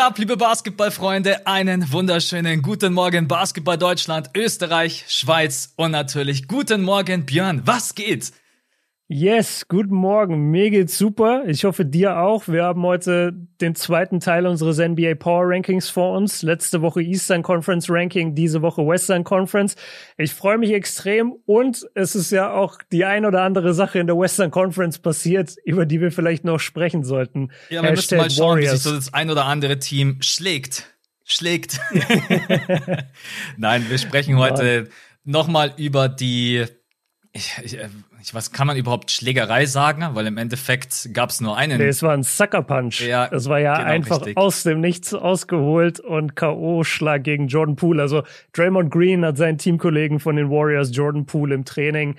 [0.00, 1.46] Ab, liebe Basketballfreunde?
[1.46, 7.60] Einen wunderschönen guten Morgen, Basketball Deutschland, Österreich, Schweiz und natürlich guten Morgen, Björn.
[7.66, 8.32] Was geht?
[9.12, 10.52] Yes, guten Morgen.
[10.52, 11.42] Mir geht's super.
[11.48, 12.46] Ich hoffe dir auch.
[12.46, 16.42] Wir haben heute den zweiten Teil unseres NBA Power Rankings vor uns.
[16.42, 19.74] Letzte Woche Eastern Conference Ranking, diese Woche Western Conference.
[20.16, 24.06] Ich freue mich extrem und es ist ja auch die ein oder andere Sache in
[24.06, 27.50] der Western Conference passiert, über die wir vielleicht noch sprechen sollten.
[27.68, 28.74] Ja, wir müssen mal schauen, Warriors.
[28.74, 30.84] wie sich so das ein oder andere Team schlägt.
[31.24, 31.80] Schlägt.
[33.56, 34.88] Nein, wir sprechen heute
[35.24, 36.66] nochmal über die
[37.32, 37.88] ich, ich, äh,
[38.22, 40.06] ich weiß, kann man überhaupt Schlägerei sagen?
[40.12, 41.78] Weil im Endeffekt gab es nur einen.
[41.78, 43.00] Nee, es war ein Sucker Punch.
[43.00, 44.36] Ja, es war ja genau, einfach richtig.
[44.36, 48.02] aus dem Nichts ausgeholt und K.O.-Schlag gegen Jordan Poole.
[48.02, 48.22] Also
[48.52, 52.16] Draymond Green hat seinen Teamkollegen von den Warriors, Jordan Poole, im Training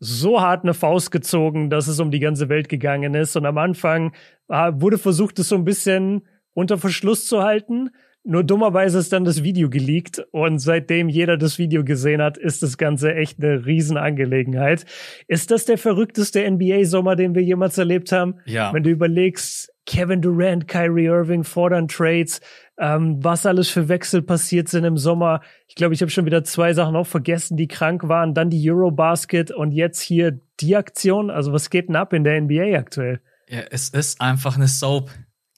[0.00, 3.36] so hart eine Faust gezogen, dass es um die ganze Welt gegangen ist.
[3.36, 4.12] Und am Anfang
[4.48, 7.90] ah, wurde versucht, es so ein bisschen unter Verschluss zu halten.
[8.26, 12.62] Nur dummerweise ist dann das Video geleakt und seitdem jeder das Video gesehen hat, ist
[12.62, 14.86] das Ganze echt eine Riesenangelegenheit.
[15.28, 18.36] Ist das der verrückteste NBA-Sommer, den wir jemals erlebt haben?
[18.46, 18.72] Ja.
[18.72, 22.40] Wenn du überlegst, Kevin Durant, Kyrie Irving fordern Trades,
[22.78, 25.42] ähm, was alles für Wechsel passiert sind im Sommer.
[25.68, 28.32] Ich glaube, ich habe schon wieder zwei Sachen auch vergessen, die krank waren.
[28.32, 31.30] Dann die Eurobasket und jetzt hier die Aktion.
[31.30, 33.20] Also was geht denn ab in der NBA aktuell?
[33.48, 35.10] Ja, es ist einfach eine Soap.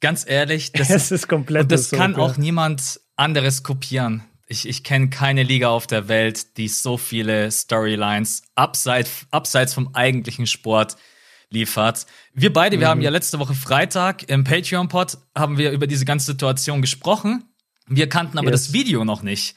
[0.06, 1.64] Ganz ehrlich, das es ist komplett.
[1.64, 4.22] Und das kann auch niemand anderes kopieren.
[4.46, 9.96] Ich, ich kenne keine Liga auf der Welt, die so viele Storylines abseits, abseits vom
[9.96, 10.94] eigentlichen Sport
[11.50, 12.06] liefert.
[12.32, 12.80] Wir beide, mhm.
[12.82, 17.42] wir haben ja letzte Woche Freitag im Patreon-Pod haben wir über diese ganze Situation gesprochen.
[17.88, 18.66] Wir kannten aber yes.
[18.66, 19.56] das Video noch nicht.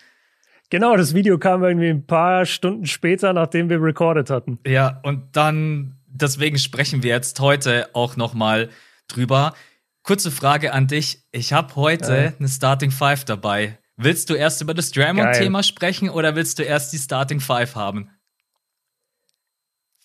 [0.72, 4.58] Genau, das Video kam irgendwie ein paar Stunden später, nachdem wir recorded hatten.
[4.66, 8.70] Ja, und dann, deswegen sprechen wir jetzt heute auch noch mal
[9.08, 9.54] drüber.
[10.04, 11.24] Kurze Frage an dich.
[11.32, 12.34] Ich habe heute ja.
[12.38, 13.78] eine Starting Five dabei.
[13.98, 18.10] Willst du erst über das Draymond-Thema sprechen oder willst du erst die Starting Five haben?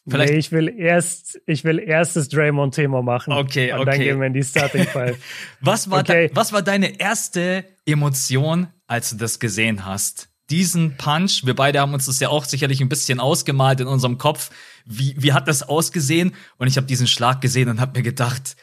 [0.06, 3.32] Vielleicht nee, ich will erst, ich will erst das Draymond-Thema machen.
[3.32, 3.80] Okay, okay.
[3.80, 5.16] Und dann gehen wir in die Starting Five.
[5.60, 6.30] was, war okay.
[6.34, 10.28] was war deine erste Emotion, als du das gesehen hast?
[10.50, 14.18] Diesen Punch, wir beide haben uns das ja auch sicherlich ein bisschen ausgemalt in unserem
[14.18, 14.50] Kopf.
[14.84, 16.34] Wie, wie hat das ausgesehen?
[16.58, 18.56] Und ich habe diesen Schlag gesehen und habe mir gedacht,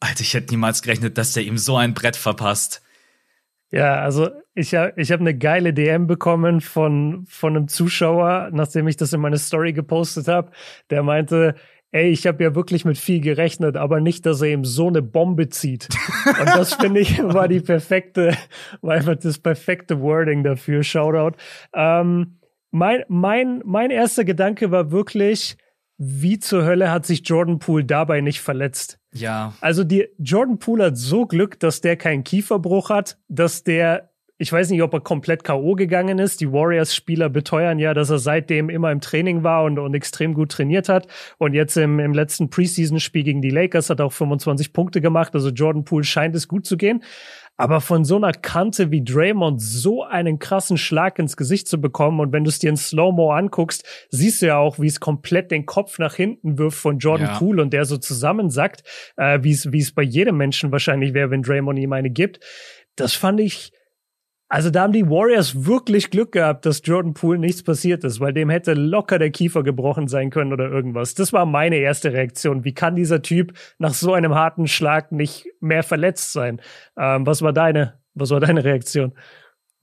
[0.00, 2.82] Alter, ich hätte niemals gerechnet, dass der ihm so ein Brett verpasst.
[3.70, 8.86] Ja, also ich habe ich hab eine geile DM bekommen von, von einem Zuschauer, nachdem
[8.88, 10.52] ich das in meine Story gepostet habe.
[10.90, 11.56] Der meinte,
[11.90, 15.02] ey, ich habe ja wirklich mit viel gerechnet, aber nicht, dass er ihm so eine
[15.02, 15.88] Bombe zieht.
[16.26, 18.36] Und das finde ich war die perfekte,
[18.82, 20.82] war einfach das perfekte Wording dafür.
[20.82, 21.36] Shoutout.
[21.74, 22.38] Ähm,
[22.70, 25.56] mein, mein, mein erster Gedanke war wirklich,
[25.98, 28.98] wie zur Hölle hat sich Jordan Poole dabei nicht verletzt?
[29.12, 29.54] Ja.
[29.60, 34.52] Also die Jordan Poole hat so Glück, dass der keinen Kieferbruch hat, dass der ich
[34.52, 35.74] weiß nicht, ob er komplett K.O.
[35.74, 36.40] gegangen ist.
[36.40, 40.52] Die Warriors-Spieler beteuern ja, dass er seitdem immer im Training war und, und extrem gut
[40.52, 41.06] trainiert hat.
[41.38, 45.34] Und jetzt im, im letzten Preseason-Spiel gegen die Lakers hat er auch 25 Punkte gemacht.
[45.34, 47.02] Also Jordan Poole scheint es gut zu gehen.
[47.56, 52.20] Aber von so einer Kante wie Draymond so einen krassen Schlag ins Gesicht zu bekommen
[52.20, 55.50] und wenn du es dir in Slow-Mo anguckst, siehst du ja auch, wie es komplett
[55.50, 57.38] den Kopf nach hinten wirft von Jordan ja.
[57.38, 58.82] Poole und der so zusammensackt,
[59.16, 62.40] äh, wie es wie es bei jedem Menschen wahrscheinlich wäre, wenn Draymond ihm eine gibt.
[62.96, 63.72] Das fand ich
[64.48, 68.32] also da haben die Warriors wirklich Glück gehabt, dass Jordan Poole nichts passiert ist, weil
[68.32, 71.14] dem hätte locker der Kiefer gebrochen sein können oder irgendwas.
[71.14, 72.64] Das war meine erste Reaktion.
[72.64, 76.60] Wie kann dieser Typ nach so einem harten Schlag nicht mehr verletzt sein?
[76.96, 79.12] Ähm, was war deine, was war deine Reaktion?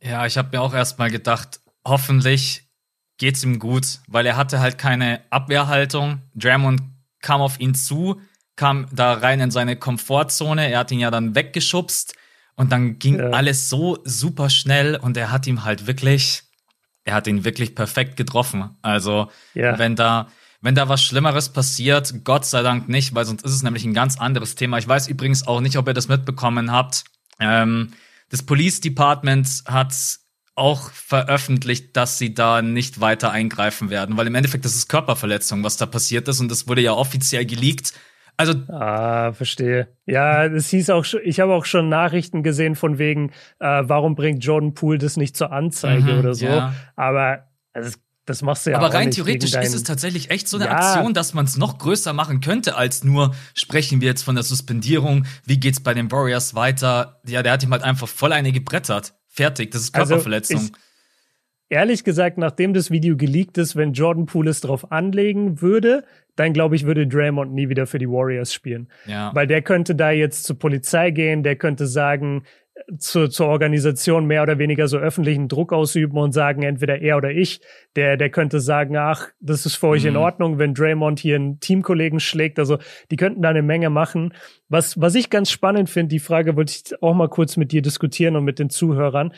[0.02, 2.70] Ja, ich habe mir auch erstmal gedacht, hoffentlich
[3.18, 6.22] geht's ihm gut, weil er hatte halt keine Abwehrhaltung.
[6.36, 6.82] Draymond
[7.22, 8.22] kam auf ihn zu,
[8.56, 10.72] kam da rein in seine Komfortzone.
[10.72, 12.16] Er hat ihn ja dann weggeschubst
[12.56, 13.30] und dann ging ja.
[13.32, 16.44] alles so super schnell und er hat ihm halt wirklich,
[17.04, 18.78] er hat ihn wirklich perfekt getroffen.
[18.82, 19.78] Also, ja.
[19.80, 20.28] wenn da,
[20.62, 23.94] wenn da was Schlimmeres passiert, Gott sei Dank nicht, weil sonst ist es nämlich ein
[23.94, 24.78] ganz anderes Thema.
[24.78, 27.04] Ich weiß übrigens auch nicht, ob ihr das mitbekommen habt.
[27.40, 27.94] Ähm,
[28.30, 29.94] das Police Department hat
[30.56, 35.64] auch veröffentlicht, dass sie da nicht weiter eingreifen werden, weil im Endeffekt das ist Körperverletzung,
[35.64, 37.94] was da passiert ist und das wurde ja offiziell geleakt
[38.38, 39.88] also ah, verstehe.
[40.06, 44.16] Ja, es hieß auch schon, ich habe auch schon Nachrichten gesehen von wegen, äh, warum
[44.16, 46.46] bringt Jordan Poole das nicht zur Anzeige mhm, oder so.
[46.46, 46.74] Ja.
[46.96, 50.48] Aber also, das machst du ja Aber auch rein nicht theoretisch ist es tatsächlich echt
[50.48, 50.78] so eine ja.
[50.78, 54.44] Aktion, dass man es noch größer machen könnte, als nur sprechen wir jetzt von der
[54.44, 57.22] Suspendierung, wie geht's bei den Warriors weiter?
[57.28, 59.14] Ja, der hat ihm halt einfach voll eine gebrettert.
[59.28, 60.58] Fertig, das ist also, Körperverletzung.
[60.58, 60.72] Also
[61.74, 66.54] ehrlich gesagt, nachdem das Video geleakt ist, wenn Jordan Poole es drauf anlegen würde, dann
[66.54, 68.90] glaube ich, würde Draymond nie wieder für die Warriors spielen.
[69.06, 69.32] Ja.
[69.34, 72.44] Weil der könnte da jetzt zur Polizei gehen, der könnte sagen,
[72.98, 77.32] zu, zur Organisation mehr oder weniger so öffentlichen Druck ausüben und sagen, entweder er oder
[77.32, 77.62] ich,
[77.96, 80.10] der, der könnte sagen, ach, das ist für euch mhm.
[80.10, 82.60] in Ordnung, wenn Draymond hier einen Teamkollegen schlägt.
[82.60, 82.80] Also
[83.12, 84.34] die könnten da eine Menge machen.
[84.70, 87.82] Was, was ich ganz spannend finde, die Frage wollte ich auch mal kurz mit dir
[87.82, 89.34] diskutieren und mit den Zuhörern.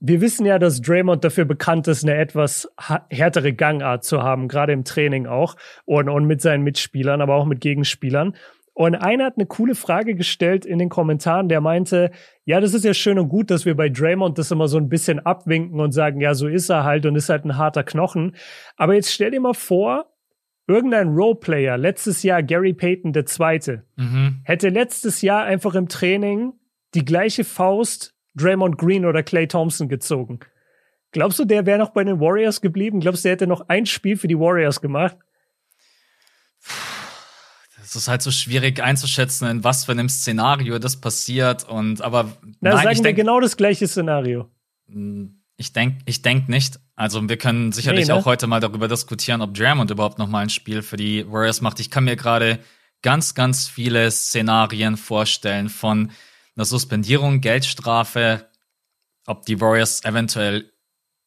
[0.00, 2.68] Wir wissen ja, dass Draymond dafür bekannt ist, eine etwas
[3.10, 7.44] härtere Gangart zu haben, gerade im Training auch und, und mit seinen Mitspielern, aber auch
[7.44, 8.34] mit Gegenspielern.
[8.72, 12.12] Und einer hat eine coole Frage gestellt in den Kommentaren, der meinte,
[12.46, 14.88] ja, das ist ja schön und gut, dass wir bei Draymond das immer so ein
[14.88, 18.34] bisschen abwinken und sagen, ja, so ist er halt und ist halt ein harter Knochen.
[18.76, 20.06] Aber jetzt stell dir mal vor,
[20.66, 24.40] irgendein Roleplayer, letztes Jahr Gary Payton der Zweite, mhm.
[24.44, 26.54] hätte letztes Jahr einfach im Training
[26.94, 30.40] die gleiche Faust Draymond Green oder Clay Thompson gezogen.
[31.12, 33.00] Glaubst du, der wäre noch bei den Warriors geblieben?
[33.00, 35.16] Glaubst du, der hätte noch ein Spiel für die Warriors gemacht?
[37.90, 41.68] es ist halt so schwierig einzuschätzen, in was für einem Szenario das passiert.
[41.68, 44.48] Und aber Na, nein, sagen wir genau das gleiche Szenario.
[44.88, 46.78] Hm, ich denke ich denk nicht.
[46.94, 48.20] Also wir können sicherlich nee, ne?
[48.20, 51.62] auch heute mal darüber diskutieren, ob Draymond überhaupt noch mal ein Spiel für die Warriors
[51.62, 51.80] macht.
[51.80, 52.60] Ich kann mir gerade
[53.02, 56.12] ganz, ganz viele Szenarien vorstellen von
[56.60, 58.48] einer Suspendierung, Geldstrafe,
[59.26, 60.70] ob die Warriors eventuell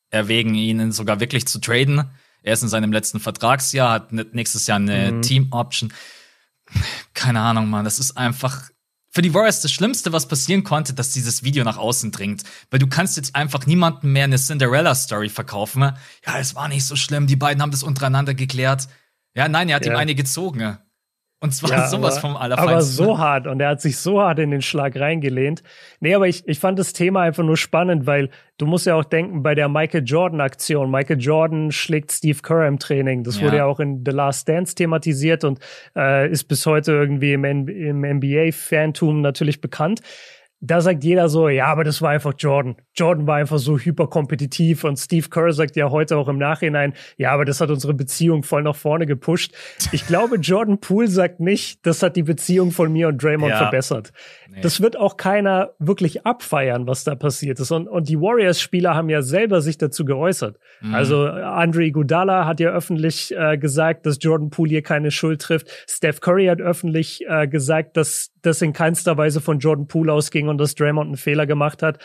[0.09, 2.09] erwägen, ihn sogar wirklich zu traden.
[2.44, 5.21] Er ist in seinem letzten Vertragsjahr, hat nächstes Jahr eine mhm.
[5.21, 5.91] Team-Option
[7.13, 8.69] keine Ahnung, Mann, das ist einfach
[9.09, 12.44] für die Warriors das Schlimmste, was passieren konnte, dass dieses Video nach außen dringt.
[12.71, 15.81] Weil du kannst jetzt einfach niemandem mehr eine Cinderella-Story verkaufen.
[16.25, 18.88] Ja, es war nicht so schlimm, die beiden haben das untereinander geklärt.
[19.35, 19.94] Ja, nein, er hat ja.
[19.94, 20.80] ihm eine gezogen.
[21.44, 22.74] Und zwar ja, sowas aber, vom Allerfeinsten.
[22.74, 25.62] Aber so hart und er hat sich so hart in den Schlag reingelehnt.
[26.00, 29.04] Nee, aber ich, ich fand das Thema einfach nur spannend, weil du musst ja auch
[29.04, 33.25] denken, bei der Michael Jordan-Aktion, Michael Jordan schlägt Steve Kerr im Training.
[33.25, 33.45] Das ja.
[33.45, 35.60] wurde ja auch in The Last Dance thematisiert und
[35.98, 40.00] äh, ist bis heute irgendwie im, im NBA-Fantum natürlich bekannt
[40.65, 42.77] da sagt jeder so, ja, aber das war einfach Jordan.
[42.95, 47.33] Jordan war einfach so hyperkompetitiv und Steve Kerr sagt ja heute auch im Nachhinein, ja,
[47.33, 49.54] aber das hat unsere Beziehung voll nach vorne gepusht.
[49.92, 53.57] Ich glaube, Jordan Poole sagt nicht, das hat die Beziehung von mir und Draymond ja.
[53.57, 54.13] verbessert.
[54.50, 54.62] Nee.
[54.62, 57.71] Das wird auch keiner wirklich abfeiern, was da passiert ist.
[57.71, 60.59] Und, und die Warriors-Spieler haben ja selber sich dazu geäußert.
[60.80, 60.95] Mhm.
[60.95, 65.68] Also Andre Gudala hat ja öffentlich äh, gesagt, dass Jordan Poole hier keine Schuld trifft.
[65.89, 70.50] Steph Curry hat öffentlich äh, gesagt, dass das in keinster Weise von Jordan Poole ausging
[70.53, 72.00] und dass Draymond einen Fehler gemacht hat.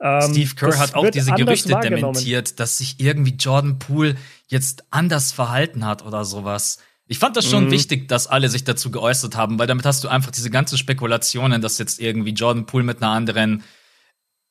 [0.00, 4.16] Ähm, Steve Kerr hat auch diese Gerüchte dementiert, dass sich irgendwie Jordan Poole
[4.48, 6.78] jetzt anders verhalten hat oder sowas.
[7.06, 7.70] Ich fand das schon mhm.
[7.70, 11.60] wichtig, dass alle sich dazu geäußert haben, weil damit hast du einfach diese ganzen Spekulationen,
[11.60, 13.62] dass jetzt irgendwie Jordan Poole mit einer anderen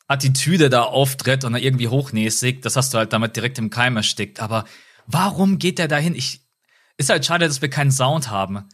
[0.07, 4.39] Attitüde da auftritt und irgendwie hochnäsig, das hast du halt damit direkt im Keim erstickt.
[4.39, 4.65] Aber
[5.07, 6.13] warum geht der dahin?
[6.13, 6.41] Ich,
[6.97, 8.69] ist halt schade, dass wir keinen Sound haben.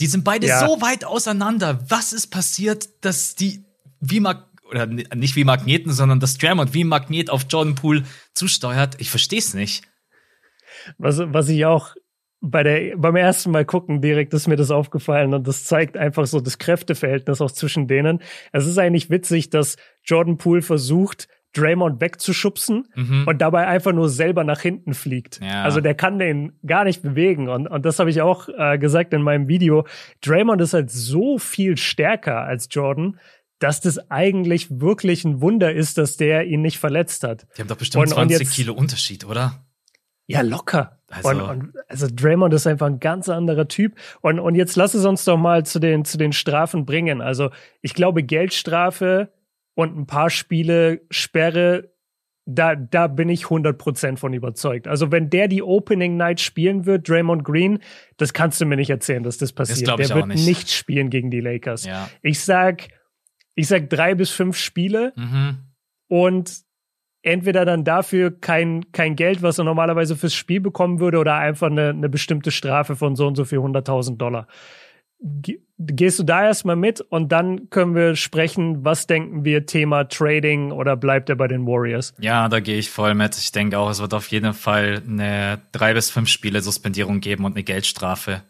[0.00, 0.66] Die sind beide ja.
[0.66, 1.78] so weit auseinander.
[1.88, 3.64] Was ist passiert, dass die
[4.02, 8.04] wie Mag oder nicht wie Magneten, sondern dass Draymond wie Magnet auf Jordan Poole
[8.34, 9.00] zusteuert?
[9.00, 9.84] Ich verstehe es nicht.
[10.98, 11.94] Was, was ich auch
[12.40, 16.26] bei der, beim ersten Mal gucken direkt ist mir das aufgefallen und das zeigt einfach
[16.26, 18.20] so das Kräfteverhältnis auch zwischen denen.
[18.50, 23.24] Es ist eigentlich witzig, dass Jordan Poole versucht, Draymond wegzuschubsen mhm.
[23.26, 25.38] und dabei einfach nur selber nach hinten fliegt.
[25.40, 25.62] Ja.
[25.62, 27.48] Also der kann den gar nicht bewegen.
[27.48, 29.86] Und, und das habe ich auch äh, gesagt in meinem Video.
[30.24, 33.18] Draymond ist halt so viel stärker als Jordan,
[33.62, 37.46] dass das eigentlich wirklich ein Wunder ist, dass der ihn nicht verletzt hat.
[37.56, 39.64] Die haben doch bestimmt und, 20 und jetzt, Kilo Unterschied, oder?
[40.26, 40.98] Ja, locker.
[41.08, 41.28] Also.
[41.28, 43.94] Und, und, also Draymond ist einfach ein ganz anderer Typ.
[44.20, 47.20] Und, und jetzt lass es uns doch mal zu den, zu den Strafen bringen.
[47.20, 47.50] Also
[47.82, 49.32] ich glaube, Geldstrafe
[49.74, 51.92] und ein paar Spiele Sperre,
[52.44, 54.88] da, da bin ich 100% von überzeugt.
[54.88, 57.78] Also wenn der die Opening Night spielen wird, Draymond Green,
[58.16, 59.86] das kannst du mir nicht erzählen, dass das passiert.
[59.86, 60.46] Das der wird nicht.
[60.46, 60.70] nicht.
[60.70, 61.84] spielen gegen die Lakers.
[61.84, 62.08] Ja.
[62.22, 62.88] Ich sag,
[63.54, 65.58] ich sag drei bis fünf Spiele mhm.
[66.08, 66.62] und
[67.22, 71.70] entweder dann dafür kein, kein Geld, was er normalerweise fürs Spiel bekommen würde, oder einfach
[71.70, 74.48] eine, eine bestimmte Strafe von so und so viel 100.000 Dollar
[75.78, 80.72] gehst du da erstmal mit und dann können wir sprechen, was denken wir Thema Trading
[80.72, 82.14] oder bleibt er bei den Warriors?
[82.20, 83.36] Ja, da gehe ich voll mit.
[83.38, 87.44] Ich denke auch, es wird auf jeden Fall eine drei bis fünf Spiele Suspendierung geben
[87.44, 88.42] und eine Geldstrafe.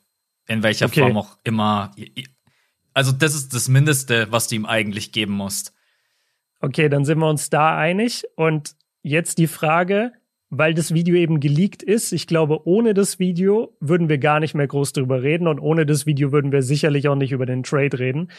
[0.47, 1.01] In welcher okay.
[1.01, 1.93] Form auch immer.
[2.95, 5.73] Also das ist das Mindeste, was du ihm eigentlich geben musst.
[6.61, 8.25] Okay, dann sind wir uns da einig.
[8.37, 10.13] Und jetzt die Frage,
[10.55, 12.13] weil das Video eben geleakt ist.
[12.13, 15.87] Ich glaube, ohne das Video würden wir gar nicht mehr groß drüber reden und ohne
[15.87, 18.31] das Video würden wir sicherlich auch nicht über den Trade reden.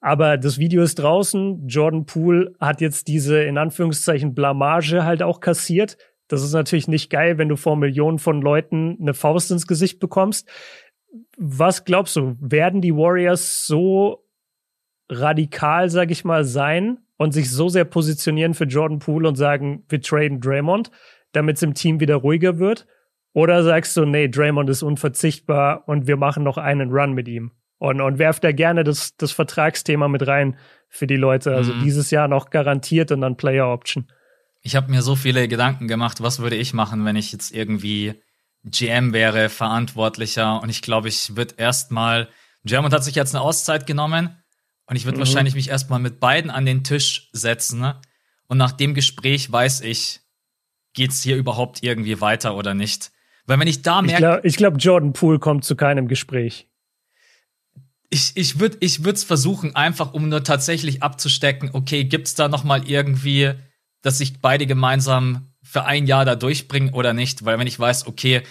[0.00, 1.66] Aber das Video ist draußen.
[1.66, 5.96] Jordan Poole hat jetzt diese in Anführungszeichen Blamage halt auch kassiert.
[6.28, 10.00] Das ist natürlich nicht geil, wenn du vor Millionen von Leuten eine Faust ins Gesicht
[10.00, 10.46] bekommst.
[11.36, 14.24] Was glaubst du, werden die Warriors so
[15.08, 19.84] radikal, sag ich mal, sein, und sich so sehr positionieren für Jordan Poole und sagen,
[19.88, 20.90] wir traden Draymond,
[21.32, 22.86] damit es im Team wieder ruhiger wird?
[23.32, 27.52] Oder sagst du, nee, Draymond ist unverzichtbar und wir machen noch einen Run mit ihm?
[27.78, 30.56] Und, und werft da gerne das, das Vertragsthema mit rein
[30.88, 31.54] für die Leute.
[31.54, 31.82] Also mhm.
[31.82, 34.06] dieses Jahr noch garantiert und dann Player Option.
[34.62, 38.14] Ich habe mir so viele Gedanken gemacht, was würde ich machen, wenn ich jetzt irgendwie
[38.64, 40.60] GM wäre, Verantwortlicher.
[40.62, 42.28] Und ich glaube, ich würde erstmal,
[42.64, 44.36] German hat sich jetzt eine Auszeit genommen
[44.86, 45.20] und ich würde mhm.
[45.20, 47.80] wahrscheinlich mich erstmal mit beiden an den Tisch setzen.
[47.80, 48.00] Ne?
[48.48, 50.20] Und nach dem Gespräch weiß ich,
[50.94, 53.10] geht's hier überhaupt irgendwie weiter oder nicht.
[53.46, 54.40] Weil wenn ich da merke.
[54.44, 56.68] Ich glaube, glaub, Jordan Poole kommt zu keinem Gespräch.
[58.08, 62.64] Ich, ich würde ich es versuchen, einfach um nur tatsächlich abzustecken, okay, gibt's da noch
[62.64, 63.52] mal irgendwie,
[64.02, 67.44] dass sich beide gemeinsam für ein Jahr da durchbringen oder nicht?
[67.44, 68.42] Weil wenn ich weiß, okay,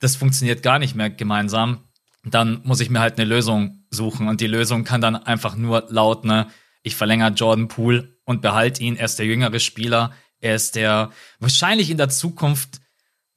[0.00, 1.84] das funktioniert gar nicht mehr gemeinsam,
[2.24, 4.26] dann muss ich mir halt eine Lösung suchen.
[4.26, 6.48] Und die Lösung kann dann einfach nur lauten, ne,
[6.82, 8.96] ich verlängere Jordan Poole und behalte ihn.
[8.96, 10.12] Er ist der jüngere Spieler.
[10.40, 12.80] Er ist der wahrscheinlich in der Zukunft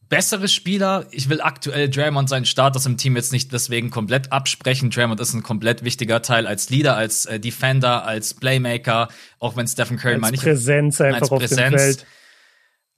[0.09, 1.05] bessere Spieler.
[1.11, 4.89] Ich will aktuell Draymond seinen Status im Team jetzt nicht deswegen komplett absprechen.
[4.89, 9.67] Draymond ist ein komplett wichtiger Teil als Leader, als äh, Defender, als Playmaker, auch wenn
[9.67, 11.59] Stephen Curry als mal nicht Präsenz einfach als auf Präsenz.
[11.59, 12.05] dem Feld.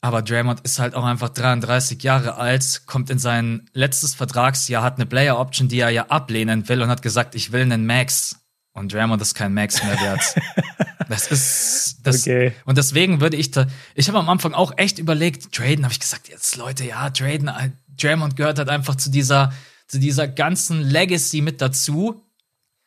[0.02, 4.98] Aber Draymond ist halt auch einfach 33 Jahre alt, kommt in sein letztes Vertragsjahr, hat
[4.98, 8.38] eine Player Option, die er ja ablehnen will und hat gesagt, ich will einen Max.
[8.74, 10.22] Und Draymond ist kein Max mehr wert.
[11.10, 12.22] das ist das.
[12.22, 12.54] Okay.
[12.66, 13.66] Und deswegen würde ich da.
[13.96, 17.48] Ich habe am Anfang auch echt überlegt, traden, habe ich gesagt, jetzt Leute, ja, traden.
[17.48, 19.52] Äh, Draymond gehört halt einfach zu dieser,
[19.88, 22.24] zu dieser ganzen Legacy mit dazu.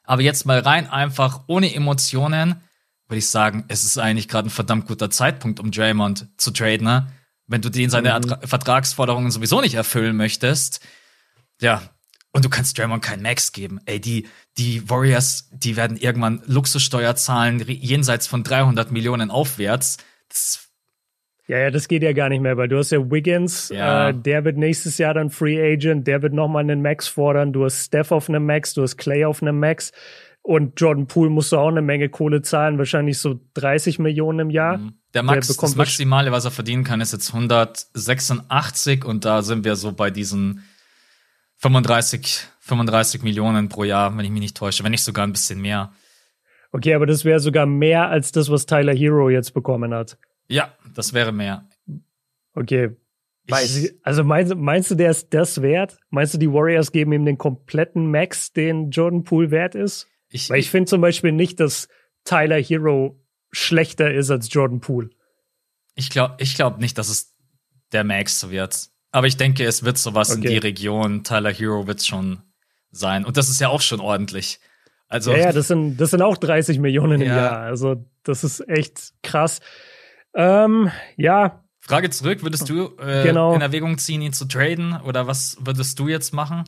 [0.04, 2.60] Aber jetzt mal rein einfach ohne Emotionen
[3.10, 6.86] würde ich sagen, es ist eigentlich gerade ein verdammt guter Zeitpunkt, um Draymond zu traden,
[6.86, 7.08] ne?
[7.46, 8.46] Wenn du den seine mhm.
[8.46, 10.80] Vertragsforderungen sowieso nicht erfüllen möchtest.
[11.60, 11.82] Ja.
[12.32, 13.80] Und du kannst Draymond keinen Max geben.
[13.86, 19.96] Ey, die, die Warriors, die werden irgendwann Luxussteuer zahlen, jenseits von 300 Millionen aufwärts.
[20.28, 20.70] Das
[21.50, 24.10] ja, ja, das geht ja gar nicht mehr, weil du hast ja Wiggins, ja.
[24.10, 27.52] Äh, der wird nächstes Jahr dann Free Agent, der wird nochmal einen Max fordern.
[27.52, 29.90] Du hast Steph auf einem Max, du hast Clay auf einem Max.
[30.42, 34.50] Und Jordan Poole musst du auch eine Menge Kohle zahlen, wahrscheinlich so 30 Millionen im
[34.50, 34.78] Jahr.
[34.78, 34.94] Mhm.
[35.12, 39.64] Der Max, der das Maximale, was er verdienen kann, ist jetzt 186 und da sind
[39.64, 40.62] wir so bei diesen
[41.56, 45.60] 35, 35 Millionen pro Jahr, wenn ich mich nicht täusche, wenn nicht sogar ein bisschen
[45.60, 45.92] mehr.
[46.72, 50.16] Okay, aber das wäre sogar mehr als das, was Tyler Hero jetzt bekommen hat.
[50.48, 51.68] Ja, das wäre mehr.
[52.54, 52.96] Okay.
[53.46, 55.98] Ich, also meinst, meinst du, der ist das wert?
[56.10, 60.06] Meinst du, die Warriors geben ihm den kompletten Max, den Jordan Poole wert ist?
[60.30, 61.88] Ich, Weil ich finde zum Beispiel nicht, dass
[62.24, 63.20] Tyler Hero
[63.52, 65.10] schlechter ist als Jordan Poole.
[65.94, 67.34] Ich glaube ich glaub nicht, dass es
[67.92, 68.88] der Max wird.
[69.12, 70.38] Aber ich denke, es wird sowas okay.
[70.38, 71.24] in die Region.
[71.24, 72.42] Tyler Hero wird schon
[72.92, 73.24] sein.
[73.24, 74.60] Und das ist ja auch schon ordentlich.
[75.08, 77.36] Also, ja, ja, das sind, das sind auch 30 Millionen im ja.
[77.36, 77.60] Jahr.
[77.62, 79.60] Also, das ist echt krass.
[80.34, 81.64] Ähm, ja.
[81.80, 83.54] Frage zurück, würdest du äh, genau.
[83.54, 85.00] in Erwägung ziehen, ihn zu traden?
[85.00, 86.64] Oder was würdest du jetzt machen?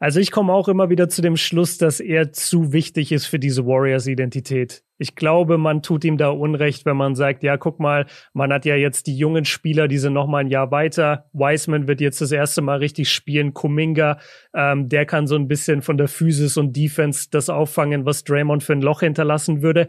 [0.00, 3.40] Also ich komme auch immer wieder zu dem Schluss, dass er zu wichtig ist für
[3.40, 4.84] diese Warriors-Identität.
[5.00, 8.64] Ich glaube, man tut ihm da Unrecht, wenn man sagt, ja, guck mal, man hat
[8.64, 11.26] ja jetzt die jungen Spieler, die sind noch mal ein Jahr weiter.
[11.32, 13.54] Wiseman wird jetzt das erste Mal richtig spielen.
[13.54, 14.18] Kuminga,
[14.54, 18.64] ähm, der kann so ein bisschen von der Physis und Defense das auffangen, was Draymond
[18.64, 19.88] für ein Loch hinterlassen würde.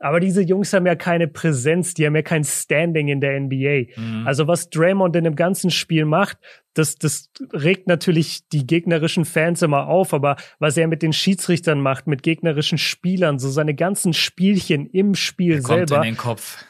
[0.00, 4.00] Aber diese Jungs haben ja keine Präsenz, die haben ja kein Standing in der NBA.
[4.00, 4.26] Mhm.
[4.26, 6.38] Also was Draymond in dem ganzen Spiel macht,
[6.74, 11.80] das, das regt natürlich die gegnerischen Fans immer auf, aber was er mit den Schiedsrichtern
[11.80, 15.96] macht, mit gegnerischen Spielern, so seine ganzen Spielchen im Spiel er selber.
[15.96, 16.64] Kommt in den Kopf.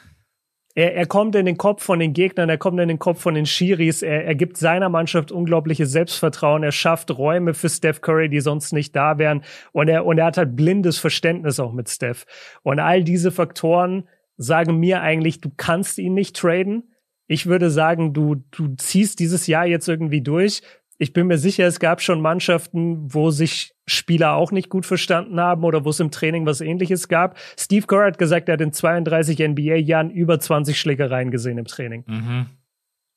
[0.75, 3.33] Er, er kommt in den Kopf von den Gegnern, er kommt in den Kopf von
[3.33, 8.29] den Schiris, er, er gibt seiner Mannschaft unglaubliches Selbstvertrauen, er schafft Räume für Steph Curry,
[8.29, 11.89] die sonst nicht da wären und er, und er hat halt blindes Verständnis auch mit
[11.89, 12.25] Steph.
[12.61, 14.07] Und all diese Faktoren
[14.37, 16.93] sagen mir eigentlich, du kannst ihn nicht traden.
[17.27, 20.61] Ich würde sagen, du, du ziehst dieses Jahr jetzt irgendwie durch,
[21.01, 25.39] ich bin mir sicher, es gab schon Mannschaften, wo sich Spieler auch nicht gut verstanden
[25.39, 27.37] haben oder wo es im Training was ähnliches gab.
[27.57, 32.03] Steve Kerr hat gesagt, er hat in 32 NBA-Jahren über 20 Schlägereien gesehen im Training.
[32.07, 32.45] Mhm.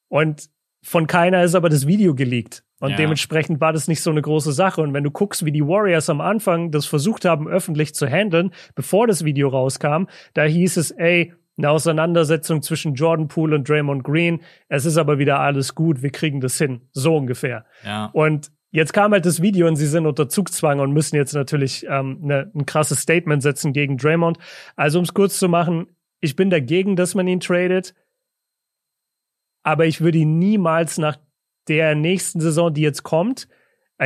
[0.08, 0.50] Und
[0.84, 2.64] von keiner ist aber das Video geleakt.
[2.80, 2.96] Und ja.
[2.96, 4.82] dementsprechend war das nicht so eine große Sache.
[4.82, 8.52] Und wenn du guckst, wie die Warriors am Anfang das versucht haben, öffentlich zu handeln,
[8.74, 14.02] bevor das Video rauskam, da hieß es, ey, eine Auseinandersetzung zwischen Jordan Poole und Draymond
[14.02, 14.40] Green.
[14.68, 16.82] Es ist aber wieder alles gut, wir kriegen das hin.
[16.92, 17.66] So ungefähr.
[17.84, 18.06] Ja.
[18.06, 21.86] Und jetzt kam halt das Video und sie sind unter Zugzwang und müssen jetzt natürlich
[21.88, 24.38] ähm, ne, ein krasses Statement setzen gegen Draymond.
[24.74, 25.86] Also um es kurz zu machen,
[26.20, 27.94] ich bin dagegen, dass man ihn tradet.
[29.62, 31.18] Aber ich würde ihn niemals nach
[31.68, 33.46] der nächsten Saison, die jetzt kommt,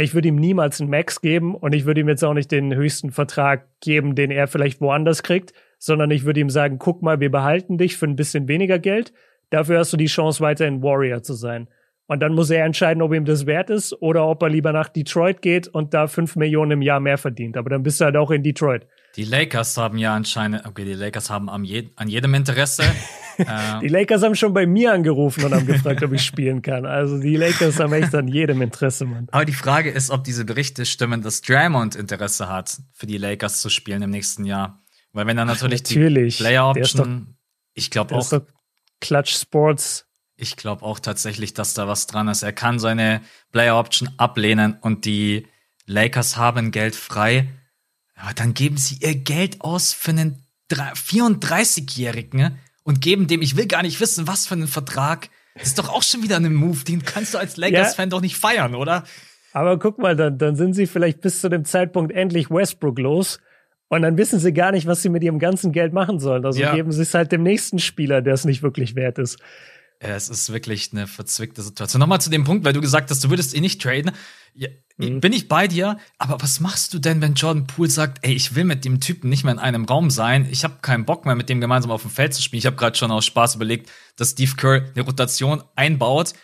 [0.01, 2.75] ich würde ihm niemals einen Max geben und ich würde ihm jetzt auch nicht den
[2.75, 7.21] höchsten Vertrag geben, den er vielleicht woanders kriegt, sondern ich würde ihm sagen, guck mal,
[7.21, 9.13] wir behalten dich für ein bisschen weniger Geld.
[9.51, 11.69] Dafür hast du die Chance, weiterhin Warrior zu sein.
[12.09, 14.89] Und dann muss er entscheiden, ob ihm das wert ist oder ob er lieber nach
[14.89, 17.57] Detroit geht und da fünf Millionen im Jahr mehr verdient.
[17.57, 18.87] Aber dann bist du halt auch in Detroit.
[19.17, 22.85] Die Lakers haben ja anscheinend, okay, die Lakers haben am je, an jedem Interesse.
[23.39, 26.87] äh, die Lakers haben schon bei mir angerufen und haben gefragt, ob ich spielen kann.
[26.87, 29.27] Also die Lakers haben echt an jedem Interesse, Mann.
[29.33, 33.63] Aber die Frage ist, ob diese Berichte stimmen, dass Draymond Interesse hat, für die Lakers
[33.63, 34.83] zu spielen im nächsten Jahr.
[35.13, 36.37] Weil wenn er natürlich, natürlich.
[36.37, 37.39] die Player Option,
[37.73, 38.31] ich glaube auch.
[39.01, 40.06] Clutch Sports
[40.37, 42.43] ich glaube auch tatsächlich, dass da was dran ist.
[42.43, 45.47] Er kann seine Player Option ablehnen und die
[45.87, 47.49] Lakers haben Geld frei.
[48.15, 53.67] Aber dann geben sie ihr Geld aus für einen 34-Jährigen und geben dem, ich will
[53.67, 55.29] gar nicht wissen, was für einen Vertrag.
[55.55, 58.11] Das ist doch auch schon wieder ein Move, den kannst du als Lakers-Fan ja.
[58.11, 59.05] doch nicht feiern, oder?
[59.53, 63.39] Aber guck mal, dann, dann sind sie vielleicht bis zu dem Zeitpunkt endlich Westbrook los.
[63.89, 66.45] Und dann wissen sie gar nicht, was sie mit ihrem ganzen Geld machen sollen.
[66.45, 66.75] Also ja.
[66.75, 69.39] geben sie es halt dem nächsten Spieler, der es nicht wirklich wert ist.
[69.99, 72.01] Es ist wirklich eine verzwickte Situation.
[72.01, 74.13] Nochmal zu dem Punkt, weil du gesagt hast, du würdest ihn nicht traden.
[74.55, 75.21] Ja, mhm.
[75.21, 78.55] Bin ich bei dir, aber was machst du denn, wenn Jordan Poole sagt, ey, ich
[78.55, 81.35] will mit dem Typen nicht mehr in einem Raum sein, ich habe keinen Bock mehr,
[81.35, 82.59] mit dem gemeinsam auf dem Feld zu spielen.
[82.59, 86.35] Ich habe gerade schon aus Spaß überlegt, dass Steve Kerr eine Rotation einbaut,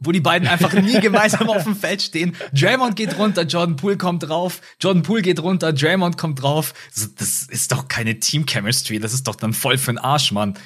[0.00, 2.34] wo die beiden einfach nie gemeinsam auf dem Feld stehen.
[2.52, 6.74] Draymond geht runter, Jordan Poole kommt drauf, Jordan Poole geht runter, Draymond kommt drauf.
[7.16, 10.58] Das ist doch keine Team Chemistry, das ist doch dann voll für den Arsch, Mann.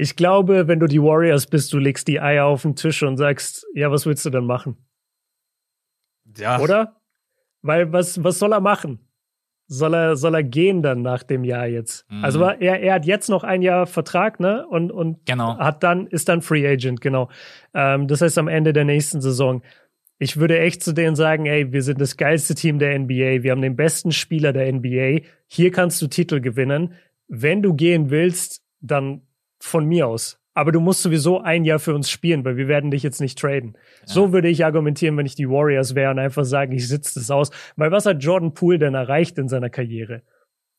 [0.00, 3.16] Ich glaube, wenn du die Warriors bist, du legst die Eier auf den Tisch und
[3.16, 4.76] sagst, ja, was willst du denn machen?
[6.36, 6.60] Ja.
[6.60, 7.00] Oder?
[7.62, 9.00] Weil was, was soll er machen?
[9.66, 12.08] Soll er, soll er gehen dann nach dem Jahr jetzt?
[12.10, 12.24] Mhm.
[12.24, 14.64] Also er, er hat jetzt noch ein Jahr Vertrag, ne?
[14.68, 15.58] Und, und genau.
[15.58, 17.28] hat dann, ist dann Free Agent, genau.
[17.74, 19.62] Ähm, das heißt am Ende der nächsten Saison.
[20.20, 23.50] Ich würde echt zu denen sagen, ey, wir sind das geilste Team der NBA, wir
[23.50, 26.94] haben den besten Spieler der NBA, hier kannst du Titel gewinnen.
[27.26, 29.22] Wenn du gehen willst, dann
[29.68, 30.38] von mir aus.
[30.54, 33.38] Aber du musst sowieso ein Jahr für uns spielen, weil wir werden dich jetzt nicht
[33.38, 33.76] traden.
[34.00, 34.06] Ja.
[34.06, 37.30] So würde ich argumentieren, wenn ich die Warriors wäre und einfach sagen, ich sitze das
[37.30, 37.50] aus.
[37.76, 40.22] Weil was hat Jordan Poole denn erreicht in seiner Karriere?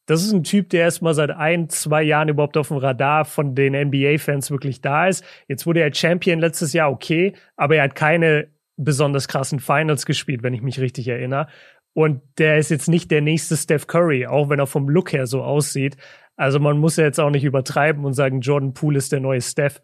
[0.06, 3.26] Das ist ein Typ, der erst mal seit ein, zwei Jahren überhaupt auf dem Radar
[3.26, 5.24] von den NBA-Fans wirklich da ist.
[5.48, 10.42] Jetzt wurde er Champion letztes Jahr, okay, aber er hat keine besonders krassen Finals gespielt,
[10.42, 11.48] wenn ich mich richtig erinnere.
[11.94, 15.28] Und der ist jetzt nicht der nächste Steph Curry, auch wenn er vom Look her
[15.28, 15.96] so aussieht.
[16.40, 19.42] Also man muss ja jetzt auch nicht übertreiben und sagen, Jordan Poole ist der neue
[19.42, 19.82] Steph.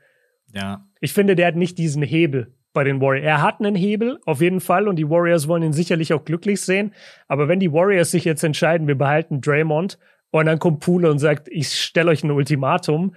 [0.53, 0.87] Ja.
[1.01, 3.25] Ich finde, der hat nicht diesen Hebel bei den Warriors.
[3.25, 6.61] Er hat einen Hebel, auf jeden Fall, und die Warriors wollen ihn sicherlich auch glücklich
[6.61, 6.93] sehen.
[7.27, 9.99] Aber wenn die Warriors sich jetzt entscheiden, wir behalten Draymond,
[10.31, 13.15] und dann kommt Poole und sagt, ich stelle euch ein Ultimatum.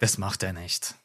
[0.00, 0.96] Das macht er nicht.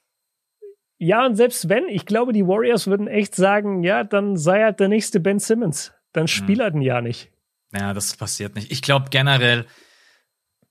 [0.98, 4.80] Ja, und selbst wenn, ich glaube, die Warriors würden echt sagen, ja, dann sei halt
[4.80, 5.94] der nächste Ben Simmons.
[6.12, 7.32] Dann spielt er ein Jahr nicht.
[7.72, 8.72] Ja, das passiert nicht.
[8.72, 9.66] Ich glaube generell,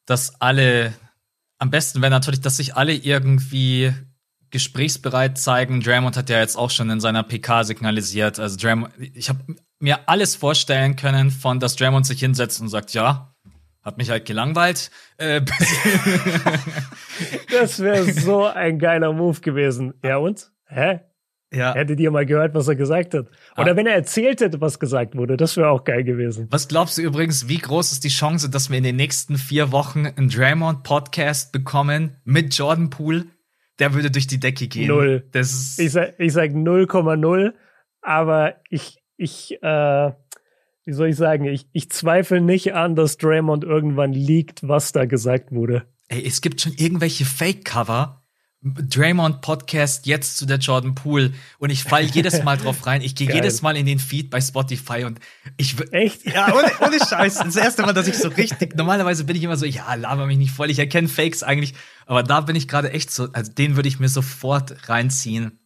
[0.07, 0.95] dass alle,
[1.59, 3.93] am besten wäre natürlich, dass sich alle irgendwie
[4.51, 5.81] gesprächsbereit zeigen.
[5.81, 8.39] Draymond hat ja jetzt auch schon in seiner PK signalisiert.
[8.39, 9.41] Also Draymond, ich habe
[9.79, 13.35] mir alles vorstellen können, von dass Draymond sich hinsetzt und sagt, ja,
[13.83, 14.91] hat mich halt gelangweilt.
[15.17, 15.43] Äh,
[17.51, 19.95] das wäre so ein geiler Move gewesen.
[20.03, 20.51] Ja und?
[20.67, 21.01] Hä?
[21.53, 21.75] Ja.
[21.75, 23.29] Hättet ihr mal gehört, was er gesagt hat.
[23.57, 23.77] Oder ah.
[23.77, 26.49] wenn er erzählt hätte, was gesagt wurde, das wäre auch geil gewesen.
[26.51, 29.71] Was glaubst du übrigens, wie groß ist die Chance, dass wir in den nächsten vier
[29.71, 33.27] Wochen einen Draymond-Podcast bekommen mit Jordan Poole?
[33.79, 34.89] Der würde durch die Decke gehen.
[34.89, 35.29] Null.
[35.33, 37.53] Das ist ich sag, ich sag 0,0,
[38.01, 40.13] aber ich, ich, äh,
[40.85, 45.05] wie soll ich sagen, ich, ich zweifle nicht an, dass Draymond irgendwann liegt, was da
[45.05, 45.85] gesagt wurde.
[46.09, 48.23] Ey, es gibt schon irgendwelche Fake-Cover,
[48.63, 53.01] Draymond Podcast jetzt zu der Jordan Poole und ich fall jedes Mal drauf rein.
[53.01, 55.21] Ich gehe jedes Mal in den Feed bei Spotify und
[55.57, 57.37] ich echt ja ohne, ohne Scheiß.
[57.37, 58.75] Das erste Mal, dass ich so richtig.
[58.75, 60.71] Normalerweise bin ich immer so, ja, laber mich nicht voll.
[60.71, 61.75] Ich erkenne Fakes eigentlich,
[62.07, 63.29] aber da bin ich gerade echt so.
[63.33, 65.61] Also den würde ich mir sofort reinziehen.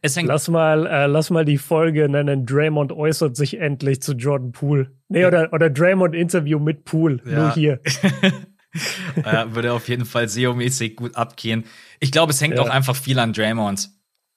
[0.00, 2.46] Es hängt lass mal, äh, lass mal die Folge nennen.
[2.46, 4.92] Draymond äußert sich endlich zu Jordan Poole.
[5.08, 7.20] Nee, oder oder Draymond Interview mit Poole.
[7.24, 7.38] Ja.
[7.38, 7.80] Nur hier.
[9.16, 11.64] äh, würde auf jeden Fall SEO-mäßig gut abgehen.
[12.00, 12.62] Ich glaube, es hängt ja.
[12.62, 13.90] auch einfach viel an Draymond.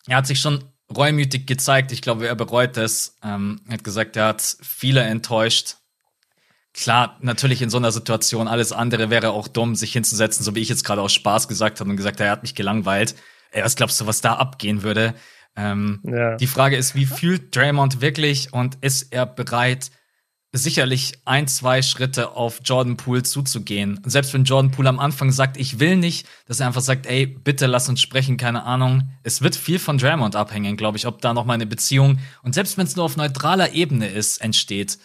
[0.08, 0.64] Er hat sich schon
[0.96, 1.92] reumütig gezeigt.
[1.92, 3.18] Ich glaube, er bereut es.
[3.24, 5.78] Ähm, er hat gesagt, er hat viele enttäuscht.
[6.74, 10.62] Klar, natürlich in so einer Situation, alles andere wäre auch dumm, sich hinzusetzen, so wie
[10.62, 13.16] ich jetzt gerade aus Spaß gesagt habe und gesagt, er hat mich gelangweilt.
[13.52, 15.14] Ey, was glaubst du, was da abgehen würde?
[15.58, 16.38] Ähm, ja.
[16.38, 19.92] Die Frage ist, wie fühlt Draymond wirklich und ist er bereit,
[20.54, 24.00] sicherlich ein, zwei Schritte auf Jordan Poole zuzugehen.
[24.04, 27.06] Und selbst wenn Jordan Poole am Anfang sagt, ich will nicht, dass er einfach sagt,
[27.06, 29.04] ey, bitte lass uns sprechen, keine Ahnung.
[29.24, 32.54] Es wird viel von Draymond abhängen, glaube ich, ob da noch mal eine Beziehung und
[32.54, 34.98] selbst wenn es nur auf neutraler Ebene ist, entsteht.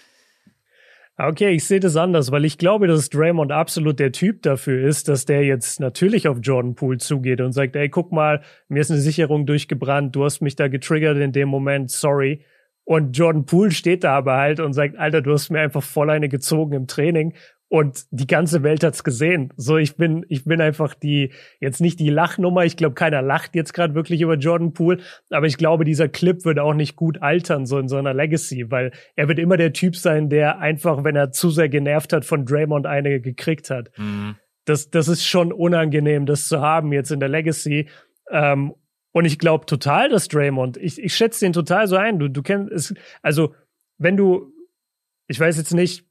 [1.19, 5.09] Okay, ich sehe das anders, weil ich glaube, dass Draymond absolut der Typ dafür ist,
[5.09, 8.91] dass der jetzt natürlich auf Jordan Poole zugeht und sagt, ey, guck mal, mir ist
[8.91, 12.45] eine Sicherung durchgebrannt, du hast mich da getriggert in dem Moment, sorry.
[12.87, 16.09] Und Jordan Poole steht da aber halt und sagt, Alter, du hast mir einfach voll
[16.09, 17.35] eine gezogen im Training
[17.69, 19.53] und die ganze Welt hat's gesehen.
[19.57, 22.65] So, ich bin, ich bin einfach die, jetzt nicht die Lachnummer.
[22.65, 24.99] Ich glaube, keiner lacht jetzt gerade wirklich über Jordan Poole.
[25.31, 28.71] Aber ich glaube, dieser Clip würde auch nicht gut altern, so in so einer Legacy,
[28.71, 32.25] weil er wird immer der Typ sein, der einfach, wenn er zu sehr genervt hat,
[32.25, 33.91] von Draymond eine gekriegt hat.
[33.97, 34.37] Mhm.
[34.65, 37.89] Das, das ist schon unangenehm, das zu haben jetzt in der Legacy.
[38.31, 38.75] Ähm,
[39.17, 42.19] und ich glaube total, dass Draymond, ich, ich schätze den total so ein.
[42.19, 43.55] Du, du kennst es, also,
[43.97, 44.53] wenn du,
[45.27, 46.05] ich weiß jetzt nicht,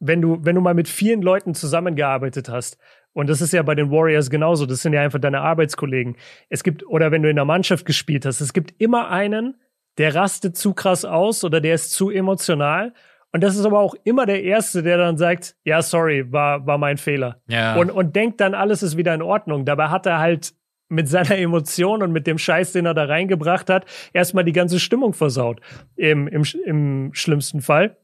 [0.00, 2.76] wenn du, wenn du mal mit vielen Leuten zusammengearbeitet hast,
[3.12, 6.16] und das ist ja bei den Warriors genauso, das sind ja einfach deine Arbeitskollegen.
[6.48, 9.54] Es gibt, oder wenn du in der Mannschaft gespielt hast, es gibt immer einen,
[9.98, 12.92] der rastet zu krass aus oder der ist zu emotional.
[13.30, 16.78] Und das ist aber auch immer der Erste, der dann sagt, ja, sorry, war, war
[16.78, 17.40] mein Fehler.
[17.46, 17.76] Ja.
[17.76, 19.64] Und, und denkt dann, alles ist wieder in Ordnung.
[19.64, 20.57] Dabei hat er halt
[20.88, 24.80] mit seiner Emotion und mit dem Scheiß, den er da reingebracht hat, erstmal die ganze
[24.80, 25.60] Stimmung versaut.
[25.96, 27.96] Im, im, im schlimmsten Fall.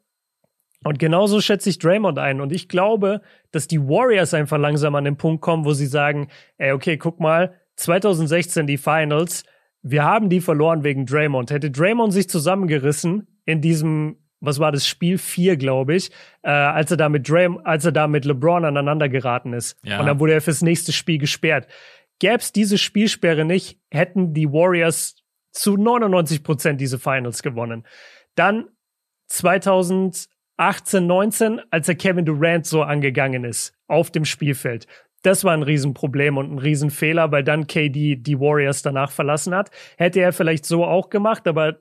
[0.84, 2.40] Und genauso schätze ich Draymond ein.
[2.40, 6.28] Und ich glaube, dass die Warriors einfach langsam an den Punkt kommen, wo sie sagen,
[6.58, 9.44] ey, okay, guck mal, 2016 die Finals,
[9.82, 11.50] wir haben die verloren wegen Draymond.
[11.50, 16.10] Hätte Draymond sich zusammengerissen in diesem, was war das, Spiel 4, glaube ich,
[16.42, 19.76] äh, als er da mit Draym als er da mit LeBron aneinander geraten ist.
[19.84, 20.00] Ja.
[20.00, 21.66] Und dann wurde er fürs nächste Spiel gesperrt.
[22.18, 25.16] Gäb's diese Spielsperre nicht, hätten die Warriors
[25.52, 27.86] zu 99 Prozent diese Finals gewonnen.
[28.34, 28.68] Dann
[29.28, 34.86] 2000 18, 19, als er Kevin Durant so angegangen ist auf dem Spielfeld.
[35.22, 39.70] Das war ein Riesenproblem und ein Riesenfehler, weil dann KD die Warriors danach verlassen hat.
[39.96, 41.78] Hätte er vielleicht so auch gemacht, aber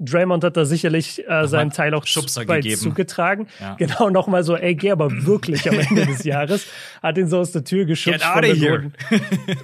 [0.00, 2.80] Draymond hat da sicherlich äh, seinen Teil auch Schubser bei gegeben.
[2.80, 3.46] zugetragen.
[3.60, 3.74] Ja.
[3.74, 6.66] Genau, nochmal so, ey, geh aber wirklich am Ende des Jahres.
[7.02, 8.20] Hat ihn so aus der Tür geschubst.
[8.20, 8.92] Get out of here.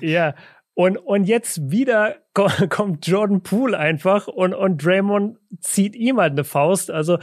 [0.00, 0.34] ja.
[0.74, 2.16] Und, und jetzt wieder
[2.68, 6.90] kommt Jordan Poole einfach und, und Draymond zieht ihm halt eine Faust.
[6.90, 7.18] Also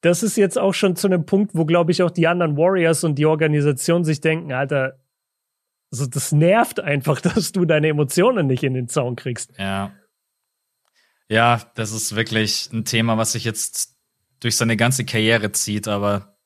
[0.00, 3.04] das ist jetzt auch schon zu einem Punkt, wo, glaube ich, auch die anderen Warriors
[3.04, 4.98] und die Organisation sich denken, Alter,
[5.90, 9.52] also das nervt einfach, dass du deine Emotionen nicht in den Zaun kriegst.
[9.58, 9.92] Ja.
[11.28, 13.96] Ja, das ist wirklich ein Thema, was sich jetzt
[14.40, 16.36] durch seine ganze Karriere zieht, aber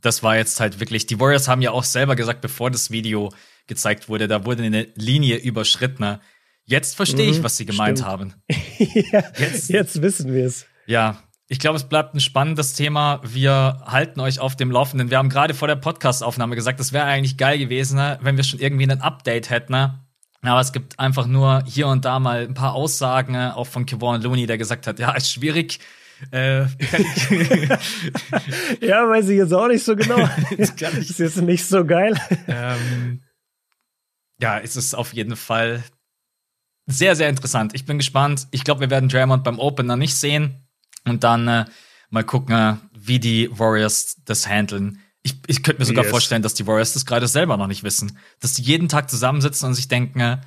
[0.00, 3.32] das war jetzt halt wirklich, die Warriors haben ja auch selber gesagt, bevor das Video
[3.66, 6.18] gezeigt wurde, da wurde eine Linie überschritten.
[6.64, 8.10] Jetzt verstehe ich, mhm, was sie gemeint stimmt.
[8.10, 8.34] haben.
[8.78, 10.66] ja, jetzt, jetzt wissen wir es.
[10.86, 13.20] Ja, ich glaube, es bleibt ein spannendes Thema.
[13.24, 15.10] Wir halten euch auf dem Laufenden.
[15.10, 18.44] Wir haben gerade vor der Podcast-Aufnahme gesagt, es wäre eigentlich geil gewesen, ne, wenn wir
[18.44, 20.01] schon irgendwie ein Update hätten.
[20.44, 23.86] Aber es gibt einfach nur hier und da mal ein paar Aussagen, ne, auch von
[23.86, 25.78] Kevon Looney, der gesagt hat, ja, ist schwierig.
[26.30, 26.62] Äh,
[28.80, 30.18] ja, weiß ich jetzt auch nicht so genau.
[30.56, 32.20] ist jetzt nicht so geil.
[32.46, 33.22] Ähm,
[34.40, 35.82] ja, es ist auf jeden Fall
[36.86, 37.74] sehr, sehr interessant.
[37.74, 38.48] Ich bin gespannt.
[38.50, 40.66] Ich glaube, wir werden Draymond beim Opener nicht sehen.
[41.04, 41.64] Und dann äh,
[42.10, 45.01] mal gucken, äh, wie die Warriors das handeln.
[45.22, 46.10] Ich, ich könnte mir sogar yes.
[46.10, 48.18] vorstellen, dass die Warriors das gerade selber noch nicht wissen.
[48.40, 50.38] Dass die jeden Tag zusammensitzen und sich denken, äh,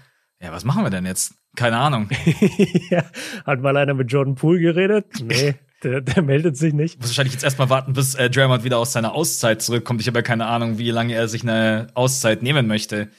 [0.41, 1.33] ja, was machen wir denn jetzt?
[1.55, 2.09] Keine Ahnung.
[2.89, 3.05] ja,
[3.45, 5.05] hat mal einer mit Jordan Poole geredet?
[5.21, 5.55] Nee.
[5.83, 6.97] Der, der meldet sich nicht.
[6.97, 10.01] Muss wahrscheinlich jetzt erstmal warten, bis äh, Draymond wieder aus seiner Auszeit zurückkommt.
[10.01, 13.09] Ich habe ja keine Ahnung, wie lange er sich eine Auszeit nehmen möchte.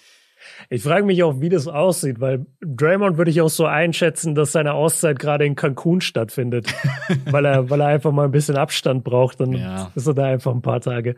[0.69, 4.53] Ich frage mich auch, wie das aussieht, weil Draymond würde ich auch so einschätzen, dass
[4.53, 6.73] seine Auszeit gerade in Cancun stattfindet,
[7.27, 9.41] weil er, weil er einfach mal ein bisschen Abstand braucht.
[9.41, 9.93] Dann ja.
[9.95, 11.17] ist er da einfach ein paar Tage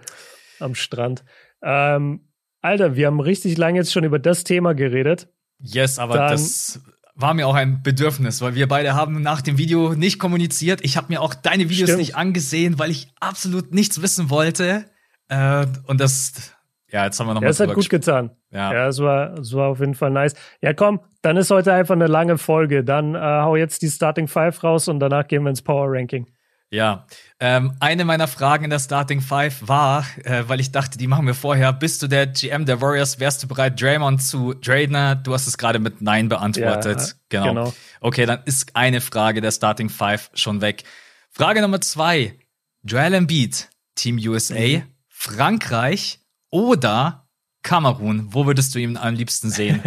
[0.61, 1.25] am Strand.
[1.63, 2.29] Ähm,
[2.61, 5.29] Alter, wir haben richtig lange jetzt schon über das Thema geredet.
[5.61, 6.81] Yes, aber Dann, das
[7.15, 10.81] war mir auch ein Bedürfnis, weil wir beide haben nach dem Video nicht kommuniziert.
[10.83, 11.99] Ich habe mir auch deine Videos Stimmt.
[11.99, 14.85] nicht angesehen, weil ich absolut nichts wissen wollte.
[15.29, 16.53] Äh, und das
[16.91, 17.49] ja, jetzt haben wir noch ja.
[17.49, 18.31] Das hat gut getan.
[18.51, 20.35] Ja, ja es, war, es war auf jeden Fall nice.
[20.63, 22.83] Ja, komm, dann ist heute einfach eine lange Folge.
[22.83, 26.27] Dann äh, hau jetzt die Starting Five raus und danach gehen wir ins Power Ranking.
[26.71, 27.07] Ja,
[27.41, 31.27] ähm, eine meiner Fragen in der Starting Five war, äh, weil ich dachte, die machen
[31.27, 31.73] wir vorher.
[31.73, 33.21] Bist du der GM der Warriors?
[33.21, 35.23] Wärst du bereit, Draymond zu traden?
[35.23, 37.17] Du hast es gerade mit Nein beantwortet.
[37.33, 37.49] Ja, genau.
[37.49, 37.75] genau.
[38.01, 40.85] Okay, dann ist eine Frage der Starting Five schon weg.
[41.31, 42.35] Frage Nummer zwei.
[42.83, 44.83] Joel Embiid, Team USA, mhm.
[45.09, 47.29] Frankreich oder
[47.63, 48.29] Kamerun?
[48.31, 49.83] Wo würdest du ihn am liebsten sehen?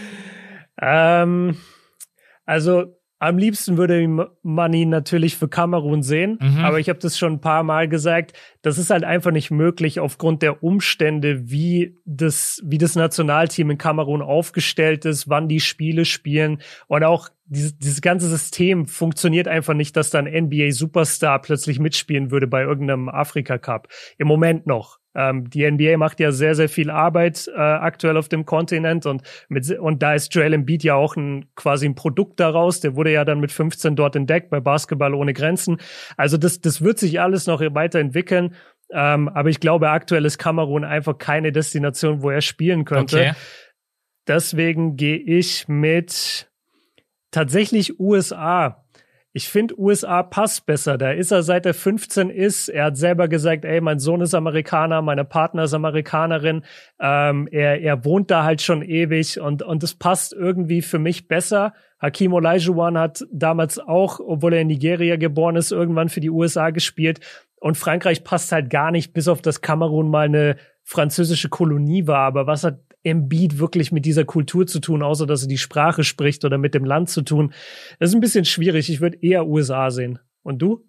[0.80, 1.56] ähm,
[2.44, 6.58] also Am liebsten würde man ihn natürlich für Kamerun sehen, mhm.
[6.58, 10.00] aber ich habe das schon ein paar Mal gesagt, das ist halt einfach nicht möglich
[10.00, 16.04] aufgrund der Umstände, wie das, wie das Nationalteam in Kamerun aufgestellt ist, wann die Spiele
[16.04, 21.78] spielen und auch dieses, dieses ganze System funktioniert einfach nicht, dass dann NBA Superstar plötzlich
[21.78, 23.86] mitspielen würde bei irgendeinem Afrika Cup.
[24.18, 24.98] Im Moment noch.
[25.14, 29.22] Ähm, die NBA macht ja sehr, sehr viel Arbeit äh, aktuell auf dem Kontinent und
[29.48, 32.80] mit, und da ist Joel Embiid ja auch ein, quasi ein Produkt daraus.
[32.80, 35.78] Der wurde ja dann mit 15 dort entdeckt bei Basketball ohne Grenzen.
[36.16, 38.54] Also das, das wird sich alles noch weiterentwickeln.
[38.90, 43.16] Ähm, aber ich glaube, aktuell ist Kamerun einfach keine Destination, wo er spielen könnte.
[43.16, 43.32] Okay.
[44.26, 46.50] Deswegen gehe ich mit
[47.30, 48.81] tatsächlich USA.
[49.34, 50.98] Ich finde, USA passt besser.
[50.98, 52.68] Da ist er seit er 15 ist.
[52.68, 56.64] Er hat selber gesagt, ey, mein Sohn ist Amerikaner, meine Partner ist Amerikanerin.
[57.00, 61.28] Ähm, er, er wohnt da halt schon ewig und, und das passt irgendwie für mich
[61.28, 61.72] besser.
[61.98, 66.68] Hakim Olajuwon hat damals auch, obwohl er in Nigeria geboren ist, irgendwann für die USA
[66.68, 67.20] gespielt.
[67.56, 72.26] Und Frankreich passt halt gar nicht, bis auf das Kamerun mal eine französische Kolonie war.
[72.26, 76.04] Aber was hat Embiid wirklich mit dieser Kultur zu tun, außer dass er die Sprache
[76.04, 77.52] spricht oder mit dem Land zu tun.
[77.98, 78.90] Das ist ein bisschen schwierig.
[78.90, 80.18] Ich würde eher USA sehen.
[80.42, 80.84] Und du?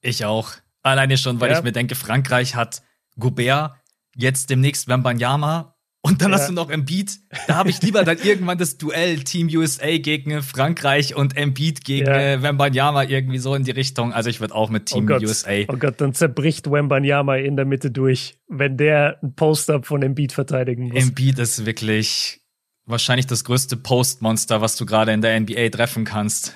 [0.00, 0.52] Ich auch.
[0.82, 1.58] Alleine schon, weil ja.
[1.58, 2.82] ich mir denke, Frankreich hat
[3.18, 3.72] Gobert,
[4.14, 5.77] jetzt demnächst Wembanyama
[6.08, 6.38] und dann ja.
[6.38, 7.18] hast du noch Embiid.
[7.46, 12.06] Da habe ich lieber dann irgendwann das Duell Team USA gegen Frankreich und Embiid gegen
[12.06, 12.34] ja.
[12.34, 14.12] äh, Wembanyama irgendwie so in die Richtung.
[14.12, 15.22] Also ich würde auch mit Team oh Gott.
[15.22, 15.50] USA.
[15.68, 20.32] Oh Gott, dann zerbricht Wembanyama in der Mitte durch, wenn der ein Post-up von Embiid
[20.32, 21.02] verteidigen muss.
[21.02, 22.40] Embiid ist wirklich
[22.86, 26.54] wahrscheinlich das größte Postmonster, was du gerade in der NBA treffen kannst.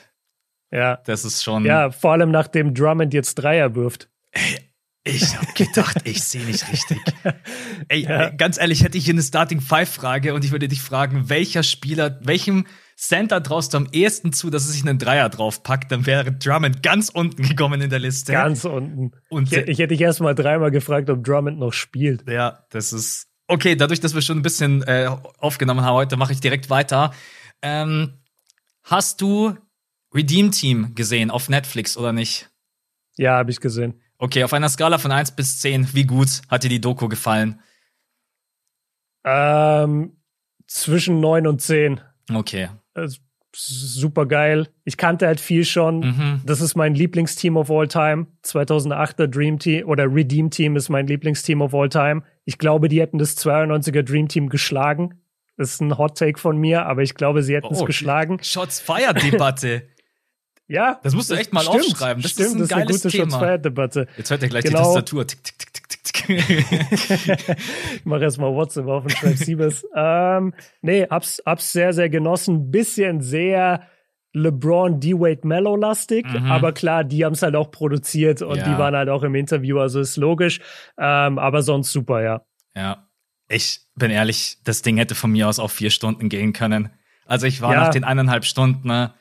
[0.71, 0.99] Ja.
[1.05, 1.65] Das ist schon.
[1.65, 4.09] Ja, vor allem nachdem Drummond jetzt Dreier wirft.
[4.31, 4.72] Ey,
[5.05, 6.99] ich hab gedacht, ich sehe nicht richtig.
[7.89, 8.31] Ey, ja.
[8.31, 11.63] ganz ehrlich, hätte ich hier eine Starting Five Frage und ich würde dich fragen, welcher
[11.63, 16.07] Spieler, welchem Center traust du am ehesten zu, dass er sich einen Dreier draufpackt, dann
[16.07, 18.33] wäre Drummond ganz unten gekommen in der Liste.
[18.33, 19.11] Ganz unten.
[19.29, 22.29] Und ich, ich hätte dich erst mal dreimal gefragt, ob Drummond noch spielt.
[22.29, 23.75] Ja, das ist okay.
[23.75, 27.13] Dadurch, dass wir schon ein bisschen äh, aufgenommen haben heute, mache ich direkt weiter.
[27.61, 28.21] Ähm,
[28.85, 29.57] hast du
[30.15, 32.51] Redeem Team gesehen auf Netflix oder nicht?
[33.17, 34.02] Ja, habe ich gesehen.
[34.23, 37.61] Okay, auf einer Skala von 1 bis 10, wie gut hat dir die Doku gefallen?
[39.25, 40.13] Ähm,
[40.69, 42.01] zwischen 9 und 10.
[42.33, 42.69] Okay.
[43.53, 44.69] Super geil.
[44.85, 45.99] Ich kannte halt viel schon.
[45.99, 46.41] Mhm.
[46.47, 48.29] Das ist mein Lieblingsteam of all time.
[48.45, 52.23] 2008er Dream Team oder Redeem Team ist mein Lieblingsteam of all time.
[52.45, 55.21] Ich glaube, die hätten das 92er Dream Team geschlagen.
[55.57, 58.39] Das ist ein Hot Take von mir, aber ich glaube, sie hätten es oh, geschlagen.
[58.41, 59.83] Shots Fire Debatte.
[60.69, 61.01] Ja.
[61.03, 62.23] Das musst du echt mal stimmt, aufschreiben.
[62.23, 64.09] Das stimmt, ist ein, das ist eine gute Schutzfeierdebatte.
[64.17, 64.79] Jetzt hört ihr gleich genau.
[64.79, 65.27] die Tastatur.
[65.27, 66.29] Tick, tick, tick, tick, tick.
[67.97, 69.87] ich mache erstmal WhatsApp auf und schreibe Siebes.
[69.97, 72.71] ähm, nee, hab's, hab's sehr, sehr genossen.
[72.71, 73.87] Bisschen sehr
[74.35, 76.27] LeBron, D-Wade, Mellow-lastig.
[76.27, 76.51] Mhm.
[76.51, 78.65] Aber klar, die haben es halt auch produziert und ja.
[78.65, 80.61] die waren halt auch im Interview, also ist logisch.
[80.99, 82.43] Ähm, aber sonst super, ja.
[82.75, 83.09] Ja.
[83.49, 86.91] Ich bin ehrlich, das Ding hätte von mir aus auch vier Stunden gehen können.
[87.27, 87.81] Also ich war ja.
[87.81, 89.13] nach den eineinhalb Stunden, ne,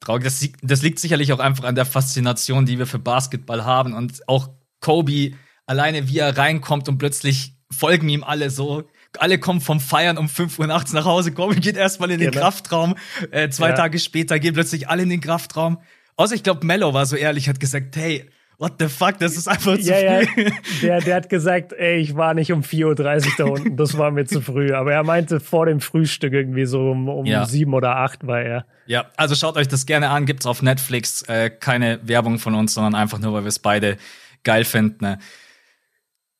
[0.00, 0.24] traurig.
[0.24, 3.94] Das, das liegt sicherlich auch einfach an der Faszination, die wir für Basketball haben.
[3.94, 5.32] Und auch Kobe,
[5.66, 8.84] alleine wie er reinkommt und plötzlich folgen ihm alle so.
[9.18, 11.32] Alle kommen vom Feiern um 5 Uhr nachts nach Hause.
[11.32, 12.42] Kobe geht erstmal in den genau.
[12.42, 12.94] Kraftraum.
[13.30, 13.74] Äh, zwei ja.
[13.74, 15.78] Tage später gehen plötzlich alle in den Kraftraum.
[16.16, 18.28] Außer ich glaube, Mello war so ehrlich, hat gesagt, hey,
[18.60, 20.44] what the fuck, das ist einfach zu ja, früh.
[20.44, 20.50] Ja.
[20.82, 24.10] Der, der hat gesagt, ey, ich war nicht um 4.30 Uhr da unten, das war
[24.10, 24.72] mir zu früh.
[24.74, 27.46] Aber er meinte vor dem Frühstück irgendwie so um, um ja.
[27.46, 28.66] sieben oder acht war er.
[28.86, 31.22] Ja, also schaut euch das gerne an, gibt's auf Netflix.
[31.22, 33.96] Äh, keine Werbung von uns, sondern einfach nur, weil wir es beide
[34.44, 35.04] geil finden.
[35.04, 35.18] Ne?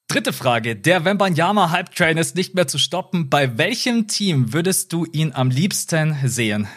[0.09, 0.76] Dritte Frage.
[0.76, 3.30] Der Wembanyama Hype Train ist nicht mehr zu stoppen.
[3.30, 6.68] Bei welchem Team würdest du ihn am liebsten sehen?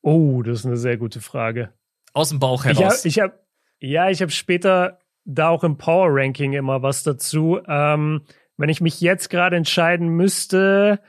[0.00, 1.74] Oh, das ist eine sehr gute Frage.
[2.14, 3.04] Aus dem Bauch heraus.
[3.04, 3.34] Ich habe
[3.80, 7.60] ja, ich habe später da auch im Power Ranking immer was dazu.
[7.66, 8.22] Ähm,
[8.56, 11.00] wenn ich mich jetzt gerade entscheiden müsste,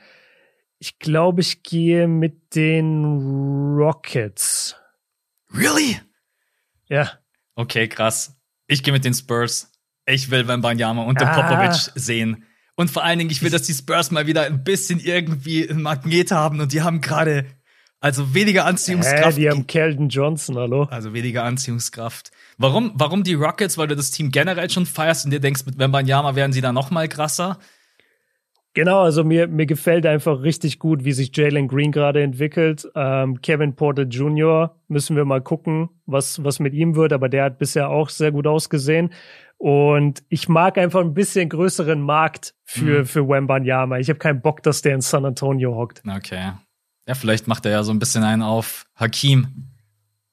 [0.78, 3.04] ich glaube, ich gehe mit den
[3.76, 4.76] Rockets.
[5.52, 6.00] Really?
[6.86, 7.12] Ja.
[7.54, 8.36] Okay, krass.
[8.66, 9.72] Ich gehe mit den Spurs.
[10.06, 11.34] Ich will Wembanyama und ah.
[11.34, 12.44] Popovic sehen.
[12.76, 15.82] Und vor allen Dingen, ich will, dass die Spurs mal wieder ein bisschen irgendwie ein
[15.82, 17.46] Magnet haben und die haben gerade
[18.00, 19.36] also weniger Anziehungskraft.
[19.36, 20.84] Äh, die haben Kelton Johnson, hallo.
[20.84, 22.30] Also weniger Anziehungskraft.
[22.56, 23.76] Warum, warum die Rockets?
[23.76, 26.72] Weil du das Team generell schon feierst und dir denkst, mit Wembanyama werden sie da
[26.72, 27.58] noch mal krasser?
[28.72, 32.88] Genau, also mir, mir gefällt einfach richtig gut, wie sich Jalen Green gerade entwickelt.
[32.94, 34.76] Ähm, Kevin Porter Jr.
[34.86, 38.30] müssen wir mal gucken, was, was mit ihm wird, aber der hat bisher auch sehr
[38.30, 39.12] gut ausgesehen.
[39.58, 43.06] Und ich mag einfach ein bisschen größeren Markt für, mhm.
[43.06, 43.98] für Wembanyama.
[43.98, 46.02] Ich habe keinen Bock, dass der in San Antonio hockt.
[46.08, 46.52] Okay.
[47.10, 49.48] Ja, vielleicht macht er ja so ein bisschen einen auf Hakim.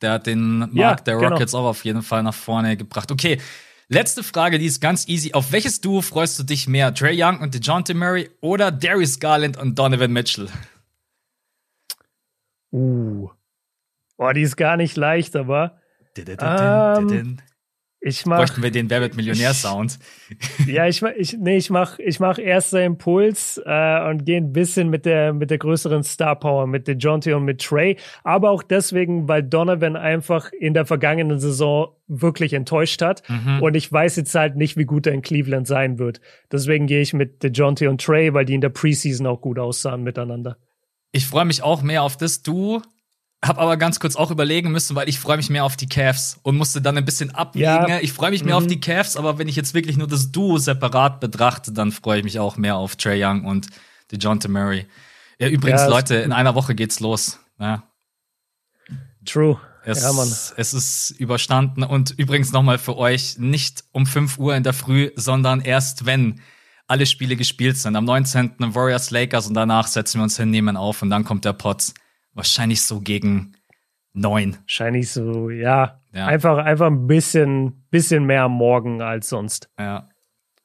[0.04, 1.30] Der hat den Mark ja, der genau.
[1.30, 3.12] Rockets auch auf jeden Fall nach vorne gebracht.
[3.12, 3.42] Okay,
[3.88, 5.34] letzte Frage, die ist ganz easy.
[5.34, 6.94] Auf welches Duo freust du dich mehr?
[6.94, 10.50] Trey Young und DeJounte Murray oder Darius Garland und Donovan Mitchell?
[12.72, 13.32] Uh.
[14.16, 15.80] Boah, die ist gar nicht leicht, aber.
[16.16, 17.40] Ähm,
[18.00, 20.00] ich mach, Bräuchten wir den Wer Millionär-Sound.
[20.68, 24.90] Ja, ich, ich, nee, ich mach, ich mach erster Impuls äh, und gehe ein bisschen
[24.90, 27.98] mit der, mit der größeren Star Power, mit DeJounte und mit Trey.
[28.24, 33.24] Aber auch deswegen, weil Donovan einfach in der vergangenen Saison wirklich enttäuscht hat.
[33.30, 33.62] Mhm.
[33.62, 36.22] Und ich weiß jetzt halt nicht, wie gut er in Cleveland sein wird.
[36.52, 40.04] Deswegen gehe ich mit DeJounte und Trey, weil die in der Preseason auch gut aussahen
[40.04, 40.58] miteinander.
[41.12, 42.82] Ich freue mich auch mehr auf das Duo
[43.43, 46.39] hab aber ganz kurz auch überlegen müssen, weil ich freue mich mehr auf die Cavs
[46.41, 47.88] und musste dann ein bisschen abwägen.
[47.88, 48.00] Ja.
[48.00, 48.63] Ich freue mich mehr mhm.
[48.63, 52.19] auf die Cavs, aber wenn ich jetzt wirklich nur das Duo separat betrachte, dann freue
[52.19, 53.67] ich mich auch mehr auf Trey Young und
[54.12, 54.88] DeJounte Murray.
[55.39, 57.39] Ja, übrigens, ja, Leute, in einer Woche geht's los.
[57.60, 57.84] Ja.
[59.26, 59.60] True.
[59.84, 60.28] Es, ja, Mann.
[60.28, 65.12] es ist überstanden und übrigens nochmal für euch nicht um 5 Uhr in der Früh,
[65.15, 66.41] sondern erst wenn
[66.88, 67.95] alle Spiele gespielt sind.
[67.95, 68.56] Am 19.
[68.60, 71.93] Warriors Lakers und danach setzen wir uns hin, nehmen auf und dann kommt der Potts.
[72.38, 73.54] Wahrscheinlich so gegen
[74.13, 74.58] neun.
[74.62, 76.00] Wahrscheinlich so, ja.
[76.13, 76.28] ja.
[76.28, 79.69] Einfach, einfach ein bisschen, bisschen mehr am Morgen als sonst.
[79.80, 80.08] Ja.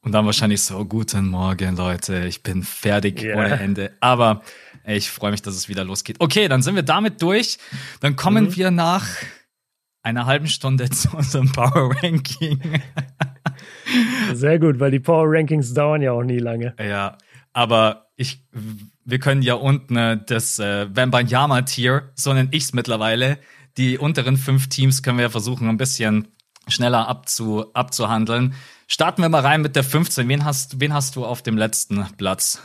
[0.03, 3.39] Und dann wahrscheinlich so, guten Morgen, Leute, ich bin fertig yeah.
[3.39, 3.93] ohne Ende.
[4.01, 4.43] Aber
[4.85, 6.17] ey, ich freue mich, dass es wieder losgeht.
[6.19, 7.57] Okay, dann sind wir damit durch.
[8.01, 8.57] Dann kommen mhm.
[8.57, 9.07] wir nach
[10.03, 12.61] einer halben Stunde zu unserem Power Ranking.
[14.35, 16.75] Sehr gut, weil die Power Rankings dauern ja auch nie lange.
[16.79, 17.17] Ja,
[17.55, 18.45] aber ich
[19.05, 23.39] wir können ja unten äh, das äh, Wembanyama-Tier, so nenne ich es mittlerweile,
[23.77, 26.29] die unteren fünf Teams können wir ja versuchen, ein bisschen
[26.69, 28.55] schneller abzu, abzuhandeln.
[28.87, 30.29] Starten wir mal rein mit der 15.
[30.29, 32.63] Wen hast, wen hast du auf dem letzten Platz?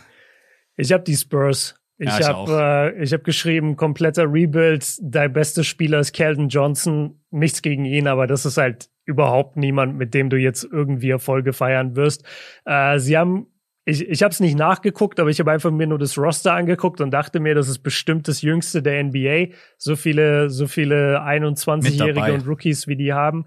[0.75, 1.75] Ich habe die Spurs.
[1.97, 4.85] Ich ja, habe äh, hab geschrieben, kompletter Rebuild.
[5.01, 7.19] Dein bester Spieler ist Keldon Johnson.
[7.31, 11.53] Nichts gegen ihn, aber das ist halt überhaupt niemand, mit dem du jetzt irgendwie Erfolge
[11.53, 12.23] feiern wirst.
[12.65, 13.47] Äh, sie haben
[13.87, 16.99] ich, ich habe es nicht nachgeguckt, aber ich habe einfach mir nur das Roster angeguckt
[16.99, 19.53] und dachte mir, das ist bestimmt das jüngste der NBA.
[19.77, 23.45] So viele, so viele 21-Jährige und Rookies, wie die haben.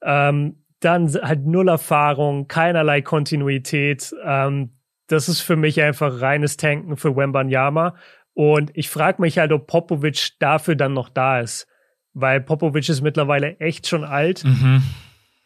[0.00, 4.14] Ähm, dann halt null Erfahrung, keinerlei Kontinuität.
[4.24, 4.70] Ähm,
[5.08, 7.96] das ist für mich einfach reines Tanken für Wembanyama.
[8.34, 11.66] Und ich frage mich halt, ob Popovic dafür dann noch da ist.
[12.14, 14.44] Weil Popovic ist mittlerweile echt schon alt.
[14.44, 14.84] Mhm.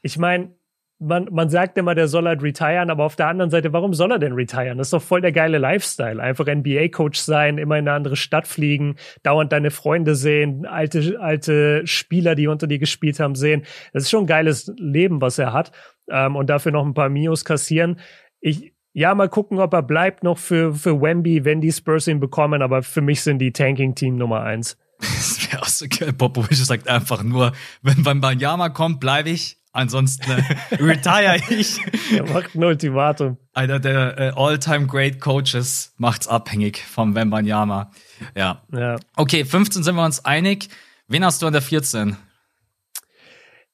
[0.02, 0.54] Ich meine,
[0.98, 4.12] man, man sagt immer, der soll halt retiren, aber auf der anderen Seite, warum soll
[4.12, 4.78] er denn retiren?
[4.78, 6.22] Das ist doch voll der geile Lifestyle.
[6.22, 11.86] Einfach NBA-Coach sein, immer in eine andere Stadt fliegen, dauernd deine Freunde sehen, alte, alte
[11.86, 13.64] Spieler, die unter dir gespielt haben, sehen.
[13.92, 15.72] Das ist schon ein geiles Leben, was er hat.
[16.10, 18.00] Ähm, und dafür noch ein paar Mios kassieren.
[18.40, 22.20] Ich, ja, mal gucken, ob er bleibt noch für, für Wemby, wenn die Spurs ihn
[22.20, 24.78] bekommen, aber für mich sind die Tanking-Team Nummer eins.
[24.98, 26.12] Das wäre auch so geil.
[26.14, 29.55] Popovic sagt einfach nur, wenn beim Banyama kommt, bleibe ich.
[29.76, 31.78] Ansonsten äh, retire ich.
[32.10, 33.36] Er macht ein Ultimatum.
[33.52, 37.90] Einer der äh, all-time great Coaches macht's abhängig vom Wembanyama.
[38.34, 38.62] Ja.
[38.72, 38.96] ja.
[39.16, 40.70] Okay, 15 sind wir uns einig.
[41.08, 42.16] Wen hast du an der 14?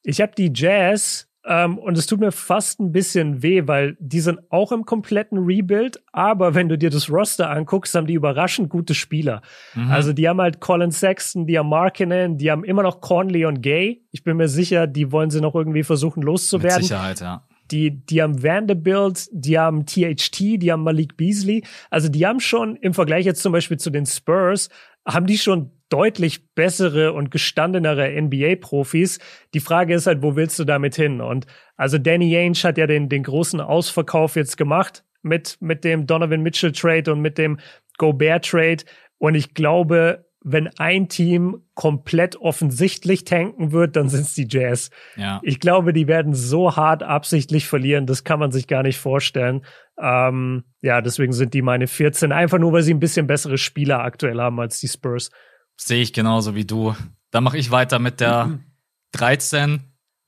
[0.03, 4.21] Ich habe die Jazz ähm, und es tut mir fast ein bisschen weh, weil die
[4.21, 8.69] sind auch im kompletten Rebuild, aber wenn du dir das Roster anguckst, haben die überraschend
[8.69, 9.43] gute Spieler.
[9.75, 9.91] Mhm.
[9.91, 13.61] Also die haben halt Colin Sexton, die haben Markinen, die haben immer noch Conley und
[13.61, 14.03] Gay.
[14.13, 16.79] Ich bin mir sicher, die wollen sie noch irgendwie versuchen loszuwerden.
[16.79, 17.45] Mit Sicherheit, ja.
[17.73, 21.65] Die, die haben Vanderbilt, die haben THT, die haben Malik Beasley.
[21.91, 24.69] Also die haben schon im Vergleich jetzt zum Beispiel zu den Spurs,
[25.07, 29.19] haben die schon deutlich bessere und gestandenere NBA-Profis.
[29.53, 31.21] Die Frage ist halt, wo willst du damit hin?
[31.21, 36.07] Und also Danny Ainge hat ja den, den großen Ausverkauf jetzt gemacht mit, mit dem
[36.07, 37.59] Donovan Mitchell Trade und mit dem
[37.99, 38.85] Gobert Trade.
[39.19, 44.91] Und ich glaube, wenn ein Team komplett offensichtlich tanken wird, dann sind es die Jazz.
[45.17, 45.41] Ja.
[45.43, 49.65] Ich glaube, die werden so hart absichtlich verlieren, das kann man sich gar nicht vorstellen.
[49.99, 54.01] Ähm, ja, deswegen sind die meine 14, einfach nur, weil sie ein bisschen bessere Spieler
[54.01, 55.31] aktuell haben als die Spurs.
[55.77, 56.95] Sehe ich genauso wie du.
[57.31, 58.65] Dann mache ich weiter mit der mhm.
[59.13, 59.81] 13.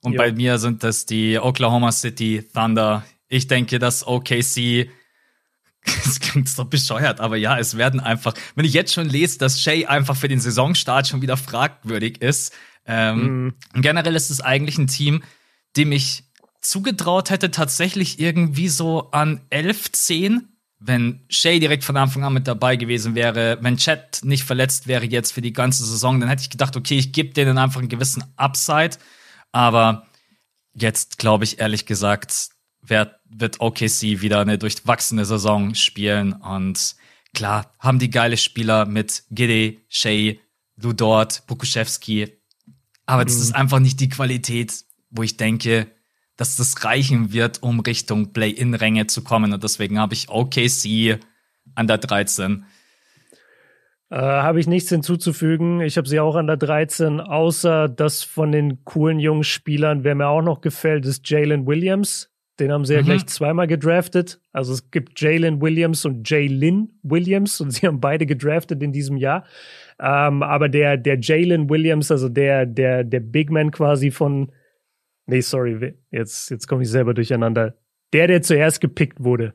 [0.02, 0.18] Und jo.
[0.18, 3.04] bei mir sind das die Oklahoma City Thunder.
[3.28, 4.88] Ich denke, dass OKC
[6.04, 9.60] das klingt doch bescheuert, aber ja, es werden einfach, wenn ich jetzt schon lese, dass
[9.60, 12.52] Shay einfach für den Saisonstart schon wieder fragwürdig ist.
[12.86, 13.82] Ähm, mm.
[13.82, 15.22] Generell ist es eigentlich ein Team,
[15.76, 16.24] dem ich
[16.60, 20.48] zugetraut hätte, tatsächlich irgendwie so an 11, 10
[20.86, 25.06] wenn Shay direkt von Anfang an mit dabei gewesen wäre, wenn Chat nicht verletzt wäre
[25.06, 27.88] jetzt für die ganze Saison, dann hätte ich gedacht, okay, ich gebe denen einfach einen
[27.88, 28.96] gewissen Upside.
[29.50, 30.06] Aber
[30.74, 32.50] jetzt glaube ich ehrlich gesagt,
[32.82, 36.96] wird, wird OKC wieder eine durchwachsene Saison spielen und
[37.34, 40.36] klar, haben die geile Spieler mit Gide, Shea,
[40.76, 42.28] Ludort, Bukuszewski.
[43.06, 43.26] Aber mhm.
[43.26, 44.72] das ist einfach nicht die Qualität,
[45.10, 45.88] wo ich denke,
[46.36, 49.52] dass das reichen wird, um Richtung Play-In-Ränge zu kommen.
[49.52, 51.20] Und deswegen habe ich OKC
[51.74, 52.64] an der 13.
[54.10, 55.80] Äh, habe ich nichts hinzuzufügen.
[55.80, 60.14] Ich habe sie auch an der 13, außer dass von den coolen jungen Spielern, wer
[60.14, 62.33] mir auch noch gefällt, ist Jalen Williams.
[62.60, 62.98] Den haben sie mhm.
[63.00, 64.40] ja gleich zweimal gedraftet.
[64.52, 69.16] Also es gibt Jalen Williams und Jalen Williams und sie haben beide gedraftet in diesem
[69.16, 69.44] Jahr.
[70.00, 74.52] Ähm, aber der, der Jalen Williams, also der, der, der Big Man quasi von,
[75.26, 77.76] nee, sorry, jetzt, jetzt komme ich selber durcheinander.
[78.12, 79.54] Der, der zuerst gepickt wurde,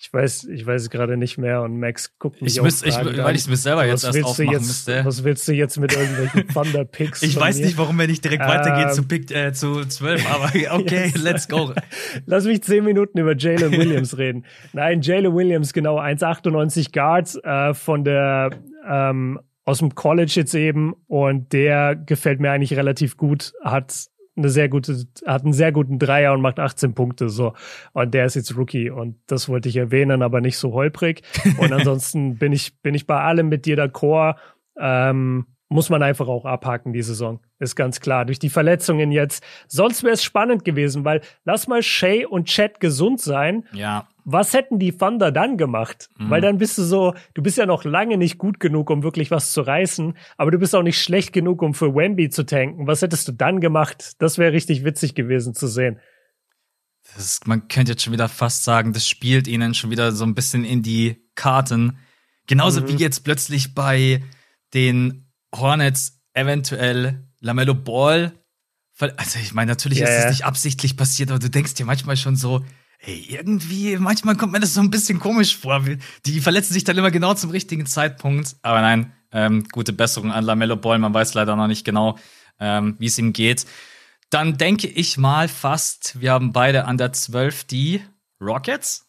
[0.00, 3.34] ich weiß, ich weiß gerade nicht mehr und Max guckt mich ich müsst, ich, Weil
[3.34, 5.04] ich es mir selber jetzt erst aufmachen jetzt, müsste.
[5.04, 7.22] Was willst du jetzt mit irgendwelchen Thunder-Picks?
[7.22, 7.66] ich weiß mir?
[7.66, 10.44] nicht, warum wir nicht direkt ähm, weitergehen zu Pick äh, zu 12, aber
[10.78, 11.22] okay, yes.
[11.22, 11.72] let's go.
[12.26, 14.44] Lass mich zehn Minuten über Jalen Williams reden.
[14.72, 18.50] Nein, Jalen Williams, genau, 1,98 Guards äh, von der
[18.88, 24.06] ähm, aus dem College jetzt eben und der gefällt mir eigentlich relativ gut, hat
[24.38, 27.54] eine sehr gute, hat einen sehr guten Dreier und macht 18 Punkte so.
[27.92, 31.22] Und der ist jetzt Rookie und das wollte ich erwähnen, aber nicht so holprig.
[31.58, 34.36] Und ansonsten bin ich, bin ich bei allem mit dir d'accord.
[34.78, 37.40] Ähm, muss man einfach auch abhaken, die Saison.
[37.58, 38.24] Ist ganz klar.
[38.24, 39.44] Durch die Verletzungen jetzt.
[39.66, 43.64] Sonst wäre es spannend gewesen, weil lass mal Shay und Chad gesund sein.
[43.72, 44.08] Ja.
[44.30, 46.10] Was hätten die Thunder dann gemacht?
[46.18, 46.28] Mhm.
[46.28, 49.30] Weil dann bist du so, du bist ja noch lange nicht gut genug, um wirklich
[49.30, 52.86] was zu reißen, aber du bist auch nicht schlecht genug, um für Wemby zu tanken.
[52.86, 54.16] Was hättest du dann gemacht?
[54.18, 55.98] Das wäre richtig witzig gewesen zu sehen.
[57.16, 60.34] Ist, man könnte jetzt schon wieder fast sagen, das spielt ihnen schon wieder so ein
[60.34, 61.96] bisschen in die Karten.
[62.46, 62.88] Genauso mhm.
[62.88, 64.22] wie jetzt plötzlich bei
[64.74, 68.32] den Hornets eventuell Lamello Ball.
[68.98, 72.18] Also ich meine, natürlich yeah, ist das nicht absichtlich passiert, aber du denkst dir manchmal
[72.18, 72.62] schon so,
[72.98, 75.82] hey, irgendwie, manchmal kommt mir das so ein bisschen komisch vor.
[76.26, 78.56] Die verletzen sich dann immer genau zum richtigen Zeitpunkt.
[78.62, 80.98] Aber nein, ähm, gute Besserung an Lamello Ball.
[80.98, 82.18] Man weiß leider noch nicht genau,
[82.60, 83.66] ähm, wie es ihm geht.
[84.30, 88.02] Dann denke ich mal fast, wir haben beide an der 12 die
[88.40, 89.06] Rockets.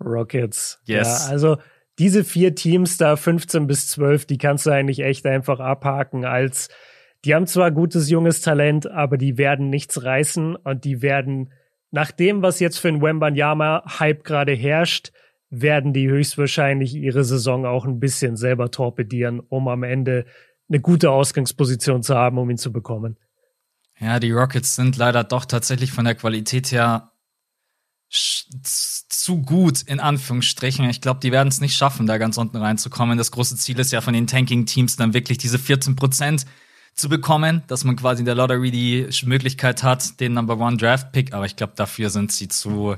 [0.00, 0.80] Rockets.
[0.84, 1.26] Yes.
[1.26, 1.58] Ja, also
[1.98, 6.68] diese vier Teams da 15 bis 12, die kannst du eigentlich echt einfach abhaken als
[7.24, 11.52] die haben zwar gutes junges Talent, aber die werden nichts reißen und die werden
[11.92, 15.12] nach dem, was jetzt für ein Wembanyama Hype gerade herrscht,
[15.50, 20.24] werden die höchstwahrscheinlich ihre Saison auch ein bisschen selber torpedieren, um am Ende
[20.68, 23.18] eine gute Ausgangsposition zu haben, um ihn zu bekommen.
[24.00, 27.12] Ja, die Rockets sind leider doch tatsächlich von der Qualität her
[28.08, 30.88] zu gut, in Anführungsstrichen.
[30.88, 33.18] Ich glaube, die werden es nicht schaffen, da ganz unten reinzukommen.
[33.18, 36.46] Das große Ziel ist ja von den Tanking-Teams dann wirklich diese 14 Prozent
[36.94, 41.12] zu bekommen, dass man quasi in der Lottery die Möglichkeit hat, den Number One Draft
[41.12, 41.32] Pick.
[41.32, 42.96] Aber ich glaube, dafür sind sie zu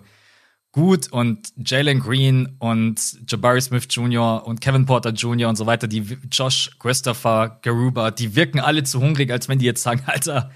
[0.72, 4.44] gut und Jalen Green und Jabari Smith Jr.
[4.44, 5.48] und Kevin Porter Jr.
[5.48, 9.66] und so weiter, die Josh Christopher Garuba, die wirken alle zu hungrig, als wenn die
[9.66, 10.50] jetzt sagen, Alter,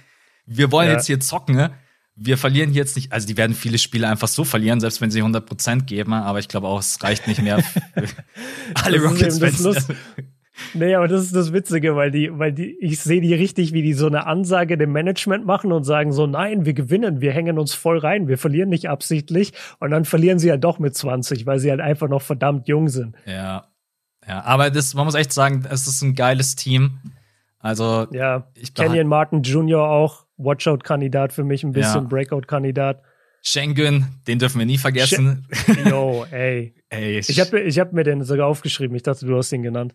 [0.44, 0.94] wir wollen ja.
[0.94, 1.70] jetzt hier zocken, ne?
[2.20, 5.22] wir verlieren jetzt nicht, also die werden viele Spiele einfach so verlieren, selbst wenn sie
[5.22, 7.62] 100% geben, aber ich glaube auch, es reicht nicht mehr
[8.74, 9.86] alle Rockets-Fans.
[10.74, 13.82] Nee, aber das ist das Witzige, weil die, weil die, ich sehe die richtig, wie
[13.82, 17.58] die so eine Ansage dem Management machen und sagen so, nein, wir gewinnen, wir hängen
[17.58, 21.46] uns voll rein, wir verlieren nicht absichtlich und dann verlieren sie ja doch mit 20,
[21.46, 23.16] weil sie halt einfach noch verdammt jung sind.
[23.26, 23.66] Ja.
[24.26, 27.00] Ja, aber das, man muss echt sagen, es ist ein geiles Team.
[27.60, 29.88] Also, ja, ich Kenyon Martin Jr.
[29.88, 32.08] auch Watchout-Kandidat für mich, ein bisschen ja.
[32.08, 33.02] Breakout-Kandidat.
[33.42, 35.46] Schengen, den dürfen wir nie vergessen.
[35.88, 36.74] Yo, ey.
[36.90, 38.94] ey ich habe ich hab mir den sogar aufgeschrieben.
[38.96, 39.94] Ich dachte, du hast ihn genannt.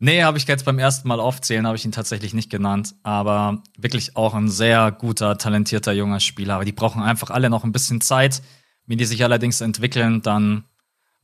[0.00, 2.94] Nee, habe ich jetzt beim ersten Mal aufzählen, habe ich ihn tatsächlich nicht genannt.
[3.02, 6.54] Aber wirklich auch ein sehr guter, talentierter junger Spieler.
[6.54, 8.42] Aber die brauchen einfach alle noch ein bisschen Zeit.
[8.86, 10.64] Wenn die sich allerdings entwickeln, dann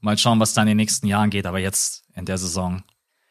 [0.00, 1.46] mal schauen, was da in den nächsten Jahren geht.
[1.46, 2.82] Aber jetzt in der Saison.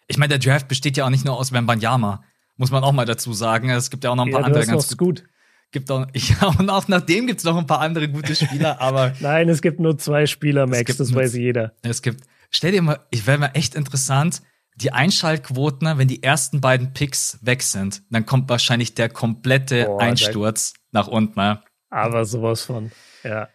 [0.08, 2.24] Ich meine, der Draft besteht ja auch nicht nur aus Wembanyama.
[2.56, 3.70] Muss man auch mal dazu sagen.
[3.70, 5.26] Es gibt ja auch noch ein paar ja, andere ganz gut.
[5.72, 9.14] Gibt auch, ja, und auch nachdem gibt es noch ein paar andere gute Spieler, aber.
[9.20, 11.74] Nein, es gibt nur zwei Spieler, Max, das weiß jeder.
[11.82, 14.44] Es gibt, stell dir mal, ich wäre mir echt interessant,
[14.76, 20.02] die Einschaltquoten, wenn die ersten beiden Picks weg sind, dann kommt wahrscheinlich der komplette Boah,
[20.02, 21.40] Einsturz nach unten.
[21.40, 21.62] Ne?
[21.90, 22.92] Aber sowas von,
[23.24, 23.50] ja.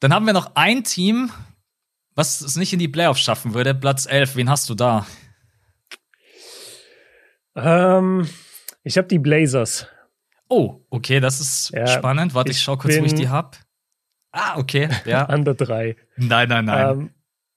[0.00, 1.30] Dann haben wir noch ein Team,
[2.14, 4.36] was es nicht in die Playoffs schaffen würde, Platz 11.
[4.36, 5.06] Wen hast du da?
[7.54, 8.28] Ähm,
[8.82, 9.86] ich habe die Blazers.
[10.48, 12.34] Oh, okay, das ist ja, spannend.
[12.34, 13.56] Warte, ich, ich schau kurz, wo ich die hab.
[14.32, 15.24] Ah, okay, ja.
[15.26, 15.96] An der drei.
[16.16, 16.90] Nein, nein, nein.
[16.90, 17.10] Ähm,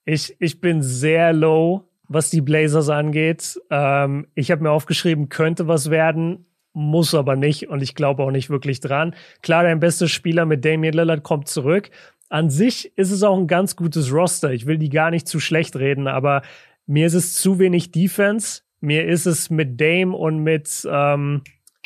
[0.06, 3.60] ich, ich bin sehr low, was die Blazers angeht.
[3.70, 8.32] Ähm, ich habe mir aufgeschrieben, könnte was werden, muss aber nicht und ich glaube auch
[8.32, 9.16] nicht wirklich dran.
[9.42, 11.90] Klar, dein bester Spieler mit Damian Lillard kommt zurück.
[12.30, 14.52] An sich ist es auch ein ganz gutes Roster.
[14.52, 16.42] Ich will die gar nicht zu schlecht reden, aber
[16.86, 18.62] mir ist es zu wenig Defense.
[18.82, 21.42] Mir ist es mit Dame und mit, ähm,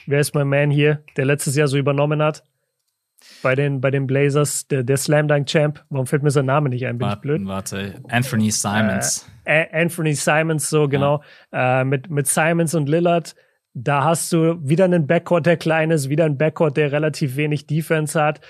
[0.05, 2.43] wer ist mein Man hier, der letztes Jahr so übernommen hat?
[3.43, 5.83] Bei den, bei den Blazers, der, der Slam Dunk Champ.
[5.89, 6.97] Warum fällt mir sein Name nicht ein?
[6.97, 7.45] Bin warte, ich blöd?
[7.45, 9.27] Warte, Anthony Simons.
[9.27, 11.21] Äh, Anthony Simons, so genau.
[11.51, 11.81] Ja.
[11.81, 13.35] Äh, mit, mit Simons und Lillard.
[13.73, 17.67] Da hast du wieder einen Backcourt, der klein ist, wieder einen Backcourt, der relativ wenig
[17.67, 18.41] Defense hat.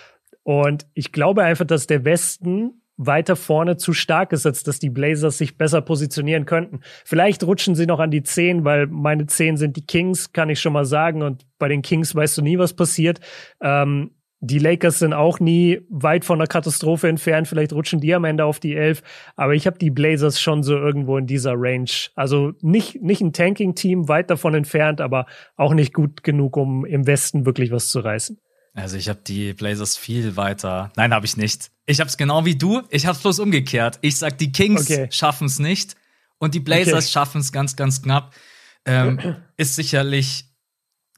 [0.44, 4.90] Und ich glaube einfach, dass der Westen weiter vorne zu stark ist, als dass die
[4.90, 6.82] Blazers sich besser positionieren könnten.
[7.06, 10.60] Vielleicht rutschen sie noch an die 10, weil meine 10 sind die Kings, kann ich
[10.60, 11.22] schon mal sagen.
[11.22, 13.22] Und bei den Kings weißt du nie, was passiert.
[13.62, 14.12] Ähm,
[14.42, 17.48] die Lakers sind auch nie weit von der Katastrophe entfernt.
[17.48, 19.02] Vielleicht rutschen die am Ende auf die 11.
[19.36, 21.90] Aber ich habe die Blazers schon so irgendwo in dieser Range.
[22.16, 25.26] Also nicht, nicht ein Tanking-Team, weit davon entfernt, aber
[25.58, 28.40] auch nicht gut genug, um im Westen wirklich was zu reißen.
[28.74, 30.92] Also ich habe die Blazers viel weiter.
[30.96, 31.72] Nein, habe ich nicht.
[31.86, 32.82] Ich habe es genau wie du.
[32.90, 34.00] Ich habe es bloß umgekehrt.
[34.02, 35.08] Ich sag, die Kings okay.
[35.12, 35.96] schaffen es nicht
[36.38, 37.12] und die Blazers okay.
[37.12, 38.34] schaffen es ganz, ganz knapp.
[38.86, 40.46] Ähm, ist sicherlich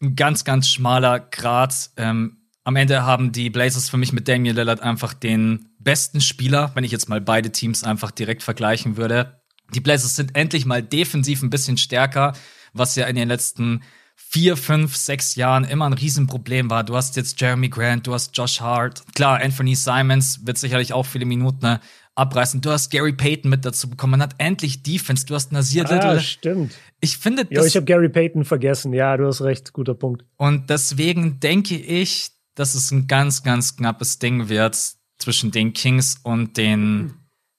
[0.02, 1.92] ein ganz, ganz schmaler Grad.
[1.98, 6.72] Ähm, am Ende haben die Blazers für mich mit Damian Lillard einfach den besten Spieler,
[6.76, 9.42] wenn ich jetzt mal beide Teams einfach direkt vergleichen würde.
[9.74, 12.34] Die Blazers sind endlich mal defensiv ein bisschen stärker,
[12.74, 13.82] was ja in den letzten
[14.16, 16.84] vier, fünf, sechs Jahren immer ein Riesenproblem war.
[16.84, 19.04] Du hast jetzt Jeremy Grant, du hast Josh Hart.
[19.16, 21.80] Klar, Anthony Simons wird sicherlich auch viele Minuten ne,
[22.16, 22.62] abreißen.
[22.62, 24.12] Du hast Gary Payton mit dazu bekommen.
[24.12, 25.26] Man hat endlich Defense.
[25.26, 26.20] Du hast Nasir ah, Little.
[26.22, 26.74] stimmt.
[27.00, 28.94] Ich finde Ja, ich habe Gary Payton vergessen.
[28.94, 29.74] Ja, du hast recht.
[29.74, 30.24] Guter Punkt.
[30.38, 34.78] Und deswegen denke ich, dass es ein ganz, ganz knappes Ding wird
[35.18, 37.14] zwischen den Kings und den,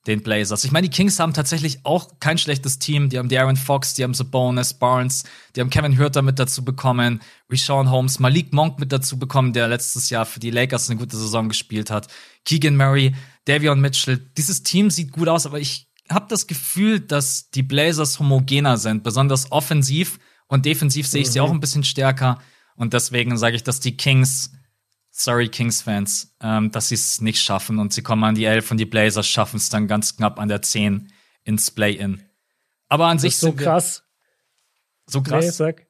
[0.06, 0.64] den Blazers.
[0.64, 3.08] Ich meine, die Kings haben tatsächlich auch kein schlechtes Team.
[3.08, 5.24] Die haben Darren Fox, die haben Sabonis, Barnes,
[5.54, 7.20] die haben Kevin Hürter mit dazu bekommen,
[7.50, 11.16] Rishon Holmes, Malik Monk mit dazu bekommen, der letztes Jahr für die Lakers eine gute
[11.16, 12.08] Saison gespielt hat.
[12.44, 13.14] Keegan Murray,
[13.44, 14.18] Davion Mitchell.
[14.36, 19.04] Dieses Team sieht gut aus, aber ich habe das Gefühl, dass die Blazers homogener sind,
[19.04, 20.18] besonders offensiv
[20.48, 21.32] und defensiv sehe ich mhm.
[21.32, 22.38] sie auch ein bisschen stärker.
[22.74, 24.50] Und deswegen sage ich, dass die Kings
[25.12, 28.78] sorry Kings-Fans, ähm, dass sie es nicht schaffen und sie kommen an die 11 und
[28.78, 31.12] die Blazers schaffen es dann ganz knapp an der 10
[31.44, 32.22] ins Play-In.
[32.88, 34.04] Aber an das sich ist so krass.
[35.06, 35.44] So krass.
[35.44, 35.86] Nee, sag.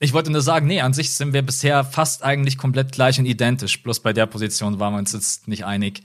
[0.00, 3.26] Ich wollte nur sagen, nee, an sich sind wir bisher fast eigentlich komplett gleich und
[3.26, 3.82] identisch.
[3.82, 6.02] Bloß bei der Position waren wir uns jetzt nicht einig.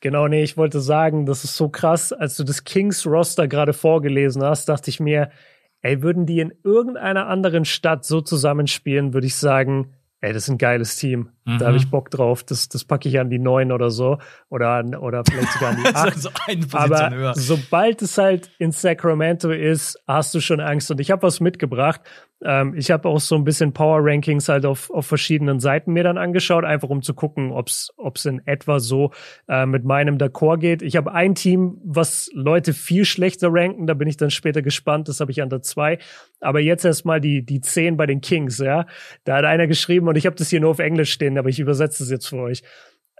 [0.00, 2.12] Genau, nee, ich wollte sagen, das ist so krass.
[2.12, 5.32] Als du das Kings-Roster gerade vorgelesen hast, dachte ich mir,
[5.80, 10.48] ey, würden die in irgendeiner anderen Stadt so zusammenspielen, würde ich sagen, ey, das ist
[10.48, 11.30] ein geiles Team.
[11.44, 11.58] Mhm.
[11.58, 12.42] Da habe ich Bock drauf.
[12.42, 14.18] Das, das packe ich an die neun oder so.
[14.48, 16.18] Oder, an, oder vielleicht sogar an die acht.
[16.18, 16.30] so
[16.72, 17.34] Aber höher.
[17.34, 20.90] sobald es halt in Sacramento ist, hast du schon Angst.
[20.90, 22.00] Und ich habe was mitgebracht.
[22.44, 26.04] Ähm, ich habe auch so ein bisschen Power Rankings halt auf, auf verschiedenen Seiten mir
[26.04, 29.12] dann angeschaut, einfach um zu gucken, ob's ob's in etwa so
[29.48, 30.82] äh, mit meinem D'accord geht.
[30.82, 35.08] Ich habe ein Team, was Leute viel schlechter ranken, da bin ich dann später gespannt,
[35.08, 35.98] das habe ich an der zwei.
[36.40, 38.86] Aber jetzt erstmal die, die zehn bei den Kings, ja.
[39.24, 41.58] Da hat einer geschrieben, und ich habe das hier nur auf Englisch stehen, aber ich
[41.58, 42.62] übersetze es jetzt für euch.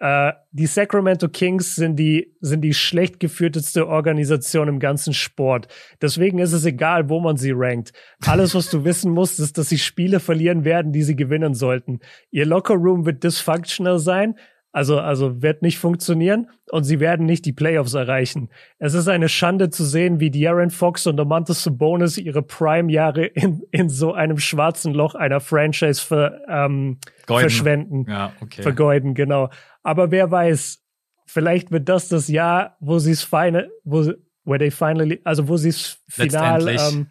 [0.00, 5.68] Äh, die Sacramento Kings sind die, sind die schlecht geführteste Organisation im ganzen Sport.
[6.00, 7.92] Deswegen ist es egal, wo man sie rankt.
[8.26, 12.00] Alles, was du wissen musst, ist, dass sie Spiele verlieren werden, die sie gewinnen sollten.
[12.30, 14.34] Ihr Lockerroom wird dysfunctional sein.
[14.70, 18.50] Also, also wird nicht funktionieren und sie werden nicht die Playoffs erreichen.
[18.78, 23.62] Es ist eine Schande zu sehen, wie De'Aaron Fox und Domantas Sabonis ihre Prime-Jahre in,
[23.70, 28.04] in so einem schwarzen Loch einer Franchise ver, ähm, verschwenden.
[28.08, 28.60] Ja, okay.
[28.60, 29.48] Vergeuden, genau.
[29.82, 30.80] Aber wer weiß,
[31.26, 34.12] vielleicht wird das das Jahr, wo sie es final, wo,
[34.44, 37.08] where they finally, also wo sie es final, ähm,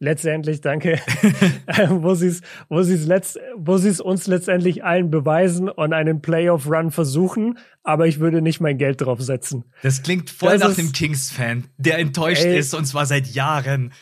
[0.00, 0.98] letztendlich, danke,
[1.88, 5.92] wo sie es, wo sie es letzt, wo sie es uns letztendlich allen beweisen und
[5.92, 9.64] einen Playoff-Run versuchen, aber ich würde nicht mein Geld drauf setzen.
[9.82, 13.28] Das klingt voll das nach ist, dem Kings-Fan, der enttäuscht ey, ist und zwar seit
[13.28, 13.92] Jahren.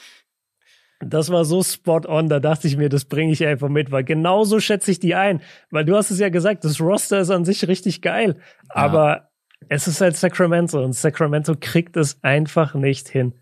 [1.00, 4.02] Das war so spot on, da dachte ich mir, das bringe ich einfach mit, weil
[4.02, 5.40] genauso schätze ich die ein.
[5.70, 8.74] Weil du hast es ja gesagt, das Roster ist an sich richtig geil, ja.
[8.74, 9.30] aber
[9.68, 13.34] es ist halt Sacramento und Sacramento kriegt es einfach nicht hin.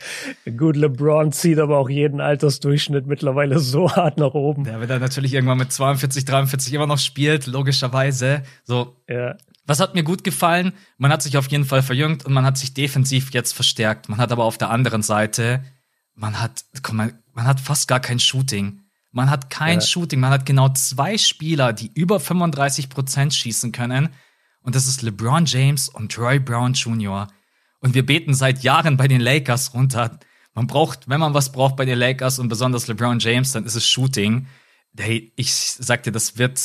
[0.58, 4.64] Gut, LeBron zieht aber auch jeden Altersdurchschnitt mittlerweile so hart nach oben.
[4.64, 8.42] der wird dann natürlich irgendwann mit 42, 43 immer noch spielt, logischerweise.
[8.64, 9.36] So, Ja.
[9.66, 10.74] Was hat mir gut gefallen?
[10.98, 14.10] Man hat sich auf jeden Fall verjüngt und man hat sich defensiv jetzt verstärkt.
[14.10, 15.64] Man hat aber auf der anderen Seite,
[16.14, 18.80] man hat, komm mal, man hat fast gar kein Shooting.
[19.10, 19.86] Man hat kein Ja.
[19.86, 20.20] Shooting.
[20.20, 24.10] Man hat genau zwei Spieler, die über 35 Prozent schießen können.
[24.64, 27.28] Und das ist LeBron James und Troy Brown Jr.
[27.80, 30.18] Und wir beten seit Jahren bei den Lakers runter.
[30.54, 33.74] Man braucht, wenn man was braucht bei den Lakers und besonders LeBron James, dann ist
[33.74, 34.46] es Shooting.
[34.98, 36.58] Hey, ich sagte, das wird,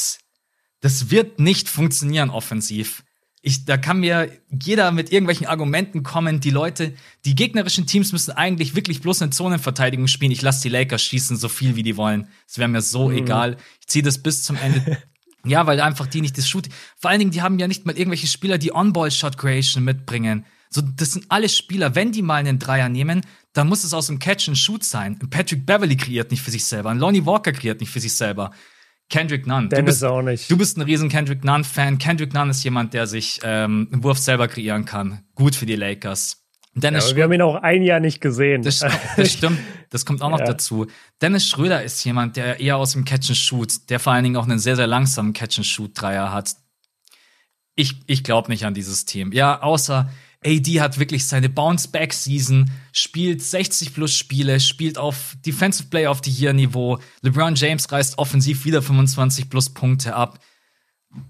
[0.79, 3.03] das wird nicht funktionieren offensiv.
[3.41, 6.39] Ich, da kann mir jeder mit irgendwelchen Argumenten kommen.
[6.39, 6.93] Die Leute,
[7.25, 10.31] die gegnerischen Teams müssen eigentlich wirklich bloß eine Zonenverteidigung spielen.
[10.31, 12.29] Ich lasse die Lakers schießen, so viel wie die wollen.
[12.47, 13.57] Es wäre mir so egal.
[13.81, 14.97] Ich ziehe das bis zum Ende.
[15.49, 16.71] ja, weil einfach die nicht das Shooting.
[16.97, 20.45] Vor allen Dingen, die haben ja nicht mal irgendwelche Spieler, die On-Ball-Shot-Creation mitbringen.
[20.69, 21.95] So, das sind alle Spieler.
[21.95, 23.21] Wenn die mal einen Dreier nehmen,
[23.53, 25.17] dann muss es aus dem Catch and Shoot sein.
[25.21, 26.93] Ein Patrick Beverly kreiert nicht für sich selber.
[26.93, 28.51] Lonnie Walker kreiert nicht für sich selber.
[29.09, 29.69] Kendrick Nunn.
[29.69, 30.51] Du Dennis bist, auch nicht.
[30.51, 31.97] du bist ein riesen Kendrick Nunn-Fan.
[31.97, 35.23] Kendrick Nunn ist jemand, der sich ähm, einen Wurf selber kreieren kann.
[35.33, 36.38] Gut für die Lakers.
[36.83, 38.61] Ja, Dennis aber wir haben ihn auch ein Jahr nicht gesehen.
[38.63, 38.79] das,
[39.17, 39.59] das stimmt.
[39.89, 40.45] Das kommt auch noch Ja.
[40.45, 40.85] dazu.
[41.21, 44.35] Dennis Schröder ist jemand, der eher aus dem Catch and Shoot, der vor allen Dingen
[44.37, 46.55] auch einen sehr, sehr langsamen Catch and Shoot Dreier hat.
[47.75, 49.31] Ich, ich glaube nicht an dieses Team.
[49.31, 50.09] Ja, außer
[50.45, 56.31] AD hat wirklich seine Bounce-Back-Season, spielt 60 plus Spiele, spielt auf Defensive Player of the
[56.31, 56.99] Year Niveau.
[57.21, 60.39] LeBron James reißt offensiv wieder 25 plus Punkte ab.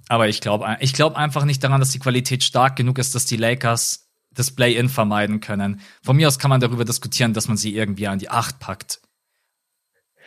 [0.10, 3.26] Aber ich glaube ich glaub einfach nicht daran, dass die Qualität stark genug ist, dass
[3.26, 4.09] die Lakers
[4.40, 5.82] das Play-In vermeiden können.
[6.02, 9.02] Von mir aus kann man darüber diskutieren, dass man sie irgendwie an die 8 packt.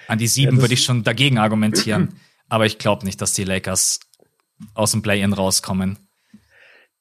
[0.08, 2.14] An die 7 das- würde ich schon dagegen argumentieren.
[2.48, 4.00] Aber ich glaube nicht, dass die Lakers
[4.74, 5.98] aus dem Play-In rauskommen.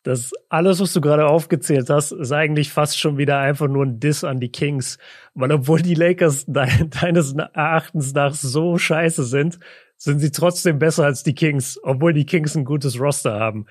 [0.03, 3.99] Das alles, was du gerade aufgezählt hast, ist eigentlich fast schon wieder einfach nur ein
[3.99, 4.97] Diss an die Kings.
[5.35, 9.59] Weil obwohl die Lakers de deines Erachtens nach so scheiße sind,
[9.97, 13.67] sind sie trotzdem besser als die Kings, obwohl die Kings ein gutes Roster haben.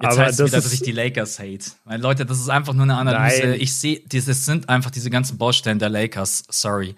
[0.00, 1.72] Jetzt Aber heißt es das wieder, dass ich die Lakers hate.
[1.84, 3.48] Weil Leute, das ist einfach nur eine Analyse.
[3.48, 3.60] Nein.
[3.60, 6.44] Ich sehe, das sind einfach diese ganzen Baustellen der Lakers.
[6.50, 6.94] Sorry.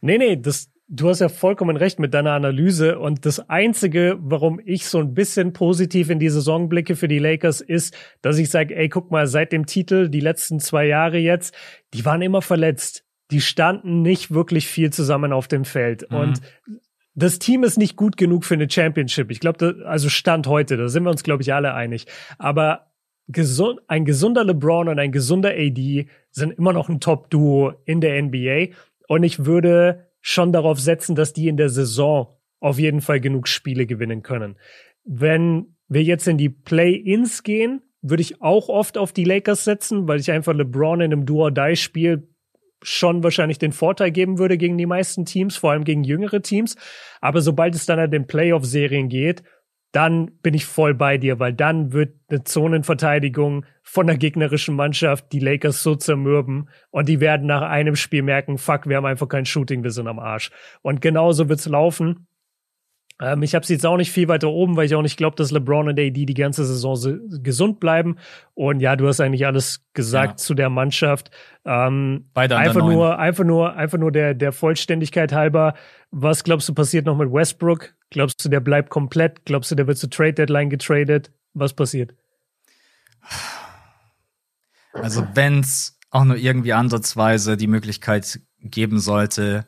[0.00, 3.00] nee, nee, das, du hast ja vollkommen recht mit deiner Analyse.
[3.00, 7.18] Und das Einzige, warum ich so ein bisschen positiv in die Saison blicke für die
[7.18, 11.18] Lakers, ist, dass ich sage, ey, guck mal, seit dem Titel, die letzten zwei Jahre
[11.18, 11.54] jetzt,
[11.92, 13.04] die waren immer verletzt.
[13.32, 16.08] Die standen nicht wirklich viel zusammen auf dem Feld.
[16.10, 16.16] Mhm.
[16.16, 16.40] Und
[17.14, 19.30] das Team ist nicht gut genug für eine Championship.
[19.30, 22.06] Ich glaube, also Stand heute, da sind wir uns, glaube ich, alle einig.
[22.38, 22.92] Aber
[23.28, 28.20] gesund, ein gesunder LeBron und ein gesunder AD sind immer noch ein Top-Duo in der
[28.22, 28.74] NBA.
[29.08, 33.48] Und ich würde schon darauf setzen, dass die in der Saison auf jeden Fall genug
[33.48, 34.56] Spiele gewinnen können.
[35.04, 40.08] Wenn wir jetzt in die Play-Ins gehen, würde ich auch oft auf die Lakers setzen,
[40.08, 42.28] weil ich einfach LeBron in einem Do-or-Die-Spiel
[42.82, 46.76] schon wahrscheinlich den Vorteil geben würde gegen die meisten Teams, vor allem gegen jüngere Teams.
[47.20, 49.42] Aber sobald es dann an den Playoff-Serien geht,
[49.92, 55.32] dann bin ich voll bei dir, weil dann wird eine Zonenverteidigung von der gegnerischen Mannschaft
[55.32, 59.28] die Lakers so zermürben und die werden nach einem Spiel merken, fuck, wir haben einfach
[59.28, 60.50] kein Shooting, wir sind am Arsch.
[60.80, 62.26] Und genauso wird's laufen.
[63.22, 65.36] Ähm, ich habe sie jetzt auch nicht viel weiter oben, weil ich auch nicht glaube,
[65.36, 68.16] dass LeBron und AD die ganze Saison so gesund bleiben.
[68.54, 70.36] Und ja, du hast eigentlich alles gesagt Ja.
[70.38, 71.30] zu der Mannschaft.
[71.64, 75.74] Ähm, Beide einfach nur, einfach nur, einfach nur der, der Vollständigkeit halber.
[76.10, 77.94] Was glaubst du passiert noch mit Westbrook?
[78.10, 79.44] Glaubst du, der bleibt komplett?
[79.44, 81.30] Glaubst du, der wird zur Trade Deadline getradet?
[81.54, 82.14] Was passiert?
[84.94, 89.66] Also, wenn es auch nur irgendwie ansatzweise die Möglichkeit geben sollte,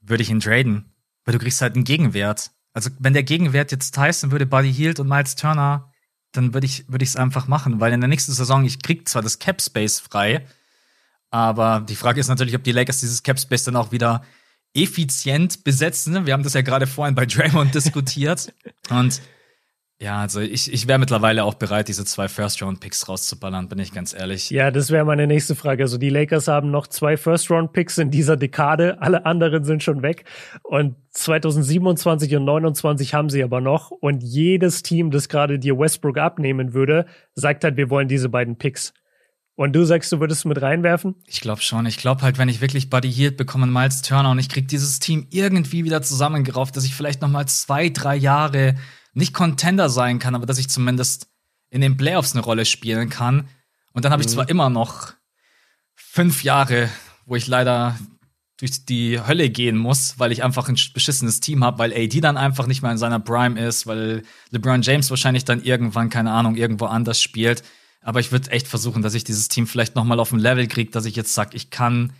[0.00, 0.92] würde ich ihn traden.
[1.26, 2.52] Weil du kriegst halt einen Gegenwert.
[2.72, 5.92] Also, wenn der Gegenwert jetzt Tyson würde, Buddy Hield und Miles Turner,
[6.32, 9.38] dann würde ich es einfach machen, weil in der nächsten Saison ich krieg zwar das
[9.38, 10.46] Cap Space frei,
[11.30, 14.22] aber die Frage ist natürlich, ob die Lakers dieses Cap Space dann auch wieder
[14.74, 16.26] effizient besetzen.
[16.26, 18.52] Wir haben das ja gerade vorhin bei Draymond diskutiert.
[18.90, 19.20] Und
[19.98, 24.12] ja, also ich, ich wäre mittlerweile auch bereit, diese zwei First-Round-Picks rauszuballern, bin ich ganz
[24.12, 24.50] ehrlich.
[24.50, 25.84] Ja, das wäre meine nächste Frage.
[25.84, 30.24] Also die Lakers haben noch zwei First-Round-Picks in dieser Dekade, alle anderen sind schon weg.
[30.62, 33.90] Und 2027 und 29 haben sie aber noch.
[33.90, 38.58] Und jedes Team, das gerade dir Westbrook abnehmen würde, sagt halt, wir wollen diese beiden
[38.58, 38.92] Picks.
[39.54, 41.14] Und du sagst, du würdest mit reinwerfen?
[41.26, 41.86] Ich glaube schon.
[41.86, 44.98] Ich glaube halt, wenn ich wirklich Buddy Hield bekomme, Miles Turner und ich krieg dieses
[44.98, 48.74] Team irgendwie wieder zusammengerauft, dass ich vielleicht noch mal zwei, drei Jahre
[49.16, 51.28] nicht Contender sein kann, aber dass ich zumindest
[51.70, 53.48] in den Playoffs eine Rolle spielen kann.
[53.92, 54.32] Und dann habe ich mhm.
[54.32, 55.14] zwar immer noch
[55.94, 56.90] fünf Jahre,
[57.24, 57.98] wo ich leider
[58.58, 62.36] durch die Hölle gehen muss, weil ich einfach ein beschissenes Team habe, weil AD dann
[62.36, 66.56] einfach nicht mehr in seiner Prime ist, weil LeBron James wahrscheinlich dann irgendwann, keine Ahnung,
[66.56, 67.62] irgendwo anders spielt.
[68.02, 70.68] Aber ich würde echt versuchen, dass ich dieses Team vielleicht noch mal auf ein Level
[70.68, 72.12] kriege, dass ich jetzt sage, ich kann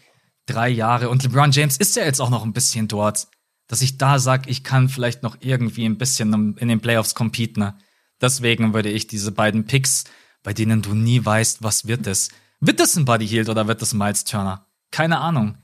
[0.46, 3.28] drei Jahre und LeBron James ist ja jetzt auch noch ein bisschen dort,
[3.66, 7.60] dass ich da sage, ich kann vielleicht noch irgendwie ein bisschen in den Playoffs competen.
[7.60, 7.78] Ne?
[8.20, 10.04] Deswegen würde ich diese beiden Picks,
[10.42, 12.30] bei denen du nie weißt, was wird es.
[12.60, 14.66] Wird das ein Buddy Hield oder wird das ein Miles Turner?
[14.90, 15.58] Keine Ahnung.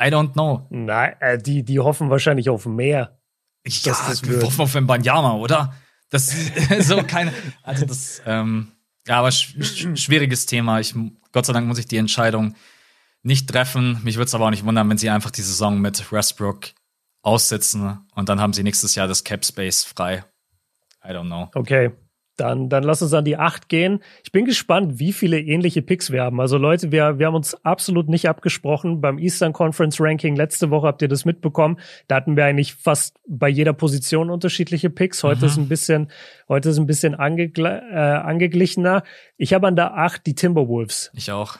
[0.00, 0.66] I don't know.
[0.70, 3.18] Nein, äh, die, die hoffen wahrscheinlich auf mehr.
[3.62, 5.74] Ich ja, das wir hoffen auf Banyama, oder?
[6.08, 6.34] Das
[6.80, 7.32] so keine.
[7.62, 8.72] Also das ähm,
[9.06, 9.54] ja, aber sch
[9.94, 10.80] schwieriges Thema.
[10.80, 10.94] Ich,
[11.32, 12.54] Gott sei Dank muss ich die Entscheidung
[13.22, 14.00] nicht treffen.
[14.02, 16.70] Mich würde es aber auch nicht wundern, wenn sie einfach die Saison mit Westbrook
[17.22, 20.24] aussitzen und dann haben sie nächstes Jahr das Cap Space frei.
[21.04, 21.48] I don't know.
[21.54, 21.90] Okay.
[22.36, 24.00] Dann, dann lass uns an die acht gehen.
[24.24, 26.40] Ich bin gespannt, wie viele ähnliche Picks wir haben.
[26.40, 29.02] Also Leute, wir, wir haben uns absolut nicht abgesprochen.
[29.02, 31.78] Beim Eastern Conference Ranking letzte Woche habt ihr das mitbekommen.
[32.08, 35.22] Da hatten wir eigentlich fast bei jeder Position unterschiedliche Picks.
[35.22, 35.46] Heute mhm.
[35.46, 36.10] ist ein bisschen,
[36.48, 39.02] heute ist ein bisschen angegl äh, angeglichener.
[39.36, 41.10] Ich habe an der acht die Timberwolves.
[41.12, 41.58] Ich auch.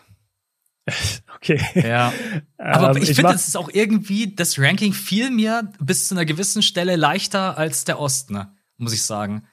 [1.42, 1.58] Okay.
[1.74, 2.12] Ja.
[2.58, 6.14] Aber ähm, ich, ich finde, es ist auch irgendwie, das Ranking fiel mir bis zu
[6.14, 9.44] einer gewissen Stelle leichter als der Osten, muss ich sagen.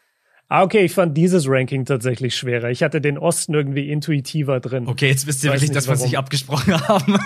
[0.49, 2.69] Ah, okay, ich fand dieses Ranking tatsächlich schwerer.
[2.71, 4.87] Ich hatte den Osten irgendwie intuitiver drin.
[4.87, 7.17] Okay, jetzt wisst ihr wirklich, dass wir sich abgesprochen haben.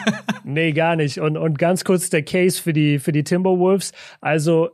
[0.43, 1.19] nee, gar nicht.
[1.19, 3.93] Und, und ganz kurz der Case für die, für die Timberwolves.
[4.21, 4.69] Also,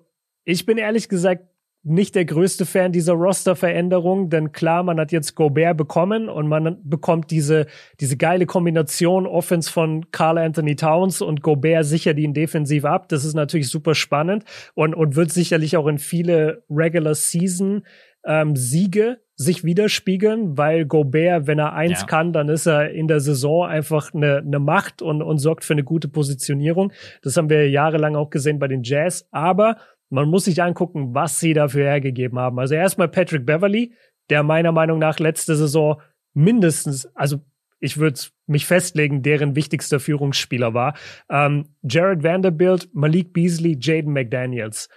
[0.46, 1.44] ich bin ehrlich gesagt
[1.88, 6.78] nicht der größte Fan dieser Roster-Veränderung, denn klar, man hat jetzt Gobert bekommen und man
[6.84, 7.66] bekommt diese,
[8.00, 13.10] diese geile Kombination Offense von Carl Anthony Towns und Gobert sichert ihn defensiv ab.
[13.10, 17.84] Das ist natürlich super spannend und, und wird sicherlich auch in viele Regular Season
[18.26, 22.08] ähm, Siege sich widerspiegeln, weil Gobert, wenn er eins ja.
[22.08, 25.74] kann, dann ist er in der Saison einfach eine, eine Macht und, und sorgt für
[25.74, 26.92] eine gute Positionierung.
[27.22, 29.28] Das haben wir jahrelang auch gesehen bei den Jazz.
[29.32, 29.78] Aber
[30.10, 32.60] man muss sich angucken, was sie dafür hergegeben haben.
[32.60, 33.94] Also erstmal Patrick Beverly,
[34.30, 36.02] der meiner Meinung nach letzte Saison
[36.34, 37.42] mindestens, also
[37.80, 40.96] ich würde mich festlegen, deren wichtigster Führungsspieler war.
[41.30, 44.90] Ähm, Jared Vanderbilt, Malik Beasley, Jaden McDaniels.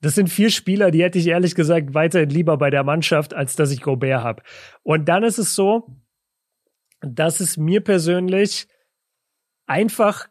[0.00, 3.54] Das sind vier Spieler, die hätte ich ehrlich gesagt weiterhin lieber bei der Mannschaft, als
[3.54, 4.42] dass ich Gobert habe.
[4.82, 5.96] Und dann ist es so,
[7.00, 8.66] dass es mir persönlich
[9.66, 10.28] einfach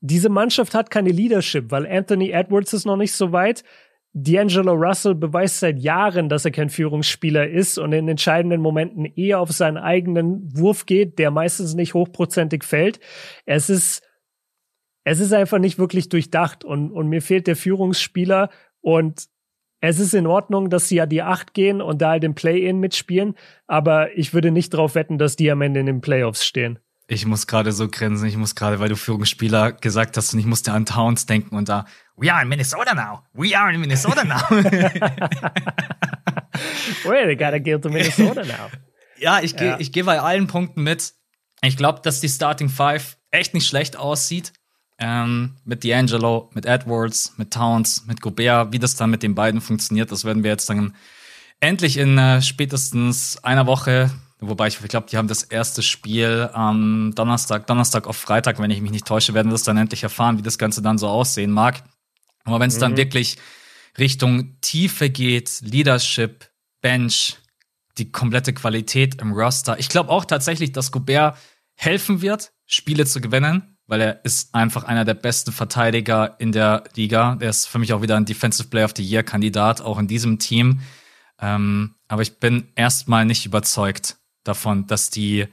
[0.00, 3.64] diese Mannschaft hat keine Leadership, weil Anthony Edwards ist noch nicht so weit.
[4.12, 9.38] D'Angelo Russell beweist seit Jahren, dass er kein Führungsspieler ist und in entscheidenden Momenten eher
[9.38, 12.98] auf seinen eigenen Wurf geht, der meistens nicht hochprozentig fällt.
[13.46, 14.02] Es ist,
[15.04, 19.28] es ist einfach nicht wirklich durchdacht und, und mir fehlt der Führungsspieler und
[19.80, 22.80] es ist in Ordnung, dass sie ja die acht gehen und da halt im Play-In
[22.80, 23.34] mitspielen,
[23.66, 26.80] aber ich würde nicht darauf wetten, dass die am Ende in den Playoffs stehen.
[27.12, 30.46] Ich muss gerade so grinsen, ich muss gerade, weil du Führungsspieler gesagt hast und ich
[30.46, 31.84] musste an Towns denken und da,
[32.16, 34.40] we are in Minnesota now, we are in Minnesota now.
[37.04, 38.70] well, they gotta get to Minnesota now.
[39.18, 39.80] ja, ich gehe ja.
[39.80, 41.14] ich geh bei allen Punkten mit.
[41.62, 44.52] Ich glaube, dass die Starting Five echt nicht schlecht aussieht.
[45.00, 49.60] Ähm, mit D'Angelo, mit Edwards, mit Towns, mit Gobert, wie das dann mit den beiden
[49.60, 50.94] funktioniert, das werden wir jetzt dann
[51.58, 56.48] endlich in äh, spätestens einer Woche, wobei ich, ich glaube, die haben das erste Spiel
[56.52, 60.02] am Donnerstag, Donnerstag auf Freitag, wenn ich mich nicht täusche, werden wir das dann endlich
[60.02, 61.82] erfahren, wie das Ganze dann so aussehen mag.
[62.44, 62.80] Aber wenn es mhm.
[62.80, 63.36] dann wirklich
[63.98, 66.48] Richtung Tiefe geht, Leadership,
[66.80, 67.36] Bench,
[67.98, 71.36] die komplette Qualität im Roster, ich glaube auch tatsächlich, dass Gobert
[71.74, 76.84] helfen wird, Spiele zu gewinnen weil er ist einfach einer der besten Verteidiger in der
[76.94, 77.34] Liga.
[77.34, 80.06] Der ist für mich auch wieder ein Defensive Player of the Year Kandidat, auch in
[80.06, 80.78] diesem Team.
[81.40, 85.46] Ähm, aber ich bin erstmal nicht überzeugt davon, dass die,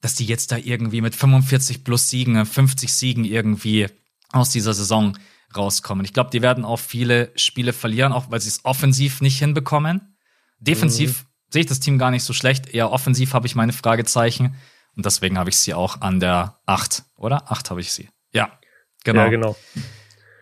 [0.00, 3.86] dass die jetzt da irgendwie mit 45 plus Siegen, 50 Siegen irgendwie
[4.32, 5.16] aus dieser Saison
[5.56, 6.04] rauskommen.
[6.04, 10.16] Ich glaube, die werden auch viele Spiele verlieren, auch weil sie es offensiv nicht hinbekommen.
[10.58, 11.26] Defensiv mhm.
[11.50, 12.74] sehe ich das Team gar nicht so schlecht.
[12.74, 14.56] Eher offensiv habe ich meine Fragezeichen.
[14.96, 17.50] Und deswegen habe ich sie auch an der 8, oder?
[17.50, 18.08] 8 habe ich sie.
[18.32, 18.58] Ja,
[19.04, 19.22] genau.
[19.22, 19.56] Ja, genau.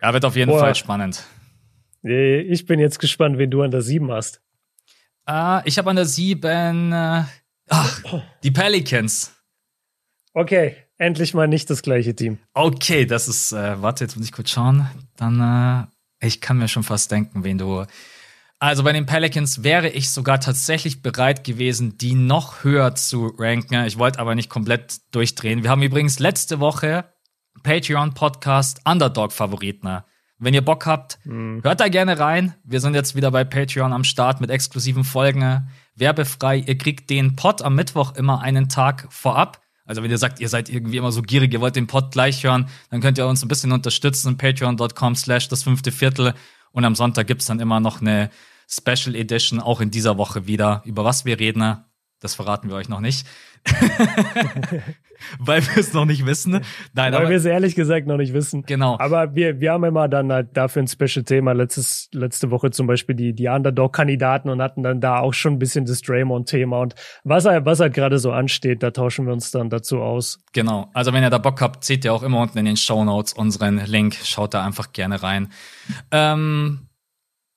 [0.01, 0.59] Ja, wird auf jeden Boah.
[0.59, 1.23] Fall spannend.
[2.01, 4.41] Ich bin jetzt gespannt, wen du an der 7 hast.
[5.29, 7.23] Uh, ich habe an der 7 äh,
[7.69, 8.01] ach,
[8.43, 9.33] die Pelicans.
[10.33, 12.39] Okay, endlich mal nicht das gleiche Team.
[12.53, 14.87] Okay, das ist, äh, warte, jetzt muss ich kurz schauen.
[15.15, 15.87] Dann,
[16.21, 17.85] äh, ich kann mir schon fast denken, wen du.
[18.59, 23.83] Also bei den Pelicans wäre ich sogar tatsächlich bereit gewesen, die noch höher zu ranken.
[23.85, 25.63] Ich wollte aber nicht komplett durchdrehen.
[25.63, 27.13] Wir haben übrigens letzte Woche
[27.61, 30.03] Patreon-Podcast Underdog-Favoriten
[30.43, 31.61] wenn ihr Bock habt, mhm.
[31.63, 32.53] hört da gerne rein.
[32.63, 35.69] Wir sind jetzt wieder bei Patreon am Start mit exklusiven Folgen.
[35.95, 36.57] Werbefrei.
[36.57, 39.61] Ihr kriegt den Pod am Mittwoch immer einen Tag vorab.
[39.85, 42.43] Also wenn ihr sagt, ihr seid irgendwie immer so gierig, ihr wollt den Pod gleich
[42.43, 44.37] hören, dann könnt ihr uns ein bisschen unterstützen.
[44.37, 46.33] Patreon.com slash das fünfte Viertel.
[46.71, 48.29] Und am Sonntag gibt's dann immer noch eine
[48.69, 50.81] Special Edition, auch in dieser Woche wieder.
[50.85, 51.83] Über was wir reden,
[52.23, 53.27] das verraten wir euch noch nicht.
[55.39, 56.61] Weil wir es noch nicht wissen.
[56.93, 58.63] Nein, Weil wir es ehrlich gesagt noch nicht wissen.
[58.63, 58.97] Genau.
[58.99, 61.53] Aber wir, wir haben immer dann halt dafür ein Special-Thema.
[61.53, 65.59] Letztes, letzte Woche zum Beispiel die, die Underdog-Kandidaten und hatten dann da auch schon ein
[65.59, 66.79] bisschen das Draymond-Thema.
[66.79, 70.39] Und was halt, was halt gerade so ansteht, da tauschen wir uns dann dazu aus.
[70.53, 70.89] Genau.
[70.93, 73.33] Also wenn ihr da Bock habt, seht ihr auch immer unten in den Show Notes
[73.33, 74.15] unseren Link.
[74.23, 75.49] Schaut da einfach gerne rein.
[76.11, 76.87] Ähm,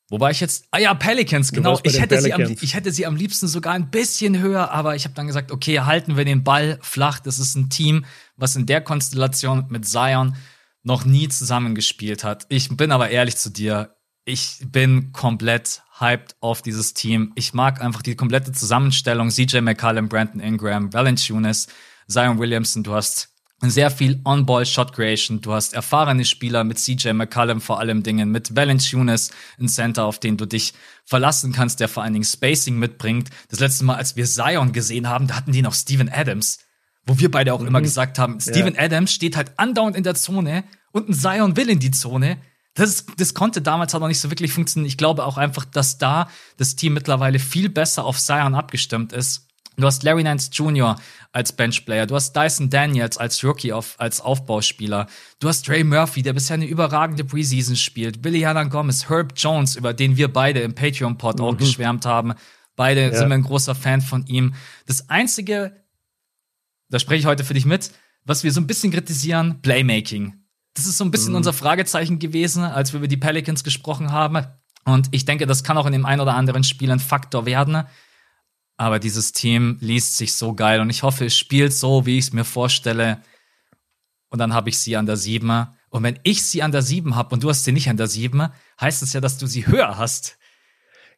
[0.08, 1.80] Wobei ich jetzt, ah ja, Pelicans, genau.
[1.82, 2.48] Ich hätte, Pelicans.
[2.48, 5.26] Sie am, ich hätte sie am liebsten sogar ein bisschen höher, aber ich habe dann
[5.26, 7.18] gesagt, okay, halten wir den Ball flach.
[7.18, 8.04] Das ist ein Team,
[8.36, 10.36] was in der Konstellation mit Zion
[10.84, 12.46] noch nie zusammengespielt hat.
[12.48, 17.32] Ich bin aber ehrlich zu dir, ich bin komplett hyped auf dieses Team.
[17.34, 19.30] Ich mag einfach die komplette Zusammenstellung.
[19.30, 21.66] CJ McCallum, Brandon Ingram, Valanciunas,
[22.08, 22.84] Zion Williamson.
[22.84, 25.40] Du hast sehr viel On-Ball-Shot-Creation.
[25.40, 30.18] Du hast erfahrene Spieler mit CJ McCallum vor allem Dingen, mit Valanciunas, ein Center, auf
[30.18, 33.30] den du dich verlassen kannst, der vor allen Dingen Spacing mitbringt.
[33.48, 36.58] Das letzte Mal, als wir Zion gesehen haben, da hatten die noch Steven Adams,
[37.06, 37.68] wo wir beide auch mhm.
[37.68, 38.82] immer gesagt haben, Steven ja.
[38.82, 42.38] Adams steht halt andauernd in der Zone und ein Zion will in die Zone.
[42.74, 44.88] Das, das konnte damals aber nicht so wirklich funktionieren.
[44.88, 46.28] Ich glaube auch einfach, dass da
[46.58, 49.46] das Team mittlerweile viel besser auf Zion abgestimmt ist
[49.78, 50.96] Du hast Larry Nance Jr.
[51.36, 52.06] als Benchplayer.
[52.06, 55.06] Du hast Dyson Daniels als Rookie auf, als Aufbauspieler.
[55.38, 58.22] Du hast Trey Murphy, der bisher eine überragende Preseason spielt.
[58.22, 61.44] Billy Hanna Gomez, Herb Jones, über den wir beide im Patreon-Pod mhm.
[61.44, 62.32] auch geschwärmt haben.
[62.74, 63.14] Beide ja.
[63.14, 64.54] sind wir ein großer Fan von ihm.
[64.86, 65.76] Das einzige,
[66.88, 67.90] da spreche ich heute für dich mit,
[68.24, 70.32] was wir so ein bisschen kritisieren, Playmaking.
[70.72, 71.36] Das ist so ein bisschen mhm.
[71.36, 74.46] unser Fragezeichen gewesen, als wir über die Pelicans gesprochen haben.
[74.86, 77.84] Und ich denke, das kann auch in dem ein oder anderen Spiel ein Faktor werden.
[78.76, 82.26] Aber dieses Team liest sich so geil und ich hoffe, es spielt so, wie ich
[82.26, 83.22] es mir vorstelle.
[84.28, 85.66] Und dann habe ich sie an der 7.
[85.88, 88.06] Und wenn ich sie an der 7 habe und du hast sie nicht an der
[88.06, 88.48] 7,
[88.80, 90.38] heißt es ja, dass du sie höher hast.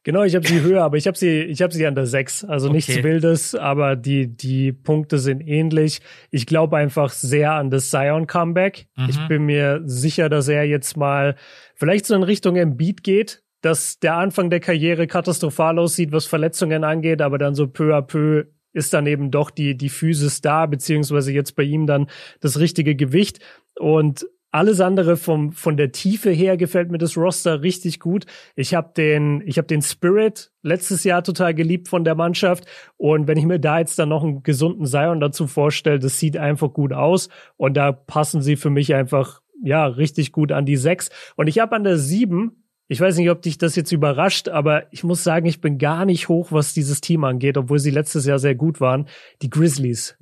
[0.05, 2.45] Genau, ich habe sie höher, aber ich habe sie, ich habe sie an der 6.
[2.45, 2.77] Also okay.
[2.77, 6.01] nichts Wildes, aber die, die Punkte sind ähnlich.
[6.31, 8.87] Ich glaube einfach sehr an das Zion Comeback.
[8.97, 9.09] Mhm.
[9.09, 11.35] Ich bin mir sicher, dass er jetzt mal
[11.75, 16.85] vielleicht so in Richtung Embiid geht, dass der Anfang der Karriere katastrophal aussieht, was Verletzungen
[16.85, 20.67] angeht, aber dann so peu à peu ist dann eben doch die, die Physis da,
[20.67, 22.07] beziehungsweise jetzt bei ihm dann
[22.41, 23.41] das richtige Gewicht.
[23.79, 28.25] Und alles andere vom, von der Tiefe her gefällt mir das Roster richtig gut.
[28.57, 32.65] Ich habe den, ich habe den Spirit letztes Jahr total geliebt von der Mannschaft.
[32.97, 36.37] Und wenn ich mir da jetzt dann noch einen gesunden Zion dazu vorstelle, das sieht
[36.37, 37.29] einfach gut aus.
[37.57, 41.11] Und da passen sie für mich einfach, ja, richtig gut an die sechs.
[41.37, 44.91] Und ich habe an der sieben ich weiß nicht, ob dich das jetzt überrascht, aber
[44.93, 48.25] ich muss sagen, ich bin gar nicht hoch, was dieses Team angeht, obwohl sie letztes
[48.25, 49.07] Jahr sehr gut waren.
[49.43, 50.17] Die Grizzlies.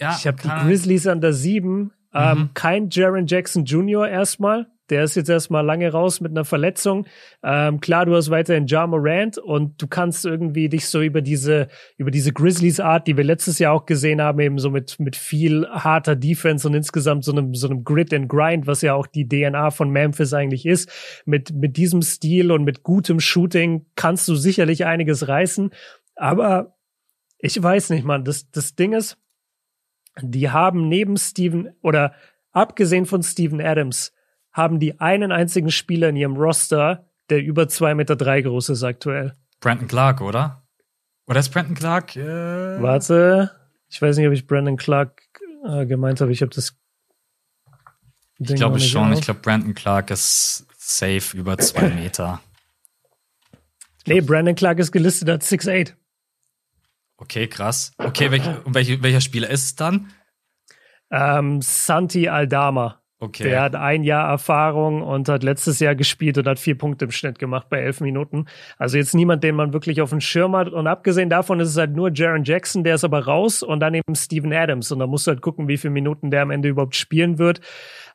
[0.00, 1.92] Ja, ich habe die Grizzlies an der sieben.
[2.12, 2.50] Ähm, mhm.
[2.54, 4.08] kein Jaron Jackson Jr.
[4.08, 4.66] erstmal.
[4.90, 7.06] Der ist jetzt erstmal lange raus mit einer Verletzung.
[7.42, 11.68] Ähm, klar, du hast weiterhin Ja Morant und du kannst irgendwie dich so über diese,
[11.96, 15.66] über diese Grizzlies-Art, die wir letztes Jahr auch gesehen haben, eben so mit, mit viel
[15.68, 19.28] harter Defense und insgesamt so einem, so einem Grit and Grind, was ja auch die
[19.28, 20.90] DNA von Memphis eigentlich ist.
[21.24, 25.70] Mit, mit diesem Stil und mit gutem Shooting kannst du sicherlich einiges reißen.
[26.16, 26.76] Aber
[27.38, 29.16] ich weiß nicht, man, das, das Ding ist,
[30.20, 32.14] die haben neben Steven oder
[32.52, 34.12] abgesehen von Steven Adams
[34.52, 38.82] haben die einen einzigen Spieler in ihrem Roster, der über zwei Meter drei groß ist
[38.82, 39.34] aktuell.
[39.60, 40.62] Brandon Clark, oder?
[41.26, 42.16] Oder ist Brandon Clark?
[42.16, 43.50] Äh Warte,
[43.88, 45.22] ich weiß nicht, ob ich Brandon Clark
[45.66, 46.32] äh, gemeint habe.
[46.32, 46.76] Ich habe das.
[48.38, 49.12] Ding ich glaube schon.
[49.12, 49.18] Auf.
[49.18, 52.40] Ich glaube, Brandon Clark ist safe über zwei Meter.
[54.06, 55.94] Nee, Brandon Clark ist gelistet als 6'8.
[57.16, 57.92] Okay, krass.
[57.98, 60.12] Okay, welch, welch, welcher Spieler ist es dann?
[61.10, 63.01] Ähm, Santi Aldama.
[63.22, 63.44] Okay.
[63.44, 67.12] Der hat ein Jahr Erfahrung und hat letztes Jahr gespielt und hat vier Punkte im
[67.12, 68.46] Schnitt gemacht bei elf Minuten.
[68.78, 70.70] Also jetzt niemand, den man wirklich auf dem Schirm hat.
[70.70, 73.94] Und abgesehen davon ist es halt nur Jaron Jackson, der ist aber raus und dann
[73.94, 74.90] eben Steven Adams.
[74.90, 77.60] Und da musst du halt gucken, wie viele Minuten der am Ende überhaupt spielen wird.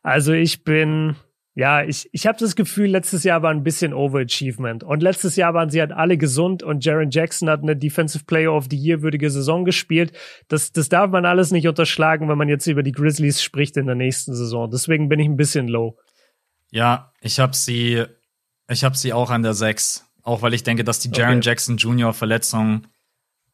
[0.04, 1.16] Also ich bin,
[1.58, 4.84] Ja, ich, ich habe das Gefühl, letztes Jahr war ein bisschen Overachievement.
[4.84, 8.54] Und letztes Jahr waren sie halt alle gesund und Jaron Jackson hat eine Defensive Player
[8.54, 10.16] of the Year würdige Saison gespielt.
[10.50, 13.88] Das, das darf man alles nicht unterschlagen, wenn man jetzt über die Grizzlies spricht in
[13.88, 14.70] der nächsten Saison.
[14.70, 15.98] Deswegen bin ich ein bisschen low.
[16.70, 18.06] Ja, ich habe sie,
[18.70, 20.06] ich habe sie auch an der 6.
[20.22, 21.48] Auch weil ich denke, dass die Jaron okay.
[21.48, 22.14] Jackson Jr.
[22.14, 22.86] Verletzung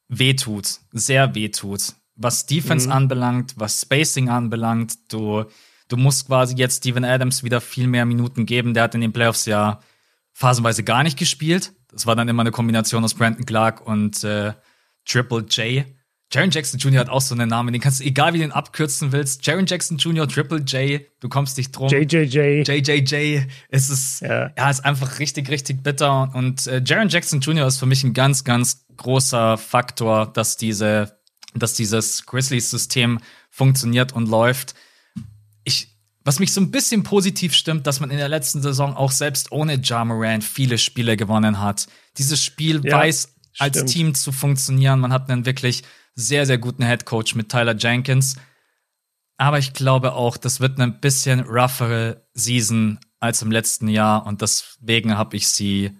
[0.10, 1.94] wehtut, sehr wehtut.
[2.16, 2.96] Was Defense mhm.
[2.96, 5.46] anbelangt, was Spacing anbelangt, du
[5.94, 8.74] du musst quasi jetzt Steven Adams wieder viel mehr Minuten geben.
[8.74, 9.80] Der hat in den Playoffs ja
[10.34, 11.72] phasenweise gar nicht gespielt.
[11.92, 14.54] Das war dann immer eine Kombination aus Brandon Clark und äh,
[15.06, 15.86] Triple J.
[16.32, 17.02] Jaron Jackson Jr.
[17.02, 19.68] hat auch so einen Namen, den kannst du, egal wie du den abkürzen willst, Jaron
[19.68, 21.90] Jackson Jr., Triple J, du kommst nicht drum.
[21.90, 22.64] JJJ.
[22.64, 26.34] JJJ, es ist, ja, ja ist einfach richtig, richtig bitter.
[26.34, 27.68] Und äh, Jaron Jackson Jr.
[27.68, 31.20] ist für mich ein ganz, ganz großer Faktor, dass diese,
[31.54, 33.20] dass dieses Grizzlies-System
[33.52, 34.74] funktioniert und läuft
[36.24, 39.52] was mich so ein bisschen positiv stimmt, dass man in der letzten Saison auch selbst
[39.52, 41.88] ohne Ja Morant viele Spiele gewonnen hat.
[42.18, 43.90] Dieses Spiel ja, weiß als stimmt.
[43.90, 45.00] Team zu funktionieren.
[45.00, 45.84] Man hat einen wirklich
[46.16, 48.38] sehr, sehr guten Head Coach mit Tyler Jenkins.
[49.38, 54.42] Aber ich glaube auch, das wird eine bisschen roughere Season als im letzten Jahr und
[54.42, 55.92] deswegen habe ich sie.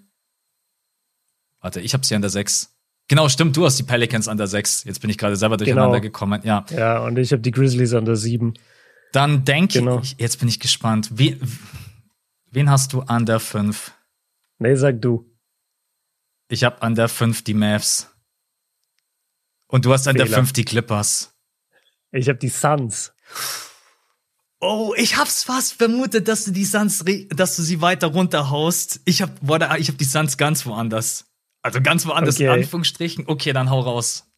[1.60, 2.70] Warte, ich habe sie an der 6.
[3.08, 4.84] Genau, stimmt, du hast die Pelicans an der 6.
[4.84, 6.02] Jetzt bin ich gerade selber durcheinander genau.
[6.02, 6.40] gekommen.
[6.44, 6.64] Ja.
[6.70, 8.54] Ja, und ich habe die Grizzlies an der 7.
[9.14, 10.00] Dann denke genau.
[10.00, 11.08] ich, jetzt bin ich gespannt.
[11.12, 11.40] Wie,
[12.50, 13.92] wen hast du an der 5?
[14.58, 15.30] Nee, sag du.
[16.48, 18.10] Ich habe an der 5 die Mavs.
[19.68, 20.26] Und du hast an Fehler.
[20.26, 21.32] der 5 die Clippers.
[22.10, 23.12] Ich habe die Suns.
[24.58, 29.00] Oh, ich hab's fast vermutet, dass du die Suns, dass du sie weiter runterhaust.
[29.04, 29.30] Ich hab,
[29.78, 31.26] ich hab die Suns ganz woanders.
[31.62, 32.46] Also ganz woanders, okay.
[32.46, 33.28] in Anführungsstrichen.
[33.28, 34.28] Okay, dann hau raus.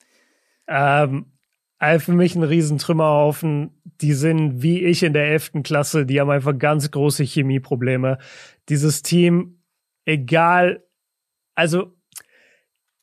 [0.68, 1.32] Ähm,
[1.78, 3.70] für mich ein Riesentrümmerhaufen.
[4.00, 8.18] Die sind wie ich in der elften Klasse, die haben einfach ganz große Chemieprobleme.
[8.68, 9.60] Dieses Team,
[10.04, 10.84] egal,
[11.54, 11.94] also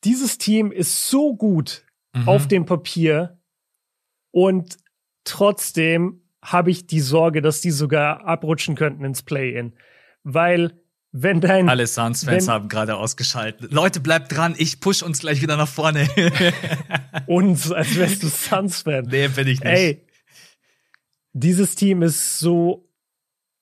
[0.04, 2.28] dieses Team ist so gut mhm.
[2.28, 3.38] auf dem Papier
[4.30, 4.76] und
[5.24, 9.74] trotzdem habe ich die Sorge, dass die sogar abrutschen könnten ins Play-in.
[10.24, 10.83] Weil
[11.16, 11.68] wenn dein.
[11.68, 13.72] Alle Suns-Fans haben gerade ausgeschaltet.
[13.72, 16.08] Leute, bleibt dran, ich push uns gleich wieder nach vorne.
[17.26, 19.06] uns, als wärst du Suns-Fan.
[19.08, 19.72] Nee, bin ich nicht.
[19.72, 20.06] Ey,
[21.32, 22.90] dieses Team ist so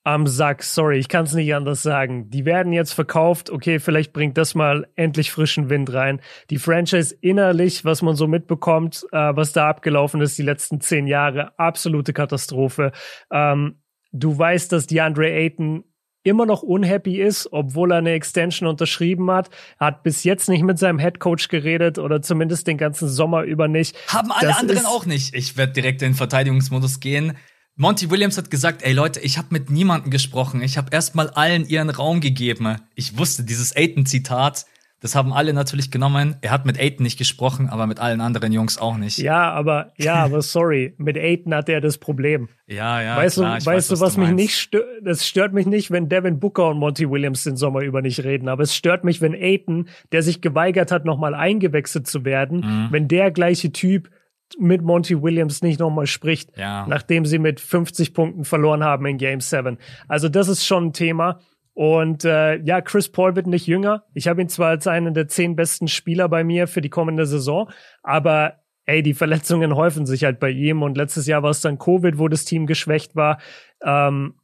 [0.02, 0.62] am Sack.
[0.62, 2.30] Sorry, ich kann es nicht anders sagen.
[2.30, 3.50] Die werden jetzt verkauft.
[3.50, 6.22] Okay, vielleicht bringt das mal endlich frischen Wind rein.
[6.48, 11.06] Die Franchise innerlich, was man so mitbekommt, äh, was da abgelaufen ist die letzten zehn
[11.06, 12.92] Jahre, absolute Katastrophe.
[13.30, 15.84] Ähm, du weißt, dass DeAndre Ayton
[16.22, 19.50] immer noch unhappy ist, obwohl er eine Extension unterschrieben hat.
[19.78, 23.68] Er hat bis jetzt nicht mit seinem Headcoach geredet oder zumindest den ganzen Sommer über
[23.68, 23.96] nicht.
[24.08, 25.34] Haben alle das anderen auch nicht.
[25.34, 27.36] Ich werde direkt in den Verteidigungsmodus gehen.
[27.74, 30.62] Monty Williams hat gesagt, ey Leute, ich habe mit niemandem gesprochen.
[30.62, 32.76] Ich habe erstmal allen ihren Raum gegeben.
[32.94, 34.66] Ich wusste dieses Aiton-Zitat
[35.02, 36.36] das haben alle natürlich genommen.
[36.42, 39.18] Er hat mit Aiden nicht gesprochen, aber mit allen anderen Jungs auch nicht.
[39.18, 42.48] Ja, aber ja, aber sorry, mit Aiden hat er das Problem.
[42.68, 43.16] Ja, ja.
[43.16, 44.86] Weißt klar, du, weißt weiß, du, was, was mich nicht stört?
[45.02, 48.48] Das stört mich nicht, wenn Devin Booker und Monty Williams den Sommer über nicht reden.
[48.48, 52.88] Aber es stört mich, wenn Aiden, der sich geweigert hat, nochmal eingewechselt zu werden, mhm.
[52.92, 54.08] wenn der gleiche Typ
[54.58, 56.86] mit Monty Williams nicht nochmal spricht, ja.
[56.86, 59.78] nachdem sie mit 50 Punkten verloren haben in Game 7.
[60.08, 61.40] Also das ist schon ein Thema.
[61.74, 64.04] Und äh, ja, Chris Paul wird nicht jünger.
[64.14, 67.26] Ich habe ihn zwar als einen der zehn besten Spieler bei mir für die kommende
[67.26, 67.70] Saison,
[68.02, 70.82] aber ey, die Verletzungen häufen sich halt bei ihm.
[70.82, 73.38] Und letztes Jahr war es dann Covid, wo das Team geschwächt war.
[73.82, 74.34] Ähm,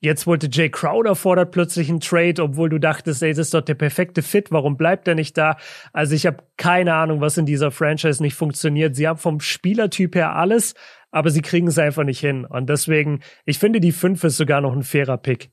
[0.00, 3.62] jetzt wollte Jay Crowder fordert plötzlich einen Trade, obwohl du dachtest, ey, das ist doch
[3.62, 4.50] der perfekte Fit.
[4.50, 5.56] Warum bleibt er nicht da?
[5.92, 8.96] Also ich habe keine Ahnung, was in dieser Franchise nicht funktioniert.
[8.96, 10.74] Sie haben vom Spielertyp her alles,
[11.10, 12.44] aber sie kriegen es einfach nicht hin.
[12.44, 15.50] Und deswegen, ich finde, die fünf ist sogar noch ein fairer Pick.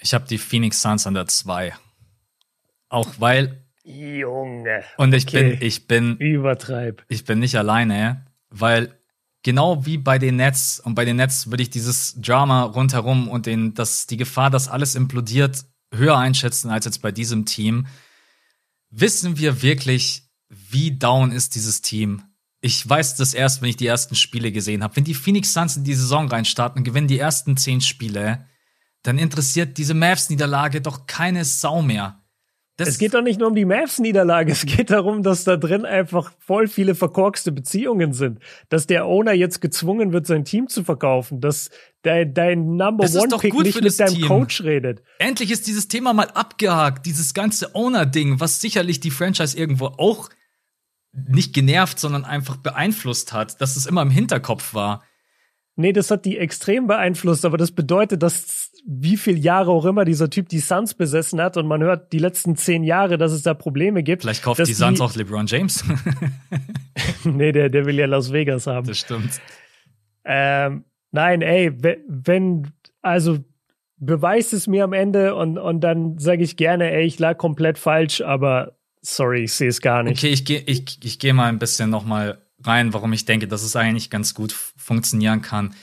[0.00, 1.74] Ich habe die Phoenix Suns an der 2.
[2.88, 3.64] Auch weil.
[3.84, 4.82] Junge.
[4.96, 5.50] Und ich okay.
[5.50, 6.16] bin, ich bin.
[6.16, 7.04] Übertreib.
[7.08, 8.98] Ich bin nicht alleine, weil
[9.42, 13.46] genau wie bei den Nets und bei den Nets würde ich dieses Drama rundherum und
[13.46, 17.86] den, das, die Gefahr, dass alles implodiert, höher einschätzen als jetzt bei diesem Team.
[18.90, 22.22] Wissen wir wirklich, wie down ist dieses Team?
[22.60, 24.96] Ich weiß das erst, wenn ich die ersten Spiele gesehen habe.
[24.96, 28.46] Wenn die Phoenix Suns in die Saison reinstarten und gewinnen die ersten zehn Spiele,
[29.06, 32.22] dann interessiert diese Mavs-Niederlage doch keine Sau mehr.
[32.78, 35.86] Das es geht doch nicht nur um die Mavs-Niederlage, es geht darum, dass da drin
[35.86, 38.40] einfach voll viele verkorkste Beziehungen sind.
[38.68, 41.70] Dass der Owner jetzt gezwungen wird, sein Team zu verkaufen, dass
[42.02, 44.28] dein, dein Number One-Pick nicht mit deinem Team.
[44.28, 45.02] Coach redet.
[45.18, 50.28] Endlich ist dieses Thema mal abgehakt, dieses ganze Owner-Ding, was sicherlich die Franchise irgendwo auch
[51.12, 55.02] nicht genervt, sondern einfach beeinflusst hat, dass es immer im Hinterkopf war.
[55.76, 60.04] Nee, das hat die extrem beeinflusst, aber das bedeutet, dass wie viele Jahre auch immer
[60.04, 63.42] dieser Typ die Suns besessen hat und man hört die letzten zehn Jahre, dass es
[63.42, 64.22] da Probleme gibt.
[64.22, 65.84] Vielleicht kauft die Suns die, auch LeBron James.
[67.24, 68.86] nee, der, der will ja Las Vegas haben.
[68.86, 69.40] Das stimmt.
[70.24, 71.72] Ähm, nein, ey,
[72.06, 72.72] wenn,
[73.02, 73.38] also
[73.98, 77.78] beweist es mir am Ende und, und dann sage ich gerne, ey, ich lag komplett
[77.78, 80.18] falsch, aber sorry, ich sehe es gar nicht.
[80.18, 83.48] Okay, ich gehe ich, ich geh mal ein bisschen noch mal rein, warum ich denke,
[83.48, 85.74] dass es eigentlich ganz gut funktionieren kann.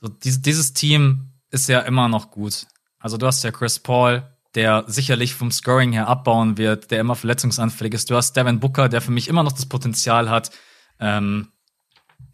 [0.00, 2.66] So, dieses, dieses Team ist ja immer noch gut.
[2.98, 4.22] Also du hast ja Chris Paul,
[4.54, 8.10] der sicherlich vom Scoring her abbauen wird, der immer verletzungsanfällig ist.
[8.10, 10.50] Du hast Devin Booker, der für mich immer noch das Potenzial hat,
[10.98, 11.48] ähm,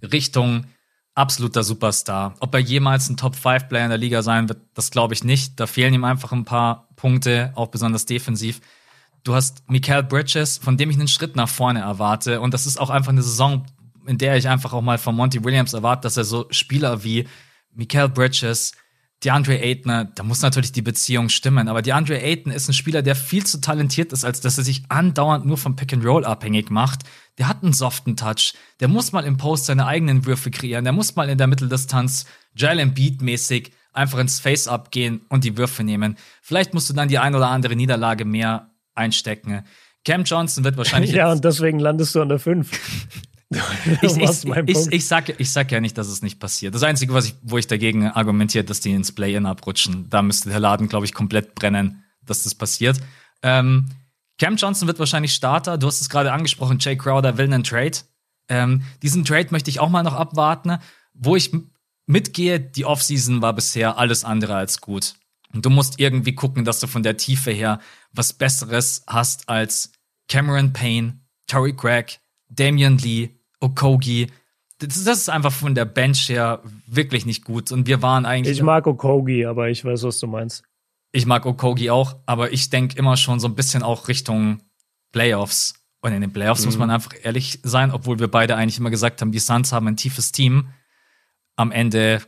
[0.03, 0.67] Richtung
[1.15, 2.35] absoluter Superstar.
[2.41, 5.61] Ob er jemals ein Top-5-Player in der Liga sein wird, das glaube ich nicht.
[5.61, 8.61] Da fehlen ihm einfach ein paar Punkte, auch besonders defensiv.
[9.23, 12.41] Du hast Mikael Bridges, von dem ich einen Schritt nach vorne erwarte.
[12.41, 13.65] Und das ist auch einfach eine Saison,
[14.07, 17.27] in der ich einfach auch mal von Monty Williams erwarte, dass er so Spieler wie
[17.73, 18.73] Mikael Bridges,
[19.25, 23.17] DeAndre Ayton, da muss natürlich die Beziehung stimmen, aber DeAndre Ayton ist ein Spieler, der
[23.17, 26.71] viel zu talentiert ist, als dass er sich andauernd nur vom Pick and Roll abhängig
[26.71, 27.01] macht.
[27.39, 30.93] Der hat einen soften Touch, der muss mal im Post seine eigenen Würfe kreieren, der
[30.93, 35.85] muss mal in der Mitteldistanz Jalen Beat mäßig einfach ins Face-Up gehen und die Würfe
[35.85, 36.17] nehmen.
[36.43, 39.65] Vielleicht musst du dann die ein oder andere Niederlage mehr einstecken.
[40.05, 41.13] Cam Johnson wird wahrscheinlich.
[41.13, 42.71] ja, und deswegen landest du an der 5.
[44.03, 46.75] ich, ich, ich, ich, sag, ich sag ja nicht, dass es nicht passiert.
[46.75, 50.49] Das Einzige, was ich, wo ich dagegen argumentiert, dass die ins Play-In abrutschen, da müsste
[50.49, 53.01] der Laden, glaube ich, komplett brennen, dass das passiert.
[53.43, 53.87] Ähm,
[54.39, 55.79] Cam Johnson wird wahrscheinlich Starter.
[55.79, 57.99] Du hast es gerade angesprochen, Jay Crowder will einen Trade.
[58.49, 60.79] Ähm, diesen Trade möchte ich auch mal noch abwarten.
[61.13, 61.53] Wo ich
[62.07, 65.15] mitgehe, die Offseason war bisher alles andere als gut.
[65.53, 67.81] Und du musst irgendwie gucken, dass du von der Tiefe her
[68.13, 69.93] was Besseres hast als
[70.29, 72.21] Cameron Payne, Tory Craig,
[72.55, 73.31] Damian Lee,
[73.61, 74.29] Okogi.
[74.79, 77.73] Das, das, ist einfach von der Bench her wirklich nicht gut.
[77.73, 78.59] Und wir waren eigentlich.
[78.59, 80.65] Ich mag Okogi, aber ich weiß, was du meinst.
[81.13, 84.61] Ich mag Okogi auch, aber ich denke immer schon so ein bisschen auch Richtung
[85.13, 85.75] Playoffs.
[86.01, 86.67] Und in den Playoffs mhm.
[86.67, 89.87] muss man einfach ehrlich sein, obwohl wir beide eigentlich immer gesagt haben, die Suns haben
[89.87, 90.69] ein tiefes Team.
[91.57, 92.21] Am Ende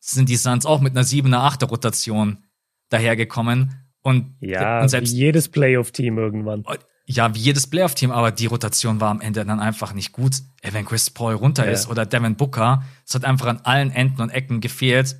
[0.00, 2.44] sind die Suns auch mit einer 7er, 8er Rotation
[2.88, 3.86] dahergekommen.
[4.02, 6.64] Und, ja, und selbst wie jedes Playoff-Team irgendwann
[7.08, 10.42] ja, wie jedes Playoff-Team, aber die Rotation war am Ende dann einfach nicht gut.
[10.60, 11.70] Ey, wenn Chris Paul runter ja.
[11.70, 15.16] ist oder Devin Booker, es hat einfach an allen Enden und Ecken gefehlt.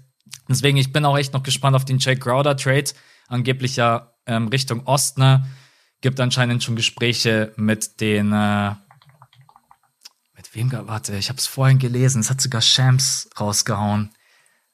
[0.49, 2.91] Deswegen, ich bin auch echt noch gespannt auf den Jake Crowder-Trade.
[3.29, 5.47] Angeblich ja ähm, Richtung Ostner.
[6.01, 8.75] Gibt anscheinend schon Gespräche mit den, äh,
[10.35, 14.11] mit wem, warte, ich habe es vorhin gelesen, es hat sogar Shams rausgehauen.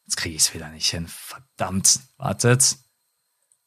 [0.05, 1.07] Jetzt kriege ich es wieder nicht hin.
[1.09, 2.01] Verdammt.
[2.17, 2.77] Wartet.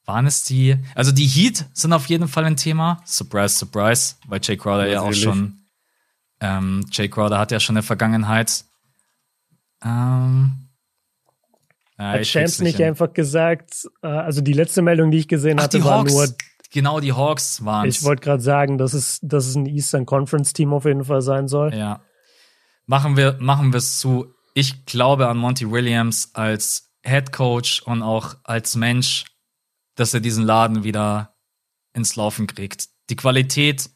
[0.06, 0.78] Waren es die?
[0.94, 3.02] Also die Heat sind auf jeden Fall ein Thema.
[3.06, 5.66] Surprise, surprise, weil Jay Crowder ja auch schon.
[6.40, 8.66] Ähm, Jay Crowder hat ja schon eine Vergangenheit.
[9.84, 10.70] Ähm,
[11.98, 12.88] ja, hat Shams nicht hin.
[12.88, 16.14] einfach gesagt, äh, also die letzte Meldung, die ich gesehen Ach, hatte, war Hawks.
[16.14, 16.28] nur.
[16.72, 20.52] Genau, die Hawks waren Ich wollte gerade sagen, dass es, dass es ein Eastern Conference
[20.52, 21.74] Team auf jeden Fall sein soll.
[21.74, 22.02] Ja.
[22.86, 24.34] Machen wir, machen wir es zu.
[24.54, 29.26] Ich glaube an Monty Williams als Head Coach und auch als Mensch
[29.96, 31.36] dass er diesen Laden wieder
[31.94, 32.90] ins Laufen kriegt.
[33.10, 33.90] Die Qualität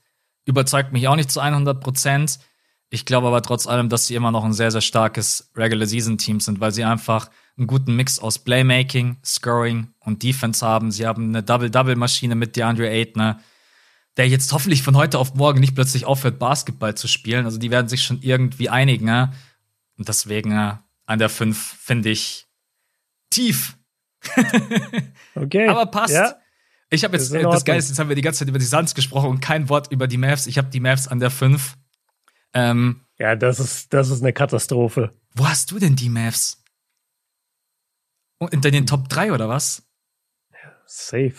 [0.46, 2.40] überzeugt mich auch nicht zu 100 Prozent.
[2.90, 6.18] Ich glaube aber trotz allem, dass sie immer noch ein sehr, sehr starkes Regular Season
[6.18, 10.92] Team sind, weil sie einfach einen guten Mix aus Playmaking, Scoring und Defense haben.
[10.92, 13.36] Sie haben eine Double-Double-Maschine mit DeAndre Ayton,
[14.18, 17.46] der jetzt hoffentlich von heute auf morgen nicht plötzlich aufhört, Basketball zu spielen.
[17.46, 19.06] Also die werden sich schon irgendwie einigen.
[19.06, 19.32] Ne?
[19.98, 22.48] Und deswegen äh, an der 5 finde ich
[23.30, 23.78] tief
[25.36, 25.68] okay.
[25.68, 26.14] Aber passt.
[26.14, 26.36] Ja.
[26.90, 28.66] Ich habe jetzt, das, das Geile ist, jetzt haben wir die ganze Zeit über die
[28.66, 30.48] Suns gesprochen und kein Wort über die Mavs.
[30.48, 31.78] Ich habe die Mavs an der 5.
[32.54, 35.14] Ähm, ja, das ist, das ist eine Katastrophe.
[35.36, 36.64] Wo hast du denn die Mavs?
[38.40, 39.84] Unter den Top 3 oder was?
[40.86, 41.36] Safe.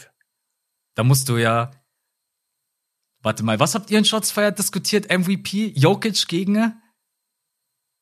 [0.95, 1.73] Da musst du ja.
[3.23, 5.11] Warte mal, was habt ihr in Shotsfire diskutiert?
[5.11, 5.73] MVP?
[5.75, 6.57] Jokic gegen?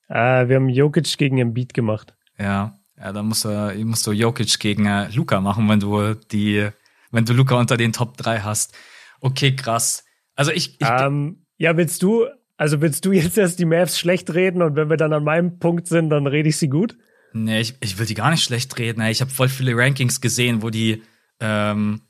[0.08, 2.16] Äh, wir haben Jokic gegen Embiid gemacht.
[2.38, 2.77] Ja.
[3.00, 6.68] Ja, dann musst du, musst du Jokic gegen äh, Luca machen, wenn du die,
[7.10, 8.74] wenn du Luca unter den Top 3 hast.
[9.20, 10.04] Okay, krass.
[10.34, 10.80] Also ich.
[10.80, 12.26] ich ähm, ja, willst du,
[12.56, 15.58] also willst du jetzt erst die Mavs schlecht reden und wenn wir dann an meinem
[15.58, 16.96] Punkt sind, dann rede ich sie gut?
[17.32, 19.02] Nee, ich, ich will die gar nicht schlecht reden.
[19.02, 21.02] Ich habe voll viele Rankings gesehen, wo die
[21.40, 22.00] ähm,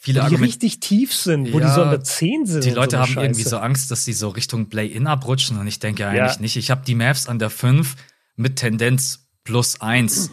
[0.00, 2.64] viele wo die richtig tief sind, wo ja, die so an der 10 sind.
[2.64, 3.26] Die Leute so haben Scheiße.
[3.26, 6.40] irgendwie so Angst, dass sie so Richtung Play-In abrutschen und ich denke ja eigentlich ja.
[6.40, 6.56] nicht.
[6.56, 7.96] Ich habe die Mavs an der 5
[8.36, 10.30] mit Tendenz plus eins,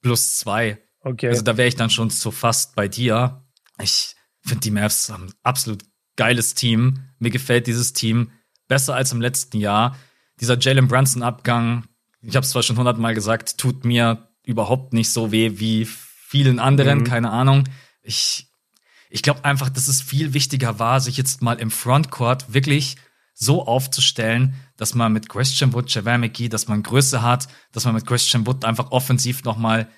[0.00, 0.78] plus zwei.
[1.00, 1.28] Okay.
[1.28, 3.44] Also da wäre ich dann schon so fast bei dir.
[3.80, 5.84] Ich finde die Mavs haben ein absolut
[6.16, 7.04] geiles Team.
[7.18, 8.32] Mir gefällt dieses Team
[8.68, 9.96] besser als im letzten Jahr.
[10.40, 11.84] Dieser Jalen Brunson-Abgang,
[12.22, 16.58] ich habe es zwar schon hundertmal gesagt, tut mir überhaupt nicht so weh wie vielen
[16.58, 17.04] anderen, mhm.
[17.04, 17.68] keine Ahnung.
[18.00, 18.48] Ich,
[19.10, 22.96] ich glaube einfach, dass es viel wichtiger war, sich jetzt mal im Frontcourt wirklich
[23.34, 27.94] so aufzustellen, dass man mit Christian Wood, Javel McGee, dass man Größe hat, dass man
[27.94, 29.88] mit Christian Wood einfach offensiv nochmal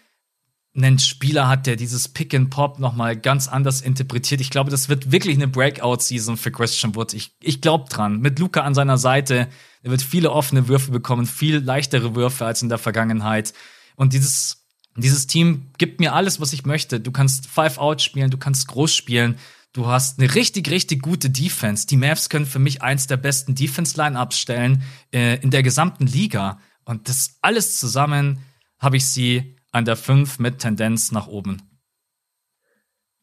[0.77, 4.41] einen Spieler hat, der dieses Pick and Pop nochmal ganz anders interpretiert.
[4.41, 7.15] Ich glaube, das wird wirklich eine Breakout-Season für Christian Wood.
[7.15, 8.21] Ich, ich glaube dran.
[8.21, 9.49] Mit Luca an seiner Seite,
[9.83, 13.55] er wird viele offene Würfe bekommen, viel leichtere Würfe als in der Vergangenheit.
[13.95, 14.67] Und dieses,
[14.97, 16.99] dieses Team gibt mir alles, was ich möchte.
[16.99, 19.37] Du kannst Five Out spielen, du kannst groß spielen.
[19.75, 21.89] Du hast eine richtig, richtig gute Defense.
[21.89, 26.61] Die Mavs können für mich eins der besten Defense-Line-Ups stellen äh, in der gesamten Liga.
[26.85, 28.39] Und das alles zusammen
[28.79, 31.61] habe ich sie an der 5 mit Tendenz nach oben.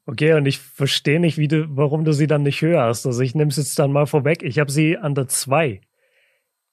[0.05, 3.05] Okay, und ich verstehe nicht, wie du, warum du sie dann nicht höher hast.
[3.05, 4.43] Also ich nehme es jetzt dann mal vorweg.
[4.43, 5.79] Ich habe sie an der 2.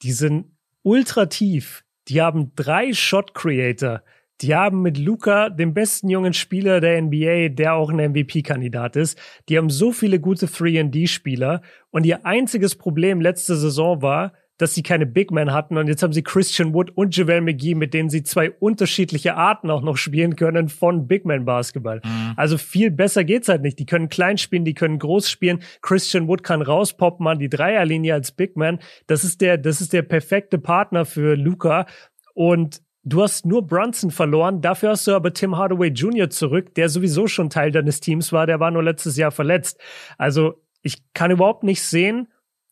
[0.02, 1.84] Die sind ultra tief.
[2.08, 4.02] Die haben drei Shot Creator.
[4.40, 9.18] Die haben mit Luca den besten jungen Spieler der NBA, der auch ein MVP-Kandidat ist.
[9.48, 11.62] Die haben so viele gute 3D-Spieler.
[11.90, 16.02] Und ihr einziges Problem letzte Saison war, dass sie keine Big Men hatten und jetzt
[16.02, 19.96] haben sie Christian Wood und JaVale McGee, mit denen sie zwei unterschiedliche Arten auch noch
[19.96, 22.00] spielen können von Big Man Basketball.
[22.04, 22.32] Mhm.
[22.36, 23.78] Also viel besser geht's halt nicht.
[23.78, 25.62] Die können klein spielen, die können groß spielen.
[25.80, 28.80] Christian Wood kann rauspoppen an die Dreierlinie als Big Man.
[29.06, 31.86] Das ist der, das ist der perfekte Partner für Luca
[32.34, 36.28] und Du hast nur Brunson verloren, dafür hast du aber Tim Hardaway Jr.
[36.30, 39.80] zurück, der sowieso schon Teil deines Teams war, der war nur letztes Jahr verletzt.
[40.18, 42.28] Also ich kann überhaupt nicht sehen,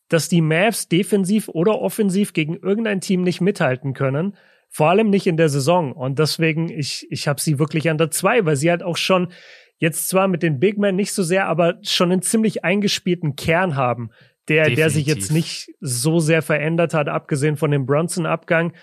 [0.09, 4.35] dass die Mavs defensiv oder offensiv gegen irgendein Team nicht mithalten können.
[4.69, 5.91] Vor allem nicht in der Saison.
[5.93, 9.29] Und deswegen, ich, ich habe sie wirklich an der zwei, weil sie halt auch schon
[9.77, 13.75] jetzt zwar mit den Big Men nicht so sehr, aber schon einen ziemlich eingespielten Kern
[13.75, 14.11] haben,
[14.47, 18.73] der, der sich jetzt nicht so sehr verändert hat, abgesehen von dem Brunson-Abgang.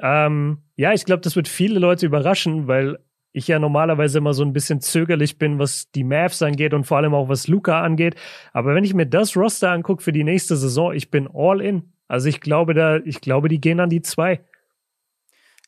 [0.00, 2.98] Ähm, ja, ich glaube, das wird viele Leute überraschen, weil
[3.32, 6.98] ich ja normalerweise immer so ein bisschen zögerlich bin, was die Mavs angeht und vor
[6.98, 8.14] allem auch was Luca angeht.
[8.52, 11.92] Aber wenn ich mir das Roster angucke für die nächste Saison, ich bin all in.
[12.06, 14.40] Also ich glaube da, ich glaube, die gehen an die zwei.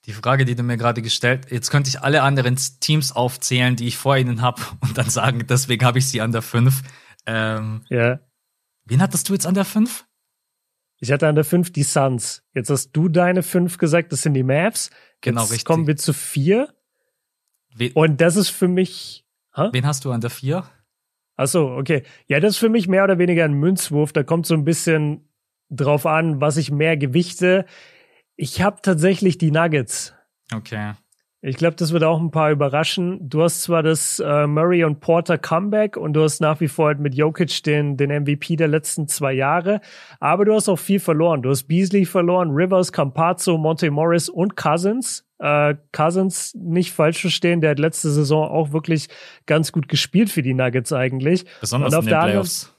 [0.06, 3.88] Die Frage, die du mir gerade gestellt, jetzt könnte ich alle anderen Teams aufzählen, die
[3.88, 6.82] ich vor ihnen habe und dann sagen, deswegen habe ich sie an der fünf.
[7.26, 8.20] Ähm, ja.
[8.84, 10.05] Wen hattest du jetzt an der fünf?
[10.98, 12.42] Ich hatte an der fünf die Suns.
[12.54, 14.90] Jetzt hast du deine fünf gesagt, das sind die Mavs.
[15.20, 15.64] Genau, jetzt richtig.
[15.66, 16.74] Kommen wir zu vier.
[17.74, 19.26] We und das ist für mich.
[19.54, 19.68] Hä?
[19.72, 20.64] Wen hast du an der 4?
[21.36, 22.02] Ach so, okay.
[22.26, 24.12] Ja, das ist für mich mehr oder weniger ein Münzwurf.
[24.12, 25.28] Da kommt so ein bisschen
[25.68, 27.66] drauf an, was ich mehr gewichte.
[28.36, 30.14] Ich habe tatsächlich die Nuggets.
[30.52, 30.92] Okay.
[31.42, 33.18] Ich glaube, das wird auch ein paar überraschen.
[33.28, 36.86] Du hast zwar das äh, Murray und Porter Comeback und du hast nach wie vor
[36.86, 39.80] halt mit Jokic den, den MVP der letzten zwei Jahre,
[40.18, 41.42] aber du hast auch viel verloren.
[41.42, 45.24] Du hast Beasley verloren, Rivers, Campazzo, Monte Morris und Cousins.
[45.38, 49.08] Äh, Cousins nicht falsch verstehen, der hat letzte Saison auch wirklich
[49.44, 51.44] ganz gut gespielt für die Nuggets eigentlich.
[51.60, 52.75] Besonders und auf in den Playoffs.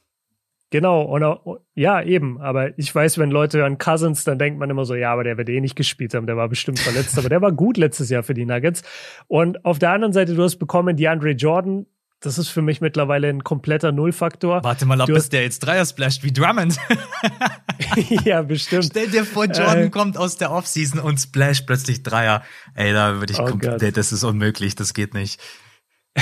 [0.69, 2.41] Genau, und auch, ja, eben.
[2.41, 5.37] Aber ich weiß, wenn Leute hören Cousins, dann denkt man immer so, ja, aber der
[5.37, 8.23] wird eh nicht gespielt haben, der war bestimmt verletzt, aber der war gut letztes Jahr
[8.23, 8.83] für die Nuggets.
[9.27, 11.85] Und auf der anderen Seite, du hast bekommen DeAndre Jordan,
[12.19, 14.63] das ist für mich mittlerweile ein kompletter Nullfaktor.
[14.63, 16.77] Warte mal ab, bis der jetzt Dreier splasht wie Drummond.
[18.25, 18.85] ja, bestimmt.
[18.85, 22.43] Stell dir vor, Jordan äh, kommt aus der Offseason und splasht plötzlich Dreier.
[22.73, 25.39] Ey, da würde ich oh komplett, das ist unmöglich, das geht nicht.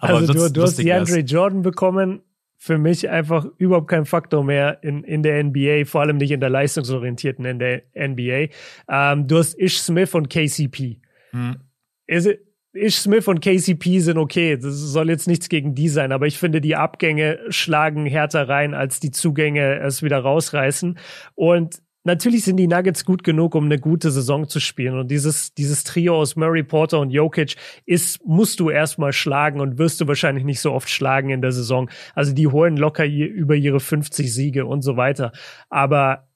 [0.00, 2.22] Aber also du, du hast DeAndre Jordan bekommen,
[2.66, 6.40] für mich einfach überhaupt kein Faktor mehr in, in der NBA, vor allem nicht in
[6.40, 8.48] der leistungsorientierten in der NBA.
[8.88, 10.98] Ähm, du hast Ish Smith und KCP.
[11.30, 11.56] Hm.
[12.08, 12.40] Is it,
[12.72, 14.56] Ish Smith und KCP sind okay.
[14.56, 18.74] Das soll jetzt nichts gegen die sein, aber ich finde, die Abgänge schlagen härter rein,
[18.74, 20.98] als die Zugänge es wieder rausreißen.
[21.36, 24.98] Und natürlich sind die Nuggets gut genug, um eine gute Saison zu spielen.
[24.98, 29.78] Und dieses, dieses Trio aus Murray, Porter und Jokic ist, musst du erstmal schlagen und
[29.78, 31.90] wirst du wahrscheinlich nicht so oft schlagen in der Saison.
[32.14, 35.32] Also die holen locker über ihre 50 Siege und so weiter.
[35.68, 36.28] Aber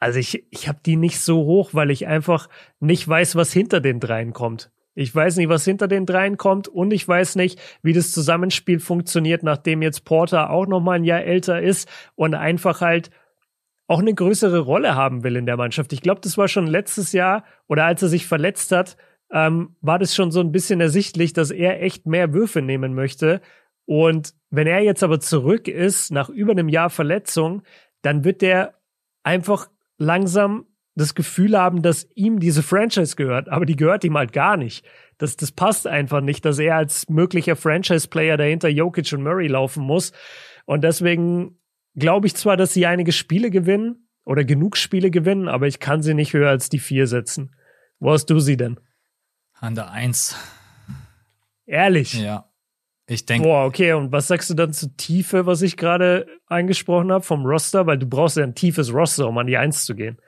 [0.00, 2.48] also ich, ich habe die nicht so hoch, weil ich einfach
[2.80, 4.70] nicht weiß, was hinter den dreien kommt.
[4.94, 8.80] Ich weiß nicht, was hinter den dreien kommt und ich weiß nicht, wie das Zusammenspiel
[8.80, 13.10] funktioniert, nachdem jetzt Porter auch noch mal ein Jahr älter ist und einfach halt
[13.88, 15.92] auch eine größere Rolle haben will in der Mannschaft.
[15.92, 18.96] Ich glaube, das war schon letztes Jahr oder als er sich verletzt hat,
[19.32, 23.40] ähm, war das schon so ein bisschen ersichtlich, dass er echt mehr Würfe nehmen möchte.
[23.86, 27.62] Und wenn er jetzt aber zurück ist nach über einem Jahr Verletzung,
[28.02, 28.74] dann wird der
[29.22, 34.32] einfach langsam das Gefühl haben, dass ihm diese Franchise gehört, aber die gehört ihm halt
[34.32, 34.84] gar nicht.
[35.16, 39.82] Das, das passt einfach nicht, dass er als möglicher Franchise-Player dahinter Jokic und Murray laufen
[39.82, 40.12] muss.
[40.66, 41.57] Und deswegen
[41.98, 46.02] glaube ich zwar, dass sie einige Spiele gewinnen oder genug Spiele gewinnen, aber ich kann
[46.02, 47.54] sie nicht höher als die vier setzen.
[47.98, 48.78] Wo hast du sie denn?
[49.54, 50.36] An der Eins.
[51.66, 52.14] Ehrlich?
[52.14, 52.48] Ja.
[53.06, 53.48] Ich denke.
[53.48, 53.94] Boah, okay.
[53.94, 57.86] Und was sagst du dann zur Tiefe, was ich gerade angesprochen habe vom Roster?
[57.86, 60.18] Weil du brauchst ja ein tiefes Roster, um an die Eins zu gehen.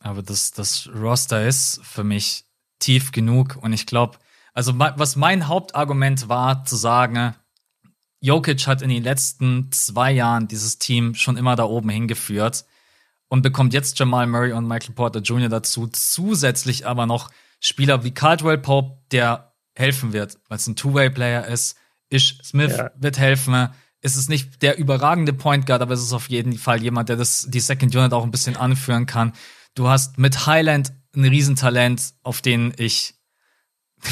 [0.00, 2.44] Aber das, das Roster ist für mich
[2.78, 3.56] tief genug.
[3.62, 4.18] Und ich glaube,
[4.52, 7.34] also was mein Hauptargument war, zu sagen,
[8.24, 12.64] Jokic hat in den letzten zwei Jahren dieses Team schon immer da oben hingeführt
[13.28, 15.50] und bekommt jetzt Jamal Murray und Michael Porter Jr.
[15.50, 15.88] dazu.
[15.88, 17.30] Zusätzlich aber noch
[17.60, 21.76] Spieler wie Caldwell Pope, der helfen wird, weil es ein Two-Way-Player ist.
[22.08, 22.92] Ish Smith ja.
[22.96, 23.68] wird helfen.
[24.00, 27.16] Es ist nicht der überragende Point Guard, aber es ist auf jeden Fall jemand, der
[27.16, 29.32] das, die Second Unit auch ein bisschen anführen kann.
[29.74, 33.13] Du hast mit Highland ein Riesentalent, auf den ich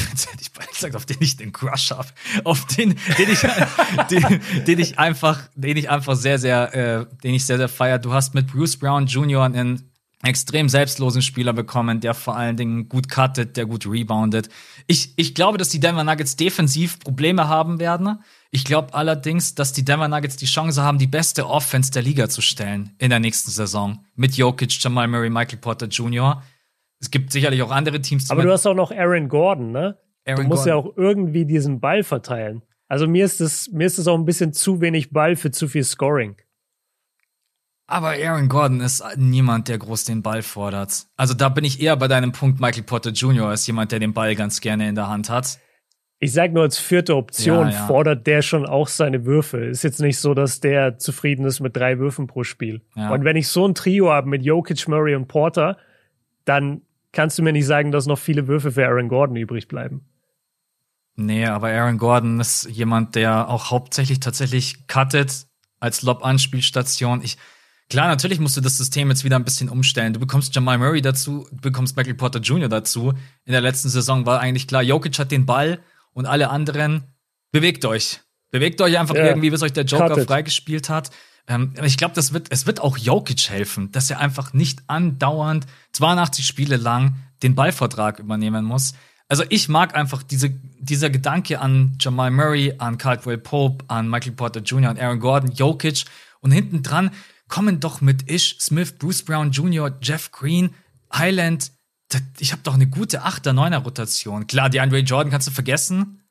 [0.09, 2.07] Jetzt hätte ich bald gesagt, auf den ich den Crush habe,
[2.43, 3.39] auf den, den ich,
[4.09, 7.99] den, den, ich einfach, den ich einfach sehr, sehr, äh, den ich sehr, sehr feier.
[7.99, 9.43] Du hast mit Bruce Brown Jr.
[9.43, 9.93] einen
[10.23, 14.49] extrem selbstlosen Spieler bekommen, der vor allen Dingen gut cuttet, der gut reboundet.
[14.87, 18.19] Ich, ich glaube, dass die Denver Nuggets defensiv Probleme haben werden.
[18.49, 22.29] Ich glaube allerdings, dass die Denver Nuggets die Chance haben, die beste Offense der Liga
[22.29, 24.05] zu stellen in der nächsten Saison.
[24.15, 26.41] Mit Jokic, Jamal Murray, Michael Porter Jr.
[27.03, 28.31] Es gibt sicherlich auch andere Teams.
[28.31, 29.97] Aber du hast auch noch Aaron Gordon, ne?
[30.25, 30.67] Aaron du musst Gordon.
[30.67, 32.61] ja auch irgendwie diesen Ball verteilen.
[32.87, 35.67] Also mir ist es mir ist es auch ein bisschen zu wenig Ball für zu
[35.67, 36.37] viel Scoring.
[37.87, 41.07] Aber Aaron Gordon ist niemand, der groß den Ball fordert.
[41.17, 43.49] Also da bin ich eher bei deinem Punkt Michael Potter Jr.
[43.49, 45.59] als jemand, der den Ball ganz gerne in der Hand hat.
[46.19, 47.85] Ich sag nur als vierte Option ja, ja.
[47.85, 49.57] fordert der schon auch seine Würfe.
[49.57, 52.81] Ist jetzt nicht so, dass der zufrieden ist mit drei Würfen pro Spiel.
[52.95, 53.11] Ja.
[53.11, 55.77] Und wenn ich so ein Trio habe mit Jokic, Murray und Porter,
[56.45, 56.81] dann
[57.13, 60.01] kannst du mir nicht sagen, dass noch viele Würfe für Aaron Gordon übrig bleiben.
[61.15, 65.45] Nee, aber Aaron Gordon ist jemand, der auch hauptsächlich tatsächlich cuttet
[65.79, 67.21] als Lob-Anspielstation.
[67.23, 67.37] Ich,
[67.89, 70.13] klar, natürlich musst du das System jetzt wieder ein bisschen umstellen.
[70.13, 72.67] Du bekommst Jamal Murray dazu, du bekommst Michael Porter Jr.
[72.67, 73.13] dazu.
[73.45, 75.79] In der letzten Saison war eigentlich klar, Jokic hat den Ball
[76.13, 77.03] und alle anderen
[77.51, 78.21] bewegt euch.
[78.49, 81.11] Bewegt euch einfach ja, irgendwie, bis euch der Joker freigespielt hat.
[81.47, 86.45] Ähm, ich glaube, wird, es wird auch Jokic helfen, dass er einfach nicht andauernd 82
[86.45, 88.93] Spiele lang den Ballvertrag übernehmen muss.
[89.27, 90.49] Also ich mag einfach diese,
[90.79, 95.51] dieser Gedanke an Jamal Murray, an Caldwell Pope, an Michael Porter Jr., an Aaron Gordon,
[95.51, 96.05] Jokic
[96.41, 97.11] und hinten dran
[97.47, 100.73] kommen doch mit Ish, Smith, Bruce Brown Jr., Jeff Green,
[101.13, 101.71] Highland.
[102.39, 104.47] Ich habe doch eine gute 8er, 9er Rotation.
[104.47, 106.23] Klar, die Andre Jordan kannst du vergessen.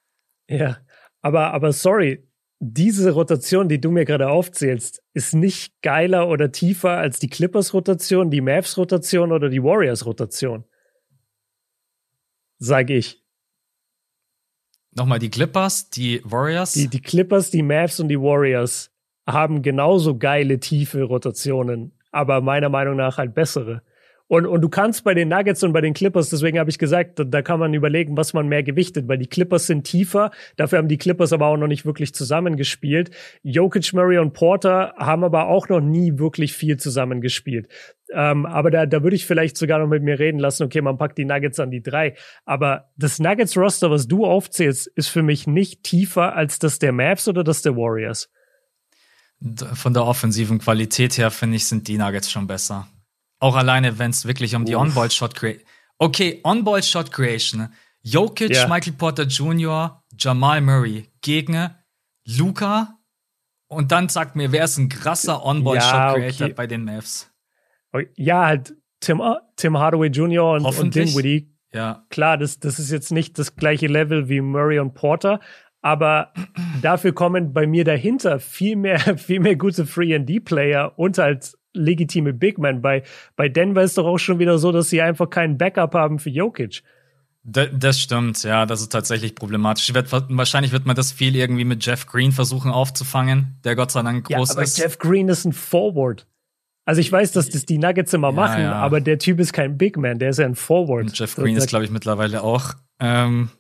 [0.49, 0.79] Ja,
[1.21, 2.29] aber, aber sorry,
[2.65, 8.31] diese Rotation, die du mir gerade aufzählst, ist nicht geiler oder tiefer als die Clippers-Rotation,
[8.31, 10.65] die Mavs-Rotation oder die Warriors-Rotation.
[12.59, 13.21] Sag ich.
[14.93, 16.75] Nochmal die Clippers, die Warriors?
[16.75, 18.93] Die, die Clippers, die Mavs und die Warriors
[19.27, 23.83] haben genauso geile, tiefe Rotationen, aber meiner Meinung nach halt bessere.
[24.33, 27.19] Und, und du kannst bei den Nuggets und bei den Clippers, deswegen habe ich gesagt,
[27.19, 30.79] da, da, kann man überlegen, was man mehr gewichtet, weil die Clippers sind tiefer, dafür
[30.79, 33.11] haben die Clippers aber auch noch nicht wirklich zusammengespielt.
[33.43, 37.69] Jokic, Murray und Porter haben aber auch noch nie wirklich viel zusammengespielt.
[38.11, 40.97] Ähm, aber da, da würde ich vielleicht sogar noch mit mir reden lassen, okay, man
[40.97, 42.15] packt die Nuggets an die drei.
[42.47, 47.29] Aber das Nuggets-Roster, was du aufzählst, ist für mich nicht tiefer als das der Mavs
[47.29, 48.31] oder das der Warriors.
[49.75, 52.89] Von der offensiven Qualität her, finde ich, sind die Nuggets schon besser.
[53.43, 55.67] Auch alleine, wenn es wirklich um die On-Ball-Shot Creation.
[55.99, 57.71] Okay, On-Ball-Shot Creation.
[58.03, 58.69] Jokic, ja.
[58.69, 61.69] Michael Porter Jr., Jamal Murray gegen
[62.25, 63.01] Luca.
[63.67, 66.53] Und dann sagt mir, wer ist ein krasser On-Ball-Shot Creator ja, okay.
[66.55, 67.33] bei den Mavs?
[67.93, 69.21] Oh, ja, halt Tim,
[69.57, 70.53] Tim Hardaway Jr.
[70.53, 71.53] und, und Dinwiddie.
[71.73, 72.07] Ja.
[72.11, 75.41] Klar, das, das ist jetzt nicht das gleiche Level wie Murray und Porter,
[75.81, 76.33] aber
[76.81, 82.59] dafür kommen bei mir dahinter viel mehr, viel mehr gute Free-and-D-Player und halt legitime Big
[82.59, 82.83] Man.
[82.83, 83.03] Bei,
[83.37, 86.31] bei Denver ist doch auch schon wieder so, dass sie einfach keinen Backup haben für
[86.31, 86.83] Jokic.
[87.45, 89.93] Das stimmt, ja, das ist tatsächlich problematisch.
[89.93, 94.03] Wird, wahrscheinlich wird man das viel irgendwie mit Jeff Green versuchen aufzufangen, der Gott sei
[94.03, 94.79] Dank groß ja, aber ist.
[94.79, 96.29] Jeff Green ist ein Forward.
[96.85, 98.73] Also ich weiß, dass das die Nuggets immer ja, machen, ja.
[98.75, 101.03] aber der Typ ist kein Big Man, der ist ja ein Forward.
[101.03, 102.75] Und Jeff Green ist, glaube ich, mittlerweile auch.
[103.01, 103.51] Ähm,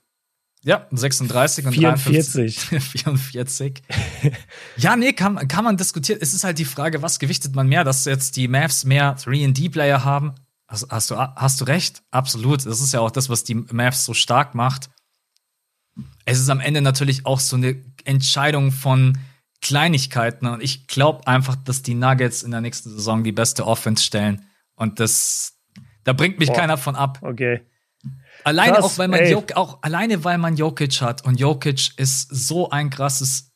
[0.64, 2.60] ja, 36 und 44.
[2.60, 3.82] 44.
[4.76, 6.20] ja, nee, kann, kann man diskutieren.
[6.22, 10.04] Es ist halt die Frage, was gewichtet man mehr, dass jetzt die Mavs mehr 3D-Player
[10.04, 10.34] haben?
[10.68, 12.02] Hast, hast, du, hast du recht?
[12.12, 12.64] Absolut.
[12.64, 14.88] Das ist ja auch das, was die Mavs so stark macht.
[16.24, 19.18] Es ist am Ende natürlich auch so eine Entscheidung von
[19.60, 20.46] Kleinigkeiten.
[20.46, 24.46] Und ich glaube einfach, dass die Nuggets in der nächsten Saison die beste Offense stellen.
[24.76, 25.58] Und das,
[26.04, 26.56] da bringt mich Boah.
[26.56, 27.18] keiner von ab.
[27.20, 27.62] Okay.
[28.44, 32.28] Alleine Krass, auch, weil man Jok auch alleine weil man Jokic hat und Jokic ist
[32.30, 33.52] so ein krasses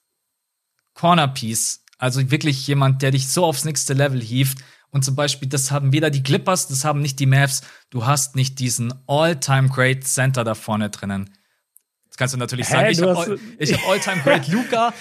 [0.95, 4.59] Cornerpiece, also wirklich jemand, der dich so aufs nächste Level hieft.
[4.91, 7.63] Und zum Beispiel, das haben weder die Clippers, das haben nicht die Mavs.
[7.91, 11.31] Du hast nicht diesen All-Time Great Center da vorne drinnen.
[12.17, 13.47] Das kannst du natürlich Hä, sagen.
[13.59, 14.95] Ich habe hab All-Time Great Luca.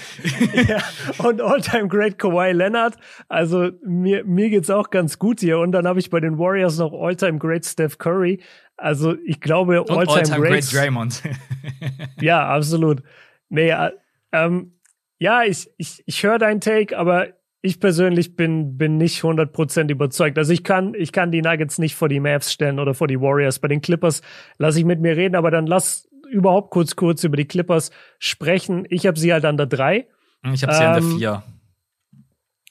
[0.67, 0.83] ja,
[1.19, 2.97] und All-Time Great Kawhi Leonard.
[3.29, 5.59] Also mir, mir geht's auch ganz gut hier.
[5.59, 8.41] Und dann habe ich bei den Warriors noch All-Time Great Steph Curry.
[8.77, 11.23] Also ich glaube All-Time All Great Draymond.
[12.22, 13.02] ja, absolut.
[13.49, 13.91] Nee, äh,
[14.31, 14.73] ähm,
[15.18, 17.30] ja, ich, ich, ich höre deinen Take, aber
[17.61, 20.38] ich persönlich bin, bin nicht 100% überzeugt.
[20.38, 23.19] Also ich kann, ich kann die Nuggets nicht vor die Mavs stellen oder vor die
[23.19, 23.60] Warriors.
[23.60, 24.22] Bei den Clippers
[24.57, 28.85] lasse ich mit mir reden, aber dann lass überhaupt kurz, kurz über die Clippers sprechen.
[28.89, 30.07] Ich habe sie halt an der 3.
[30.53, 31.43] Ich habe sie ähm, an der 4.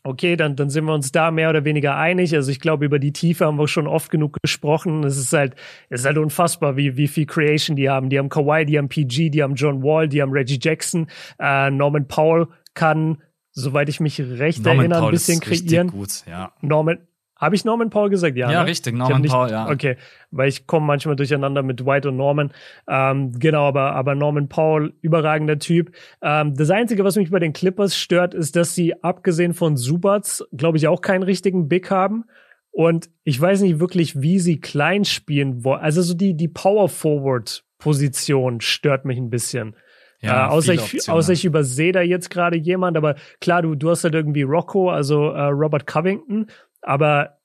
[0.07, 2.35] Okay, dann, dann sind wir uns da mehr oder weniger einig.
[2.35, 5.03] Also ich glaube, über die Tiefe haben wir schon oft genug gesprochen.
[5.03, 5.55] Es ist halt,
[5.89, 8.11] es ist halt unfassbar, wie, wie viel Creation die haben.
[8.11, 11.07] Die haben Kawhi, die haben PG, die haben John Wall, die haben Reggie Jackson,
[11.39, 13.19] äh, Norman Powell kann
[13.55, 15.89] soweit ich mich recht Norman erinnere, Paul ein bisschen kreieren.
[15.89, 16.53] Gut, ja.
[16.61, 16.99] Norman,
[17.45, 18.37] habe ich Norman Paul gesagt?
[18.37, 18.69] Ja, ja ne?
[18.69, 19.71] richtig, Norman nicht, Paul, ja.
[19.71, 19.97] Okay,
[20.31, 22.53] weil ich komme manchmal durcheinander mit White und Norman.
[22.89, 25.93] Ähm, genau, aber, aber Norman Paul, überragender Typ.
[26.23, 30.45] Ähm, das Einzige, was mich bei den Clippers stört, ist, dass sie abgesehen von Subats,
[30.53, 32.25] glaube ich, auch keinen richtigen Big haben.
[32.71, 35.81] Und ich weiß nicht wirklich, wie sie klein spielen wollen.
[35.81, 39.77] Also so die, die Power Forward Position stört mich ein bisschen.
[40.25, 43.91] Ja, äh, außer, ich, außer ich übersehe da jetzt gerade jemand, aber klar, du, du
[43.91, 46.47] hast halt irgendwie Rocco, also äh, Robert Covington,
[46.85, 47.39] aber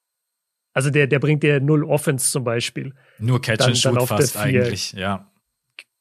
[0.73, 2.93] also der, der bringt dir null Offense zum Beispiel.
[3.17, 5.29] Nur Catch dann, and Shoot fast eigentlich, ja.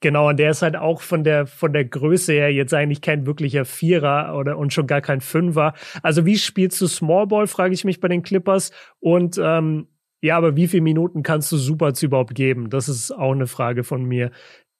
[0.01, 3.27] Genau, und der ist halt auch von der, von der Größe her jetzt eigentlich kein
[3.27, 5.75] wirklicher Vierer oder und schon gar kein Fünfer.
[6.03, 8.71] Also wie spielst du Small Ball, frage ich mich bei den Clippers.
[9.01, 9.89] Und ähm,
[10.21, 12.71] ja, aber wie viele Minuten kannst du Superts überhaupt geben?
[12.71, 14.31] Das ist auch eine Frage von mir.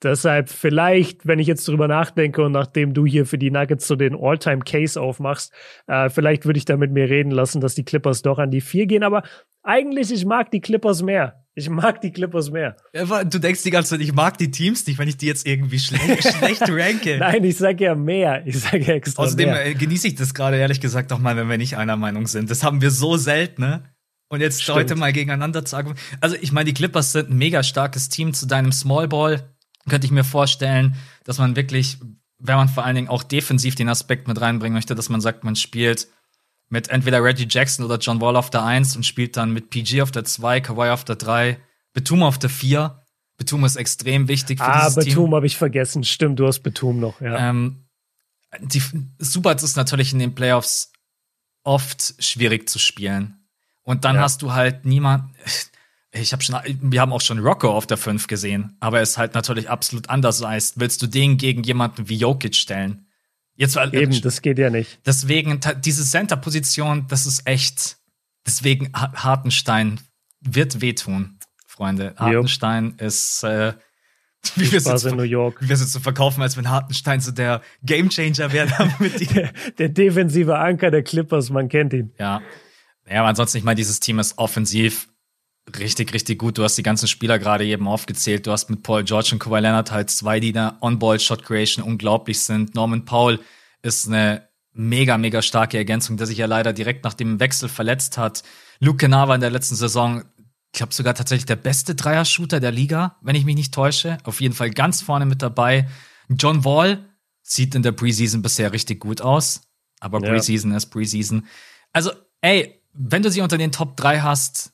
[0.03, 3.97] Deshalb vielleicht, wenn ich jetzt drüber nachdenke und nachdem du hier für die Nuggets so
[3.97, 5.53] den All-Time-Case aufmachst,
[5.89, 8.61] äh, vielleicht würde ich da mit mir reden lassen, dass die Clippers doch an die
[8.61, 9.03] vier gehen.
[9.03, 9.25] Aber
[9.65, 11.45] eigentlich, ich mag die Clippers mehr.
[11.55, 12.77] Ich mag die Clippers mehr.
[12.93, 15.81] Du denkst die ganze Zeit, ich mag die Teams nicht, wenn ich die jetzt irgendwie
[15.81, 17.19] schle schlecht ranke.
[17.19, 18.47] Nein, ich sag ja mehr.
[18.47, 19.67] Ich sag ja extra Außerdem mehr.
[19.67, 22.49] Äh, genieße ich das gerade ehrlich gesagt auch mal, wenn wir nicht einer Meinung sind.
[22.49, 23.83] Das haben wir so selten, ne?
[24.31, 24.79] Und jetzt Stimmt.
[24.79, 26.19] heute mal gegeneinander zu argumentieren.
[26.21, 29.58] Also ich meine, die Clippers sind ein mega starkes Team zu deinem Small Ball
[29.89, 31.99] könnte ich mir vorstellen, dass man wirklich,
[32.39, 35.45] wenn man vor allen Dingen auch defensiv den Aspekt mit reinbringen möchte, dass man sagt,
[35.45, 36.09] man spielt
[36.69, 40.03] mit entweder Reggie Jackson oder John Wall auf der 1 und spielt dann mit PG
[40.03, 41.59] auf der 2, Kawhi auf der 3,
[41.93, 43.03] Betum auf der 4.
[43.37, 45.15] Betum ist extrem wichtig für ah, dieses Betum Team.
[45.15, 46.05] Betum habe ich vergessen.
[46.05, 47.51] Stimmt, du hast Betum noch, ja.
[47.51, 47.85] Ähm,
[48.61, 48.83] die
[49.19, 50.93] Subats ist natürlich in den Playoffs
[51.65, 53.47] oft schwierig zu spielen.
[53.83, 54.23] Und dann ja.
[54.23, 55.35] hast du halt niemand,
[56.13, 59.19] ich habe schon, wir haben auch schon Rocco auf der 5 gesehen, aber er ist
[59.19, 60.81] halt natürlich absolut anders heißt.
[60.81, 63.07] Willst du den gegen jemanden wie Jokic stellen?
[63.57, 65.01] Jetzt Eben, das geht ja nicht.
[65.05, 67.97] Deswegen, diese Center-Position, das ist echt.
[68.47, 70.01] Deswegen, Hartenstein
[70.41, 72.15] wird wehtun, Freunde.
[72.17, 73.07] Hartenstein jo.
[73.07, 73.73] ist, äh,
[74.55, 75.61] wie wir es in New York.
[75.61, 78.69] Wie wir es zu verkaufen, als wenn Hartenstein so der Gamechanger wäre.
[79.35, 82.13] der, der defensive Anker der Clippers, man kennt ihn.
[82.19, 82.41] Ja.
[83.11, 85.09] Ja, aber ansonsten, ich meine, dieses Team ist offensiv
[85.79, 86.59] richtig, richtig gut.
[86.59, 88.47] Du hast die ganzen Spieler gerade eben aufgezählt.
[88.47, 92.75] Du hast mit Paul George und Kawhi Leonard halt zwei, die da On-Ball-Shot-Creation unglaublich sind.
[92.75, 93.41] Norman Paul
[93.83, 98.19] ist eine mega, mega starke Ergänzung, der sich ja leider direkt nach dem Wechsel verletzt
[98.19, 98.43] hat.
[98.81, 100.23] Luke Kennard war in der letzten Saison,
[100.73, 104.19] ich glaube sogar tatsächlich der beste Dreier-Shooter der Liga, wenn ich mich nicht täusche.
[104.25, 105.89] Auf jeden Fall ganz vorne mit dabei.
[106.29, 107.05] John Wall
[107.43, 109.63] sieht in der Preseason bisher richtig gut aus.
[110.01, 110.31] Aber ja.
[110.31, 111.47] Preseason ist Preseason.
[111.93, 114.73] Also, ey, wenn du sie unter den Top 3 hast,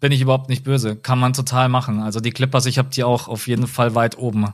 [0.00, 0.96] bin ich überhaupt nicht böse.
[0.96, 2.00] Kann man total machen.
[2.00, 4.46] Also die Clippers, ich habe die auch auf jeden Fall weit oben.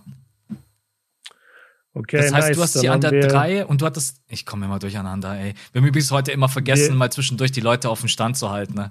[1.95, 2.57] Okay, das heißt, nice.
[2.57, 4.21] du hast die an der 3 und du hattest.
[4.29, 5.55] Ich komme immer durcheinander, ey.
[5.73, 8.51] Wir haben übrigens heute immer vergessen, wir, mal zwischendurch die Leute auf den Stand zu
[8.51, 8.91] halten, ne?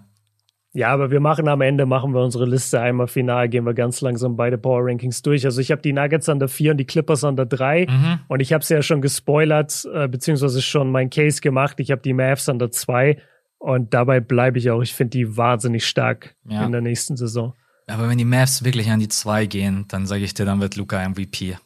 [0.74, 4.02] Ja, aber wir machen am Ende, machen wir unsere Liste einmal final, gehen wir ganz
[4.02, 5.46] langsam beide Power Rankings durch.
[5.46, 7.86] Also ich habe die Nuggets an der 4 und die Clippers an der 3.
[7.86, 8.20] Mhm.
[8.28, 11.80] Und ich habe es ja schon gespoilert, äh, beziehungsweise schon mein Case gemacht.
[11.80, 13.18] Ich habe die Mavs an der 2
[13.58, 14.82] und dabei bleibe ich auch.
[14.82, 16.66] Ich finde die wahnsinnig stark ja.
[16.66, 17.54] in der nächsten Saison.
[17.88, 20.76] Aber wenn die Mavs wirklich an die zwei gehen, dann sage ich dir, dann wird
[20.76, 21.58] Luca MVP.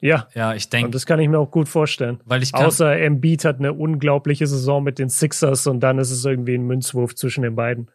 [0.00, 0.28] Ja.
[0.34, 0.86] Ja, ich denke.
[0.86, 2.20] Und das kann ich mir auch gut vorstellen.
[2.24, 6.24] Weil ich Außer Embiid hat eine unglaubliche Saison mit den Sixers und dann ist es
[6.24, 7.90] irgendwie ein Münzwurf zwischen den beiden.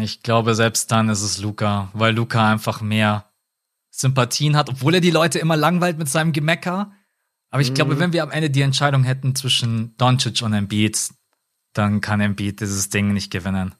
[0.00, 3.24] Ich glaube, selbst dann ist es Luca, weil Luca einfach mehr
[3.90, 6.92] Sympathien hat, obwohl er die Leute immer langweilt mit seinem Gemecker.
[7.50, 7.74] Aber ich mhm.
[7.74, 11.10] glaube, wenn wir am Ende die Entscheidung hätten zwischen Doncic und Embiid,
[11.78, 13.74] dann kann Embiid dieses Ding nicht gewinnen.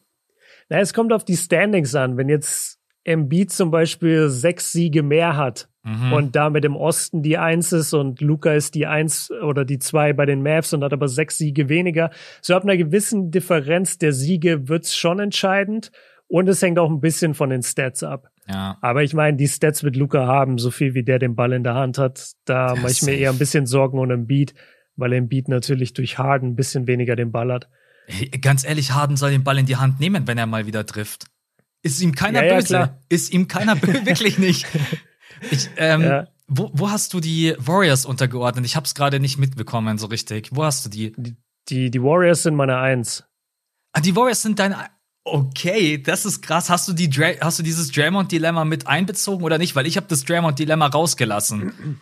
[0.68, 2.16] Na, es kommt auf die Standings an.
[2.16, 6.12] Wenn jetzt Embiid zum Beispiel sechs Siege mehr hat mhm.
[6.12, 10.12] und damit im Osten die Eins ist und Luca ist die Eins oder die Zwei
[10.12, 12.10] bei den Mavs und hat aber sechs Siege weniger,
[12.42, 15.90] so ab einer gewissen Differenz der Siege wird's schon entscheidend
[16.26, 18.30] und es hängt auch ein bisschen von den Stats ab.
[18.46, 18.76] Ja.
[18.82, 21.64] Aber ich meine, die Stats mit Luca haben, so viel wie der den Ball in
[21.64, 24.54] der Hand hat, da mache ich mir eher ein bisschen Sorgen um Embiid,
[24.96, 27.68] weil Embiid natürlich durch Harden ein bisschen weniger den Ball hat.
[28.10, 30.86] Hey, ganz ehrlich, Harden soll den Ball in die Hand nehmen, wenn er mal wieder
[30.86, 31.26] trifft.
[31.82, 32.66] Ist ihm keiner Ja, ja, böse.
[32.68, 32.98] klar.
[33.09, 34.66] Ist ihm keiner böse, wirklich nicht.
[35.51, 36.26] Ich, ähm, Ja.
[36.47, 38.64] wo, wo hast du die Warriors untergeordnet?
[38.64, 40.48] Ich hab's gerade nicht mitbekommen, so richtig.
[40.52, 41.12] Wo hast du die?
[41.68, 43.24] Die, die Warriors sind meine Eins.
[43.93, 44.74] Ah, die Warriors sind dein.
[45.24, 46.70] Okay, das ist krass.
[46.70, 49.76] Hast du die Dra hast du dieses Draymond-Dilemma mit einbezogen oder nicht?
[49.76, 52.01] Weil ich habe das Draymond-Dilemma rausgelassen.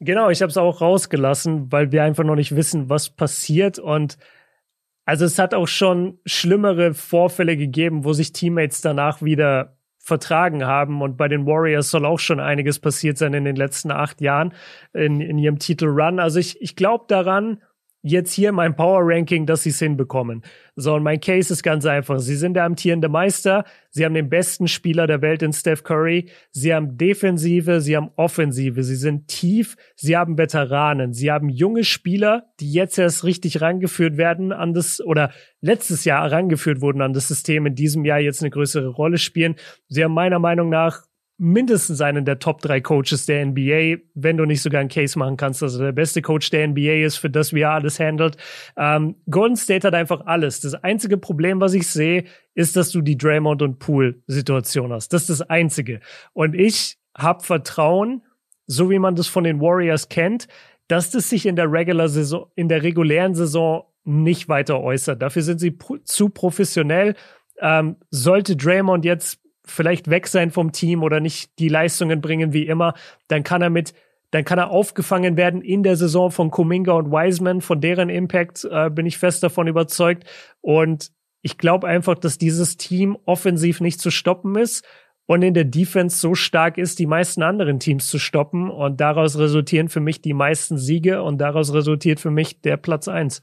[0.00, 3.78] Genau, ich habe es auch rausgelassen, weil wir einfach noch nicht wissen, was passiert.
[3.78, 4.18] Und
[5.06, 11.00] also es hat auch schon schlimmere Vorfälle gegeben, wo sich Teammates danach wieder vertragen haben.
[11.00, 14.52] Und bei den Warriors soll auch schon einiges passiert sein in den letzten acht Jahren
[14.92, 16.18] in, in ihrem Titelrun.
[16.18, 17.62] Also ich, ich glaube daran,
[18.06, 20.42] jetzt hier mein Power Ranking, dass sie es hinbekommen.
[20.76, 22.20] So, und mein Case ist ganz einfach.
[22.20, 23.64] Sie sind der amtierende Meister.
[23.90, 26.30] Sie haben den besten Spieler der Welt in Steph Curry.
[26.52, 28.84] Sie haben Defensive, sie haben Offensive.
[28.84, 29.76] Sie sind tief.
[29.96, 31.14] Sie haben Veteranen.
[31.14, 36.30] Sie haben junge Spieler, die jetzt erst richtig rangeführt werden an das, oder letztes Jahr
[36.30, 39.56] rangeführt wurden an das System, in diesem Jahr jetzt eine größere Rolle spielen.
[39.88, 41.02] Sie haben meiner Meinung nach
[41.38, 45.36] mindestens einen der Top drei Coaches der NBA, wenn du nicht sogar einen Case machen
[45.36, 48.36] kannst, also der beste Coach der NBA ist, für das wie er alles handelt.
[48.76, 50.60] Ähm, Golden State hat einfach alles.
[50.60, 55.12] Das einzige Problem, was ich sehe, ist, dass du die Draymond und Pool Situation hast.
[55.12, 56.00] Das ist das einzige.
[56.32, 58.22] Und ich habe Vertrauen,
[58.66, 60.48] so wie man das von den Warriors kennt,
[60.88, 65.20] dass das sich in der Regular Saison, in der regulären Saison nicht weiter äußert.
[65.20, 67.14] Dafür sind sie pro zu professionell.
[67.60, 72.66] Ähm, sollte Draymond jetzt vielleicht weg sein vom Team oder nicht die Leistungen bringen wie
[72.66, 72.94] immer,
[73.28, 73.94] dann kann er mit,
[74.30, 78.66] dann kann er aufgefangen werden in der Saison von Kuminga und Wiseman, von deren Impact
[78.70, 80.24] äh, bin ich fest davon überzeugt.
[80.60, 81.10] Und
[81.42, 84.84] ich glaube einfach, dass dieses Team offensiv nicht zu stoppen ist
[85.26, 88.70] und in der Defense so stark ist, die meisten anderen Teams zu stoppen.
[88.70, 93.08] Und daraus resultieren für mich die meisten Siege und daraus resultiert für mich der Platz
[93.08, 93.42] eins.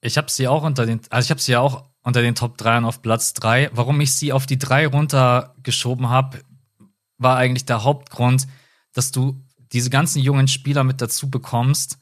[0.00, 2.58] Ich habe sie auch unter den, also ich habe sie ja auch unter den Top
[2.58, 3.70] 3 auf Platz 3.
[3.72, 6.40] Warum ich sie auf die 3 runtergeschoben habe,
[7.18, 8.46] war eigentlich der Hauptgrund,
[8.92, 9.40] dass du
[9.72, 11.98] diese ganzen jungen Spieler mit dazu bekommst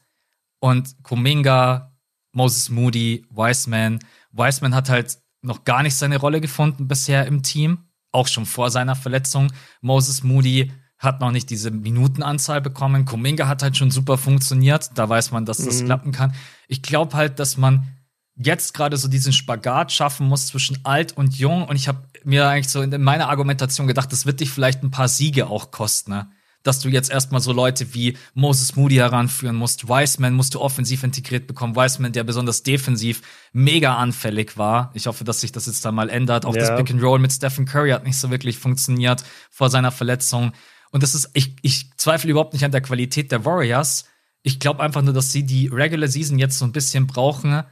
[0.59, 1.95] und Kuminga,
[2.33, 3.99] Moses Moody, Wiseman.
[4.31, 8.69] Wiseman hat halt noch gar nicht seine Rolle gefunden bisher im Team, auch schon vor
[8.71, 9.51] seiner Verletzung.
[9.81, 13.05] Moses Moody hat noch nicht diese Minutenanzahl bekommen.
[13.05, 14.91] Kuminga hat halt schon super funktioniert.
[14.95, 15.85] Da weiß man, dass das Mhm.
[15.85, 16.33] klappen kann.
[16.67, 17.87] Ich glaube halt, dass man
[18.35, 21.63] jetzt gerade so diesen Spagat schaffen muss zwischen alt und jung.
[21.67, 24.91] Und ich habe mir eigentlich so in meiner Argumentation gedacht, das wird dich vielleicht ein
[24.91, 26.11] paar Siege auch kosten.
[26.11, 26.31] Ne?
[26.63, 29.87] Dass du jetzt erstmal so Leute wie Moses Moody heranführen musst.
[29.87, 31.75] Wiseman musst du offensiv integriert bekommen.
[31.75, 33.21] Wiseman, der besonders defensiv
[33.51, 34.91] mega anfällig war.
[34.93, 36.45] Ich hoffe, dass sich das jetzt da mal ändert.
[36.45, 36.75] Auch das Ja.
[36.75, 40.51] Pick and Roll mit Stephen Curry hat nicht so wirklich funktioniert vor seiner Verletzung.
[40.91, 44.05] Und das ist, ich, ich zweifle überhaupt nicht an der Qualität der Warriors.
[44.43, 47.63] Ich glaube einfach nur, dass sie die Regular Season jetzt so ein bisschen brauchen,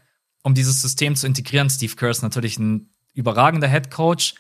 [0.44, 1.70] um dieses System zu integrieren.
[1.70, 4.36] Steve Kerr ist natürlich ein überragender Head Coach.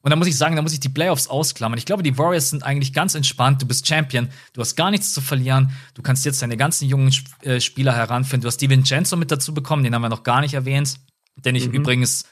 [0.00, 1.76] Und da muss ich sagen, da muss ich die Playoffs ausklammern.
[1.78, 3.60] Ich glaube, die Warriors sind eigentlich ganz entspannt.
[3.60, 5.72] Du bist Champion, du hast gar nichts zu verlieren.
[5.94, 7.12] Du kannst jetzt deine ganzen jungen
[7.42, 8.40] äh, Spieler heranführen.
[8.40, 11.00] Du hast DiVincenzo mit dazu bekommen, den haben wir noch gar nicht erwähnt.
[11.36, 11.74] Den ich Mhm.
[11.74, 12.24] übrigens,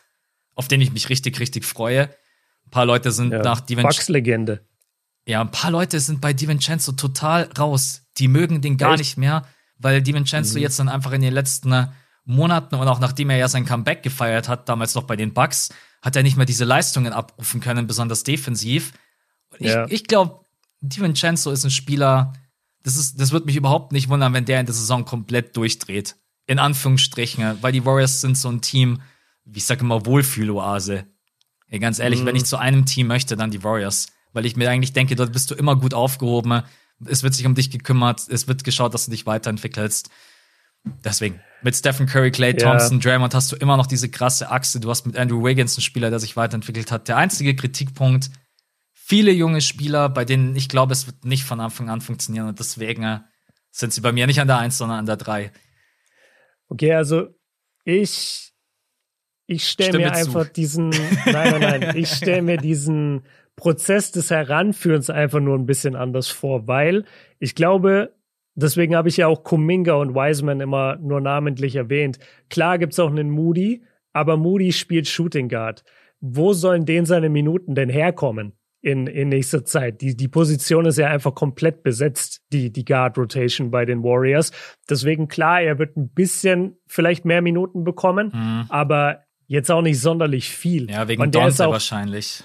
[0.54, 2.04] auf den ich mich richtig, richtig freue.
[2.66, 3.96] Ein paar Leute sind Ja, nach DiVincenzo.
[3.98, 4.64] Bucks-Legende.
[5.26, 8.02] Ja, ein paar Leute sind bei DiVincenzo total raus.
[8.18, 8.98] Die mögen den gar Echt?
[9.00, 9.44] nicht mehr,
[9.78, 10.62] weil DiVincenzo Mhm.
[10.62, 11.88] jetzt dann einfach in den letzten
[12.26, 15.70] Monaten und auch nachdem er ja sein Comeback gefeiert hat, damals noch bei den Bucks,
[16.02, 18.92] hat er nicht mehr diese Leistungen abrufen können, besonders defensiv.
[19.50, 19.86] Und ich, Ja.
[19.88, 20.40] ich glaube,
[20.80, 22.32] DiVincenzo ist ein Spieler,
[22.82, 26.16] das, ist, das wird mich überhaupt nicht wundern, wenn der in der Saison komplett durchdreht.
[26.46, 29.00] In Anführungsstrichen, weil die Warriors sind so ein Team,
[29.44, 31.06] wie ich sage immer, Wohlfühloase.
[31.68, 32.26] Ey, ganz ehrlich, Mhm.
[32.26, 34.06] wenn ich zu einem Team möchte, dann die Warriors.
[34.32, 36.62] Weil ich mir eigentlich denke, dort bist du immer gut aufgehoben.
[37.04, 38.28] Es wird sich um dich gekümmert.
[38.28, 40.10] Es wird geschaut, dass du dich weiterentwickelst.
[41.04, 42.70] Deswegen, mit Stephen Curry, Clay Ja.
[42.70, 44.80] Thompson, Draymond hast du immer noch diese krasse Achse.
[44.80, 47.08] Du hast mit Andrew Wiggins einen Spieler, der sich weiterentwickelt hat.
[47.08, 48.30] Der einzige Kritikpunkt,
[48.92, 52.48] viele junge Spieler, bei denen ich glaube, es wird nicht von Anfang an funktionieren.
[52.48, 53.20] Und deswegen äh,
[53.70, 55.52] sind sie bei mir nicht an der 1, sondern an der 3.
[56.68, 57.28] Okay, also
[57.84, 58.52] ich,
[59.46, 60.18] ich stelle mir zu.
[60.18, 63.22] einfach diesen, nein, nein, nein, ich stelle mir diesen
[63.54, 67.04] Prozess des Heranführens einfach nur ein bisschen anders vor, weil
[67.38, 68.14] ich glaube,
[68.56, 72.18] deswegen habe ich ja auch Kuminga und Wiseman immer nur namentlich erwähnt.
[72.50, 75.84] Klar gibt's auch einen Moody, aber Moody spielt Shooting Guard.
[76.20, 78.52] Wo sollen denn seine Minuten denn herkommen?
[78.82, 80.00] In, in nächster Zeit.
[80.00, 84.52] Die, die Position ist ja einfach komplett besetzt, die, die Guard Rotation bei den Warriors.
[84.88, 88.66] Deswegen klar, er wird ein bisschen vielleicht mehr Minuten bekommen, Mhm.
[88.68, 90.88] aber jetzt auch nicht sonderlich viel.
[90.88, 92.44] Ja, wegen auch, wahrscheinlich.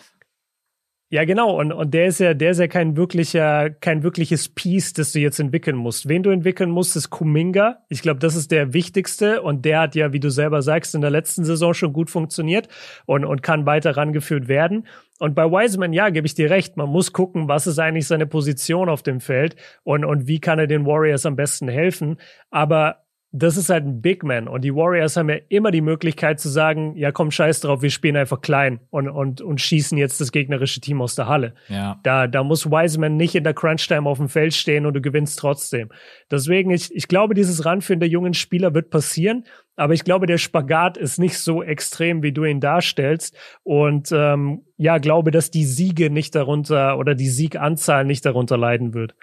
[1.13, 1.59] Ja, genau.
[1.59, 5.19] Und, und der ist ja, der ist ja kein wirklicher, kein wirkliches Piece, das du
[5.19, 6.07] jetzt entwickeln musst.
[6.07, 7.79] Wen du entwickeln musst, ist Kuminga.
[7.89, 9.41] Ich glaube, das ist der wichtigste.
[9.41, 12.69] Und der hat ja, wie du selber sagst, in der letzten Saison schon gut funktioniert
[13.05, 14.87] und, und kann weiter rangeführt werden.
[15.19, 16.77] Und bei Wiseman, ja, gebe ich dir recht.
[16.77, 20.59] Man muss gucken, was ist eigentlich seine Position auf dem Feld und, und wie kann
[20.59, 22.21] er den Warriors am besten helfen.
[22.51, 23.00] Aber
[23.33, 24.49] das ist halt ein Big Man.
[24.49, 27.89] Und die Warriors haben ja immer die Möglichkeit zu sagen, ja komm, scheiß drauf, wir
[27.89, 31.53] spielen einfach klein und, und, und schießen jetzt das gegnerische Team aus der Halle.
[31.69, 31.99] Ja.
[32.03, 35.39] Da, da muss Wiseman nicht in der Crunch-Time auf dem Feld stehen und du gewinnst
[35.39, 35.89] trotzdem.
[36.29, 39.45] Deswegen, ich, ich glaube, dieses Ranführen der jungen Spieler wird passieren.
[39.77, 43.35] Aber ich glaube, der Spagat ist nicht so extrem, wie du ihn darstellst.
[43.63, 48.93] Und ähm, ja, glaube, dass die Siege nicht darunter oder die Sieganzahl nicht darunter leiden
[48.93, 49.15] wird.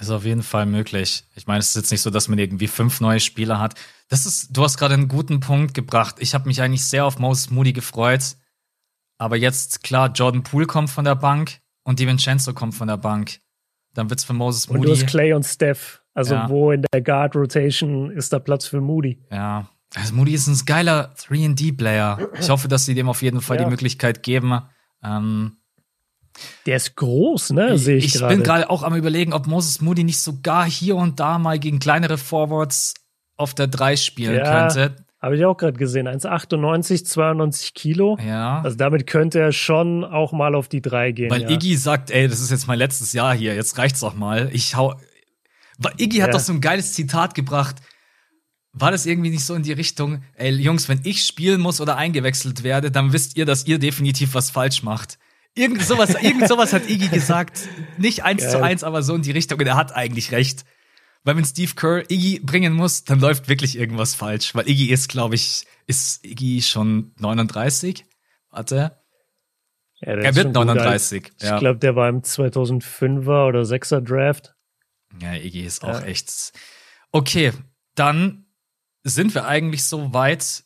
[0.00, 1.24] Ist auf jeden Fall möglich.
[1.34, 3.74] Ich meine, es ist jetzt nicht so, dass man irgendwie fünf neue Spieler hat.
[4.08, 6.16] Das ist, du hast gerade einen guten Punkt gebracht.
[6.18, 8.36] Ich habe mich eigentlich sehr auf Moses Moody gefreut.
[9.18, 13.40] Aber jetzt, klar, Jordan Poole kommt von der Bank und DiVincenzo kommt von der Bank.
[13.92, 14.80] Dann wird's für Moses Moody.
[14.80, 16.02] Und du hast Clay und Steph.
[16.14, 16.48] Also ja.
[16.48, 19.22] wo in der Guard Rotation ist da Platz für Moody?
[19.30, 19.68] Ja.
[19.94, 22.30] Also Moody ist ein geiler 3D-Player.
[22.38, 23.64] Ich hoffe, dass sie dem auf jeden Fall ja.
[23.64, 24.62] die Möglichkeit geben.
[25.02, 25.56] Ähm,
[26.66, 27.78] der ist groß, ne?
[27.78, 28.34] Sehe ich, ich gerade.
[28.34, 31.58] Ich bin gerade auch am überlegen, ob Moses Moody nicht sogar hier und da mal
[31.58, 32.94] gegen kleinere Forwards
[33.36, 34.96] auf der 3 spielen ja, könnte.
[35.20, 36.08] Habe ich auch gerade gesehen.
[36.08, 38.16] 1,98, 92 Kilo.
[38.24, 38.62] Ja.
[38.62, 41.30] Also damit könnte er schon auch mal auf die 3 gehen.
[41.30, 41.50] Weil ja.
[41.50, 44.48] Iggy sagt, ey, das ist jetzt mein letztes Jahr hier, jetzt reicht's auch mal.
[44.52, 44.94] Ich hau.
[45.98, 46.32] Iggy hat ja.
[46.32, 47.76] doch so ein geiles Zitat gebracht.
[48.72, 51.96] War das irgendwie nicht so in die Richtung, ey, Jungs, wenn ich spielen muss oder
[51.96, 55.18] eingewechselt werde, dann wisst ihr, dass ihr definitiv was falsch macht.
[55.54, 57.68] Irgend sowas, irgend sowas hat Iggy gesagt.
[57.98, 58.50] Nicht eins Geil.
[58.50, 59.58] zu eins, aber so in die Richtung.
[59.58, 60.64] Und er hat eigentlich recht.
[61.22, 64.54] Weil wenn Steve Kerr Iggy bringen muss, dann läuft wirklich irgendwas falsch.
[64.54, 68.04] Weil Iggy ist, glaube ich, ist Iggy schon 39?
[68.50, 68.96] Warte.
[70.00, 71.32] Ja, er wird 39.
[71.36, 71.58] Ich ja.
[71.58, 74.54] glaube, der war im 2005er oder 6er Draft.
[75.20, 76.06] Ja, Iggy ist auch ja.
[76.06, 76.52] echt.
[77.12, 77.52] Okay,
[77.94, 78.46] dann
[79.02, 80.64] sind wir eigentlich so weit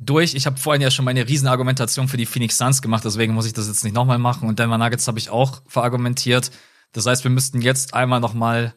[0.00, 0.34] durch.
[0.34, 3.52] Ich habe vorhin ja schon meine Riesenargumentation für die Phoenix Suns gemacht, deswegen muss ich
[3.52, 4.48] das jetzt nicht nochmal machen.
[4.48, 6.50] Und Denver Nuggets habe ich auch verargumentiert.
[6.92, 8.74] Das heißt, wir müssten jetzt einmal nochmal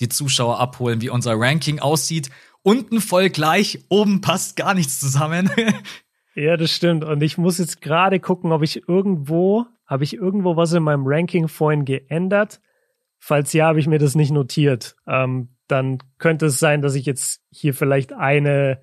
[0.00, 2.30] die Zuschauer abholen, wie unser Ranking aussieht.
[2.62, 5.50] Unten voll gleich, oben passt gar nichts zusammen.
[6.34, 7.04] ja, das stimmt.
[7.04, 11.04] Und ich muss jetzt gerade gucken, ob ich irgendwo, habe ich irgendwo was in meinem
[11.06, 12.60] Ranking vorhin geändert?
[13.18, 14.96] Falls ja, habe ich mir das nicht notiert.
[15.06, 18.80] Ähm, dann könnte es sein, dass ich jetzt hier vielleicht eine,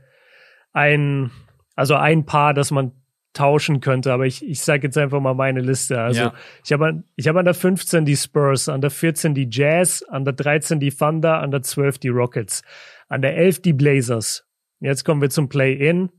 [0.74, 1.32] ein,
[1.76, 2.92] also ein Paar, das man
[3.34, 6.00] tauschen könnte, aber ich, ich sage jetzt einfach mal meine Liste.
[6.00, 6.34] Also ja.
[6.64, 10.24] ich habe ich hab an der 15 die Spurs, an der 14 die Jazz, an
[10.24, 12.62] der 13 die Thunder, an der 12 die Rockets,
[13.10, 14.46] an der 11 die Blazers.
[14.80, 16.10] Jetzt kommen wir zum Play-In.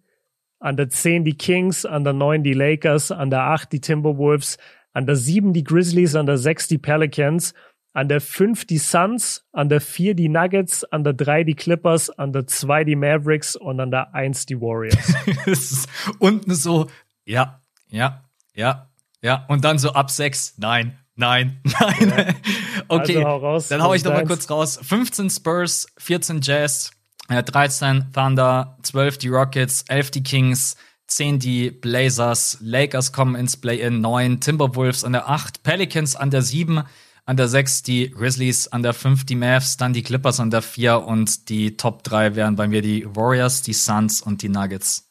[0.58, 4.56] An der 10 die Kings, an der 9 die Lakers, an der 8 die Timberwolves,
[4.94, 7.52] an der 7 die Grizzlies, an der 6 die Pelicans,
[7.94, 12.10] an der 5 die Suns, an der 4 die Nuggets, an der 3 die Clippers,
[12.10, 15.86] an der 2 die Mavericks und an der 1 die Warriors.
[16.18, 16.90] unten so,
[17.24, 18.90] ja, ja, ja,
[19.22, 19.46] ja.
[19.48, 22.10] Und dann so ab 6, nein, nein, nein.
[22.10, 22.34] Ja.
[22.88, 24.78] okay, also hau raus, dann hau ich noch mal kurz raus.
[24.82, 26.90] 15 Spurs, 14 Jazz,
[27.28, 30.76] 13 äh, Thunder, 12 die Rockets, 11 die Kings,
[31.06, 36.42] 10 die Blazers, Lakers kommen ins Play-In, 9 Timberwolves an der 8, Pelicans an der
[36.42, 36.82] 7,
[37.26, 40.62] an der 6 die Grizzlies, an der 5 die Mavs, dann die Clippers an der
[40.62, 45.08] 4 und die Top 3 wären bei mir die Warriors, die Suns und die Nuggets.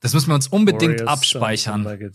[0.00, 2.12] Das müssen wir uns unbedingt Warriors, abspeichern.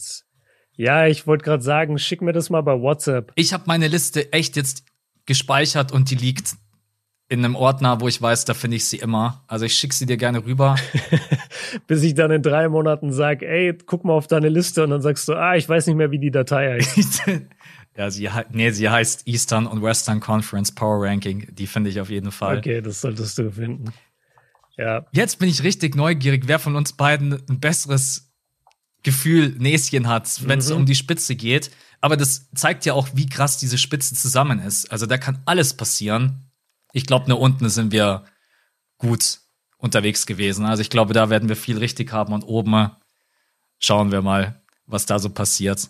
[0.75, 3.31] Ja, ich wollte gerade sagen, schick mir das mal bei WhatsApp.
[3.35, 4.83] Ich habe meine Liste echt jetzt
[5.25, 6.55] gespeichert und die liegt
[7.27, 9.43] in einem Ordner, wo ich weiß, da finde ich sie immer.
[9.47, 10.75] Also ich schicke sie dir gerne rüber.
[11.87, 15.01] Bis ich dann in drei Monaten sage, ey, guck mal auf deine Liste und dann
[15.03, 17.21] sagst du, ah, ich weiß nicht mehr, wie die Datei heißt.
[17.99, 21.53] Ja, sie, nee, sie heißt Eastern und Western Conference Power Ranking.
[21.53, 22.59] Die finde ich auf jeden Fall.
[22.59, 23.91] Okay, das solltest du finden.
[24.77, 25.05] Ja.
[25.11, 28.31] Jetzt bin ich richtig neugierig, wer von uns beiden ein besseres
[29.03, 30.77] Gefühl, Näschen hat, wenn es mhm.
[30.77, 31.71] um die Spitze geht.
[31.99, 34.89] Aber das zeigt ja auch, wie krass diese Spitze zusammen ist.
[34.93, 36.49] Also da kann alles passieren.
[36.93, 38.23] Ich glaube, nur unten sind wir
[38.97, 39.39] gut
[39.77, 40.65] unterwegs gewesen.
[40.65, 42.91] Also ich glaube, da werden wir viel richtig haben und oben
[43.77, 45.89] schauen wir mal, was da so passiert.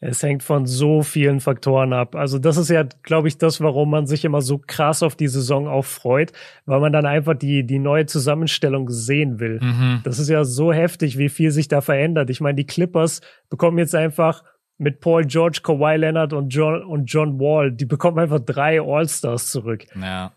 [0.00, 2.14] Es hängt von so vielen Faktoren ab.
[2.14, 5.26] Also das ist ja, glaube ich, das, warum man sich immer so krass auf die
[5.28, 6.32] Saison auch freut,
[6.66, 9.58] weil man dann einfach die, die neue Zusammenstellung sehen will.
[9.60, 10.00] Mhm.
[10.04, 12.30] Das ist ja so heftig, wie viel sich da verändert.
[12.30, 13.20] Ich meine, die Clippers
[13.50, 14.44] bekommen jetzt einfach
[14.78, 19.50] mit Paul George, Kawhi Leonard und John, und John Wall, die bekommen einfach drei All-Stars
[19.50, 19.84] zurück.
[20.00, 20.32] Ja.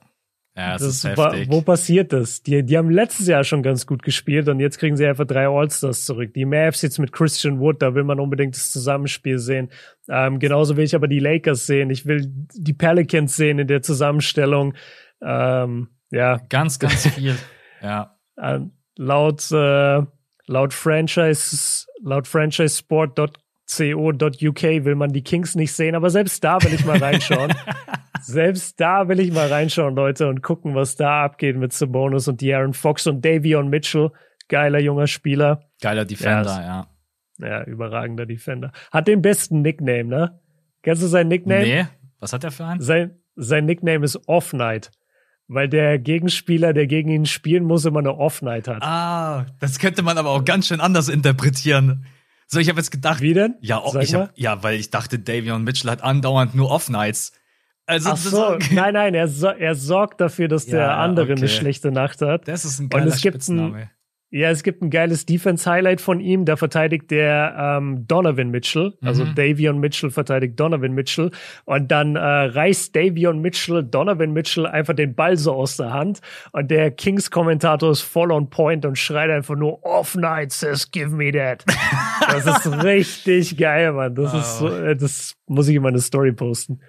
[0.55, 1.47] Ja, das, Das ist heftig.
[1.49, 2.43] wo passiert das?
[2.43, 5.47] Die, die haben letztes Jahr schon ganz gut gespielt und jetzt kriegen sie einfach drei
[5.47, 6.33] All-Stars zurück.
[6.33, 9.69] Die Mavs jetzt mit Christian Wood, da will man unbedingt das Zusammenspiel sehen.
[10.09, 11.89] Ähm, genauso will ich aber die Lakers sehen.
[11.89, 14.73] Ich will die Pelicans sehen in der Zusammenstellung.
[15.21, 17.37] Ähm, ja, Ganz, ganz viel.
[17.81, 18.17] ja.
[18.35, 18.59] äh,
[18.97, 20.01] laut, äh,
[20.47, 22.27] laut Franchise, laut
[23.71, 27.53] franchisesport.co.uk will man die Kings nicht sehen, aber selbst da will ich mal reinschauen.
[28.21, 32.41] selbst da will ich mal reinschauen, Leute, und gucken, was da abgeht mit Sabonis und
[32.41, 34.11] De'Aaron Fox und Davion Mitchell.
[34.47, 35.61] Geiler junger Spieler.
[35.81, 36.87] Geiler Defender, Ja, ja.
[37.39, 38.71] Ja, überragender Defender.
[38.91, 40.39] Hat den besten Nickname, ne?
[40.83, 41.63] Kennst du seinen Nickname?
[41.63, 41.85] Nee,
[42.19, 42.81] was hat er für einen?
[42.81, 44.91] Sein, sein Nickname ist Off Night.
[45.47, 48.83] Weil der Gegenspieler, der gegen ihn spielen muss, immer eine Off Night hat.
[48.83, 52.05] Ah, das könnte man aber auch ganz schön anders interpretieren.
[52.53, 53.55] So, ich habe jetzt gedacht, Wie denn?
[53.61, 57.31] ja, oh, ich hab, ja, weil ich dachte, Davion Mitchell hat andauernd nur Off-Nights.
[57.85, 61.41] Also, Ach so, nein, nein, er, so, er sorgt dafür, dass Ja, der andere eine
[61.41, 61.47] okay.
[61.47, 62.47] schlechte Nacht hat.
[62.47, 63.89] das ist ein geiler es gibt ein-.
[64.33, 66.45] Ja, es gibt ein geiles Defense-Highlight von ihm.
[66.45, 69.35] Da verteidigt der ähm, Donovan Mitchell, also Mhm.
[69.35, 71.31] Davion Mitchell verteidigt Donovan Mitchell.
[71.65, 76.21] Und dann äh, reißt Davion Mitchell Donovan Mitchell einfach den Ball so aus der Hand.
[76.53, 81.09] Und der Kings-Kommentator ist voll on point und schreit einfach nur Off Night says give
[81.09, 81.65] me that.
[82.31, 84.15] das ist richtig geil, Mann.
[84.15, 86.79] Das ist so, äh, das muss ich in meine Story posten.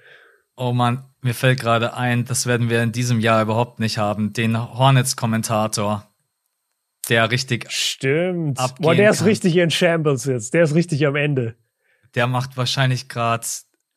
[0.54, 4.32] Oh Mann, mir fällt gerade ein, das werden wir in diesem Jahr überhaupt nicht haben.
[4.32, 6.04] Den Hornets-Kommentator,
[7.08, 8.58] der richtig, Stimmt.
[8.80, 9.28] Boah, der ist kann.
[9.28, 10.54] richtig in Shambles jetzt.
[10.54, 11.54] Der ist richtig am Ende.
[12.14, 13.46] der macht wahrscheinlich gerade,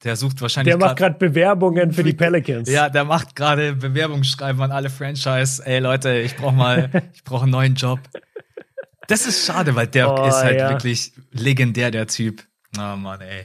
[0.04, 2.70] der sucht wahrscheinlich Der macht gerade Bewerbungen für die Pelicans.
[2.70, 5.64] Ja, der macht gerade Bewerbungsschreiben an alle Franchise.
[5.66, 8.00] Ey Leute, ich brauche mal, ich brauche einen neuen Job.
[9.08, 10.70] Das ist schade, weil der Oh, ist halt ja.
[10.70, 12.44] wirklich legendär, der Typ.
[12.78, 13.44] Oh Mann, ey.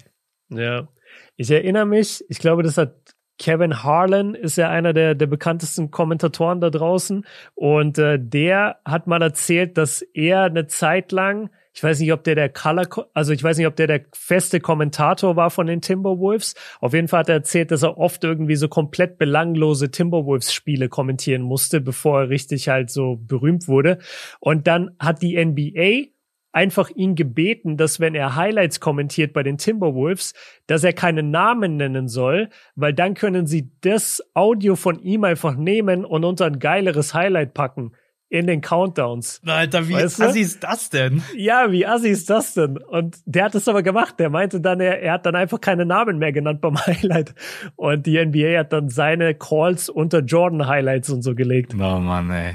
[0.48, 0.88] Ja.
[1.36, 3.09] Ich erinnere mich, ich glaube, das hat
[3.40, 7.24] Kevin Harlan ist ja einer der, der bekanntesten Kommentatoren da draußen.
[7.54, 12.22] Und äh, der hat mal erzählt, dass er eine Zeit lang, ich weiß nicht, ob
[12.22, 15.80] der der Color, also ich weiß nicht, ob der der feste Kommentator war von den
[15.80, 16.54] Timberwolves.
[16.80, 21.40] Auf jeden Fall hat er erzählt, dass er oft irgendwie so komplett belanglose Timberwolves-Spiele kommentieren
[21.40, 24.00] musste, bevor er richtig halt so berühmt wurde.
[24.40, 26.10] Und dann hat die NBA
[26.52, 30.34] einfach ihn gebeten, dass wenn er Highlights kommentiert bei den Timberwolves,
[30.66, 35.56] dass er keinen Namen nennen soll, weil dann können sie das Audio von ihm einfach
[35.56, 37.92] nehmen und unter ein geileres Highlight packen
[38.32, 39.40] in den Countdowns.
[39.44, 40.24] Alter, wie Weißt du?
[40.24, 41.20] assi ist das denn?
[41.36, 42.78] Ja, wie assi ist das denn?
[42.78, 44.20] Und der hat es aber gemacht.
[44.20, 47.34] Der meinte dann, er, er hat dann einfach keine Namen mehr genannt beim Highlight.
[47.74, 51.74] Und die NBA hat dann seine Calls unter Jordan Highlights und so gelegt.
[51.74, 52.54] Oh Mann, ey.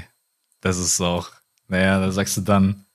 [0.62, 1.28] Das ist auch.
[1.68, 2.85] Naja, da sagst du dann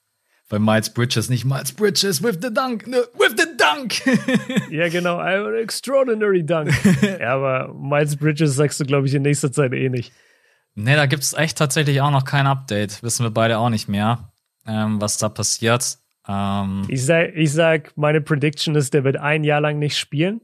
[0.51, 4.01] bei Miles Bridges nicht Miles Bridges with the dunk, ne, with the dunk.
[4.69, 5.17] Ja, genau.
[5.17, 6.71] Ein Extraordinary Dunk.
[7.19, 10.11] ja, aber Miles Bridges sagst du, glaube ich, in nächster Zeit eh nicht.
[10.75, 13.01] nee, da gibt's echt tatsächlich auch noch kein Update.
[13.01, 14.31] Wissen wir beide auch nicht mehr,
[14.67, 15.97] ähm, was da passiert.
[16.27, 20.41] Ähm, Ich sag, ich sag, meine Prediction ist, der wird ein Jahr lang nicht spielen.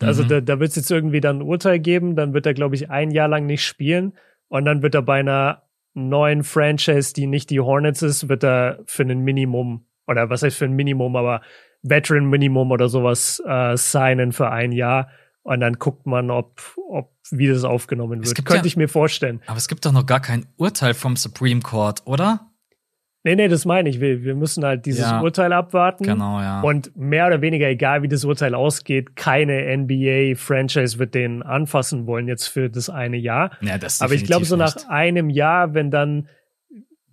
[0.00, 0.28] Also Mhm.
[0.28, 2.90] da, da wird es jetzt irgendwie dann ein Urteil geben, dann wird er, glaube ich,
[2.90, 4.12] ein Jahr lang nicht spielen
[4.48, 5.62] und dann wird er bei einer
[5.94, 10.56] neuen Franchise, die nicht die Hornets ist, wird er für ein Minimum, oder was heißt
[10.56, 11.42] für ein Minimum, aber
[11.82, 15.08] Veteran Minimum oder sowas äh, signen für ein Jahr.
[15.42, 16.60] Und dann guckt man, ob,
[16.90, 18.34] ob wie das aufgenommen wird.
[18.34, 19.40] Könnte ja- ich mir vorstellen.
[19.46, 22.47] aber es gibt doch noch gar kein Urteil vom Supreme Court, oder?
[23.28, 24.00] Nee, nee, das meine ich.
[24.00, 25.20] Wir, wir müssen halt dieses Ja.
[25.20, 26.04] Urteil abwarten.
[26.04, 26.62] Genau, ja.
[26.62, 32.26] Und mehr oder weniger, egal wie das Urteil ausgeht, keine NBA-Franchise wird den anfassen wollen
[32.26, 33.50] jetzt für das eine Jahr.
[33.60, 36.28] ja, das Aber ich glaube, so nach definitiv einem Jahr, wenn dann,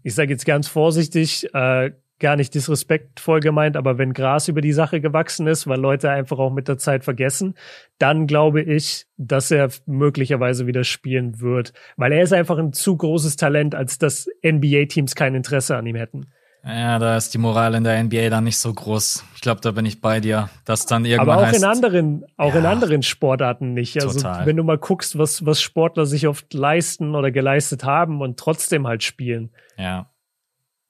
[0.03, 1.91] ich sage jetzt ganz vorsichtig, äh,
[2.25, 6.39] gar nicht disrespektvoll gemeint, aber wenn Gras über die Sache gewachsen ist, weil Leute einfach
[6.39, 7.53] auch mit der Zeit vergessen,
[7.99, 11.73] dann glaube ich, dass er möglicherweise wieder spielen wird.
[11.97, 15.95] Weil er ist einfach ein zu großes Talent, als dass NBA-Teams kein Interesse an ihm
[15.97, 16.25] hätten.
[16.65, 19.23] Ja, da ist die Moral in der NBA dann nicht so groß.
[19.35, 22.25] Ich glaube, da bin ich bei dir, dass dann irgendwann Aber auch heißt, in anderen,
[22.37, 22.71] auch in Ja.
[22.71, 23.95] anderen Sportarten nicht.
[24.01, 24.47] Also Total.
[24.47, 28.87] wenn du mal guckst, was, was Sportler sich oft leisten oder geleistet haben und trotzdem
[28.87, 29.51] halt spielen.
[29.77, 30.09] ja,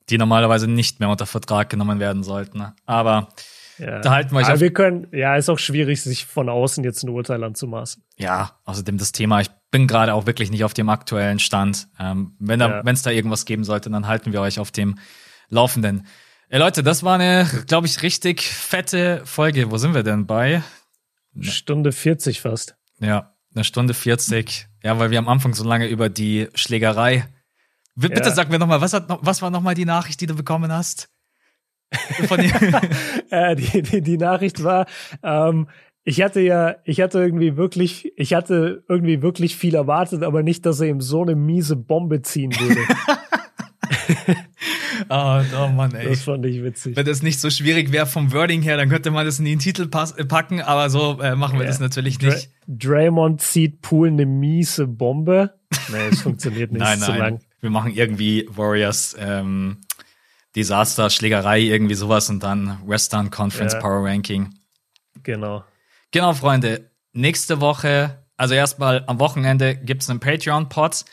[0.10, 2.64] die normalerweise nicht mehr unter Vertrag genommen werden sollten.
[2.86, 3.30] Aber
[3.78, 4.00] Ja.
[4.00, 6.84] Da halten wir euch Aber auf- wir können, ja, ist auch schwierig, sich von außen
[6.86, 8.04] jetzt ein Urteil anzumaßen.
[8.16, 11.90] ja, außerdem das Thema, ich bin gerade auch wirklich nicht auf dem aktuellen Stand.
[12.00, 12.86] Ähm, wenn da, Ja.
[12.86, 14.98] wenn es da irgendwas geben sollte, dann halten wir euch auf dem
[15.50, 16.08] Laufenden.
[16.48, 19.70] Ey, Leute, das war eine, glaube ich, richtig fette Folge.
[19.72, 20.64] Wo sind wir denn bei?
[21.42, 22.76] Stunde 40 fast.
[23.00, 24.68] Ja, eine Stunde 40.
[24.84, 27.26] Ja, weil wir am Anfang so lange über die Schlägerei.
[27.96, 28.32] Bitte Ja.
[28.32, 31.10] sag mir nochmal, was, hat was war nochmal die Nachricht, die du bekommen hast?
[33.30, 34.86] Äh, die, die, die Nachricht war,
[35.24, 35.68] ähm,
[36.08, 40.66] Ich hatte ja, ich hatte irgendwie wirklich, ich hatte irgendwie wirklich viel erwartet, aber nicht,
[40.66, 42.82] dass er ihm so eine miese Bombe ziehen würde.
[45.10, 46.10] oh, oh Mann, ey.
[46.10, 46.96] Das fand ich witzig.
[46.96, 49.58] Wenn das nicht so schwierig wäre vom Wording her, dann könnte man das in den
[49.58, 51.72] Titel äh, packen, aber so äh, machen wir ja.
[51.72, 52.52] das natürlich nicht.
[52.68, 55.56] Dra Draymond zieht Pool eine miese Bombe.
[55.92, 57.12] Nee, es funktioniert nicht nein, nein.
[57.12, 57.40] zu lang.
[57.66, 59.82] Wir machen irgendwie Warriors ähm,
[60.56, 63.80] Desaster, Schlägerei, irgendwie sowas und dann Western Conference ja.
[63.80, 64.54] Power Ranking.
[65.24, 65.64] Genau.
[66.12, 66.92] Genau, Freunde.
[67.14, 71.06] Nächste Woche, also erstmal am Wochenende gibt's einen Patreon-Pod.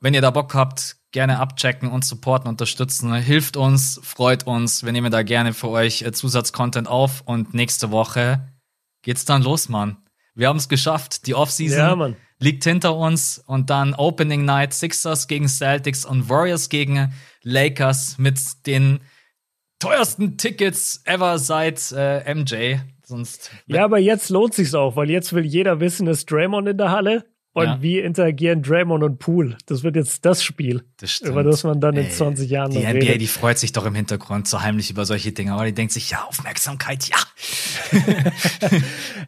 [0.00, 3.12] Wenn ihr da Bock habt, gerne abchecken und supporten, unterstützen.
[3.12, 4.84] Hilft uns, freut uns.
[4.84, 8.48] Wir nehmen da gerne für euch äh, Zusatzcontent auf und nächste Woche
[9.02, 9.98] geht's dann los, Mann.
[10.34, 11.26] Wir haben es geschafft.
[11.26, 16.68] Die Offseason ja, liegt hinter uns und dann Opening Night Sixers gegen Celtics und Warriors
[16.68, 19.00] gegen Lakers mit den
[19.78, 22.76] teuersten Tickets ever seit äh, MJ.
[23.04, 26.78] Sonst ja, aber jetzt lohnt sich's auch, weil jetzt will jeder wissen, ist Draymond in
[26.78, 27.24] der Halle?
[27.54, 27.82] Und ja.
[27.82, 29.58] wie interagieren Draymond und Pool?
[29.66, 32.88] Das wird jetzt das Spiel, das über das man dann in 20 Jahren Die noch
[32.88, 33.20] NBA, redet.
[33.20, 36.10] die freut sich doch im Hintergrund so heimlich über solche Dinge, aber die denkt sich,
[36.10, 37.18] ja, Aufmerksamkeit, ja.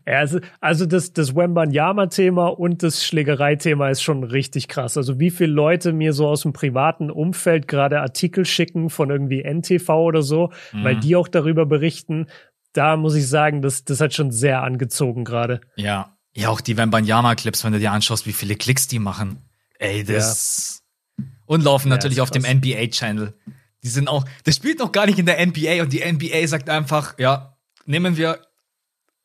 [0.07, 4.97] ja also, also das, das Wembanyama-Thema und das Schlägerei-Thema ist schon richtig krass.
[4.97, 9.43] Also wie viele Leute mir so aus dem privaten Umfeld gerade Artikel schicken von irgendwie
[9.43, 10.85] NTV oder so, mhm.
[10.85, 12.29] weil die auch darüber berichten.
[12.73, 15.61] Da muss ich sagen, das, das hat schon sehr angezogen gerade.
[15.77, 19.39] Ja, ja, auch die Wembanyama-Clips, wenn du dir anschaust, wie viele Klicks die machen.
[19.79, 20.83] Ey, das.
[21.19, 21.25] Ja.
[21.47, 23.35] Und laufen ja, natürlich auf dem NBA-Channel.
[23.83, 26.71] Die sind auch, das spielt noch gar nicht in der NBA und die NBA sagt
[26.71, 28.41] einfach, ja, nehmen wir.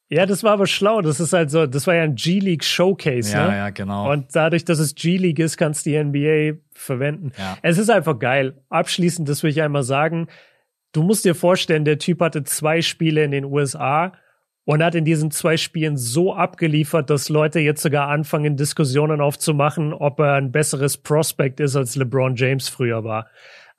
[0.10, 1.02] Ja, das war aber schlau.
[1.02, 3.58] Das ist halt so, das war ja ein G-League Showcase, ja, ne?
[3.58, 4.12] Ja, genau.
[4.12, 7.32] Und dadurch, dass es G-League ist, kannst du die NBA verwenden.
[7.38, 7.58] Ja.
[7.62, 8.62] Es ist einfach geil.
[8.70, 10.28] Abschließend, das will ich einmal sagen.
[10.92, 14.14] Du musst dir vorstellen, der Typ hatte zwei Spiele in den USA
[14.70, 19.94] und hat in diesen zwei Spielen so abgeliefert, dass Leute jetzt sogar anfangen, Diskussionen aufzumachen,
[19.94, 23.26] ob er ein besseres Prospect ist, als LeBron James früher war.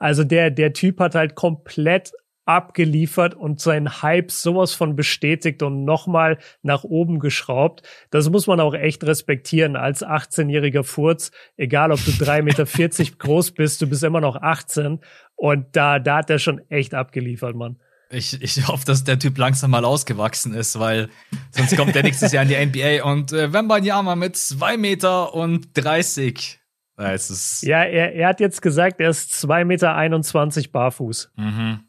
[0.00, 2.10] Also der, der Typ hat halt komplett
[2.44, 7.84] abgeliefert und seinen Hype sowas von bestätigt und nochmal nach oben geschraubt.
[8.10, 11.30] Das muss man auch echt respektieren als 18-jähriger Furz.
[11.56, 12.66] Egal, ob du 3,40 Meter
[13.18, 14.98] groß bist, du bist immer noch 18.
[15.36, 17.78] Und da, da hat er schon echt abgeliefert, Mann.
[18.10, 21.08] Ich, ich hoffe, dass der Typ langsam mal ausgewachsen ist, weil
[21.52, 22.66] sonst kommt der nächstes Jahr in die
[23.00, 26.58] NBA und äh, Wembanyama mit zwei Meter und 30.
[26.98, 27.14] Ja,
[27.62, 31.30] ja er, er hat jetzt gesagt, er ist zwei Meter 21 barfuß.
[31.36, 31.80] Mhm.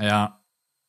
[0.00, 0.40] Ja.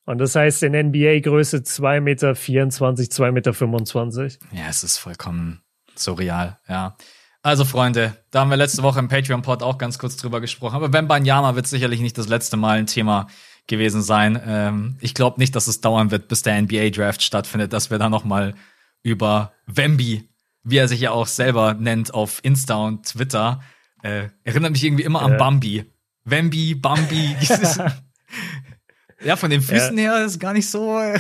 [0.06, 4.40] Und das heißt in NBA-Größe zwei Meter 24, zwei Meter 25.
[4.52, 5.62] Ja, es ist vollkommen
[5.96, 6.96] surreal, ja.
[7.44, 10.76] Also Freunde, da haben wir letzte Woche im Patreon-Pod auch ganz kurz drüber gesprochen.
[10.76, 13.28] Aber Wembanyama wird sicherlich nicht das letzte Mal ein Thema
[13.72, 14.40] gewesen sein.
[14.46, 18.10] Ähm, ich glaube nicht, dass es dauern wird, bis der NBA-Draft stattfindet, dass wir da
[18.10, 18.54] noch mal
[19.02, 20.30] über Wemby,
[20.64, 23.62] wie er sich ja auch selber nennt auf Insta und Twitter,
[24.04, 25.26] äh, erinnert mich irgendwie immer äh.
[25.26, 25.86] an Bambi.
[26.26, 27.36] Wemby, Bambi.
[29.24, 30.16] ja, von den Füßen ja.
[30.16, 30.98] her ist gar nicht so.
[31.00, 31.16] er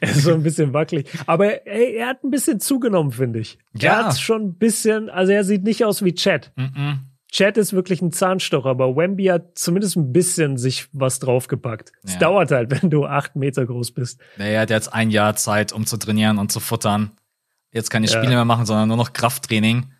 [0.00, 1.08] ist so ein bisschen wackelig.
[1.26, 3.58] Aber ey, er hat ein bisschen zugenommen, finde ich.
[3.74, 3.92] Ja.
[3.92, 6.52] Er hat schon ein bisschen, also er sieht nicht aus wie Chad.
[6.56, 6.98] Mm -mm.
[7.30, 11.92] Chat ist wirklich ein Zahnstocher, aber Wemby hat zumindest ein bisschen sich was draufgepackt.
[12.04, 12.20] Es ja.
[12.20, 14.20] dauert halt, wenn du acht Meter groß bist.
[14.36, 17.12] Naja, er hat jetzt ein Jahr Zeit, um zu trainieren und zu futtern.
[17.72, 18.30] Jetzt keine Spiele ja.
[18.30, 19.92] mehr machen, sondern nur noch Krafttraining.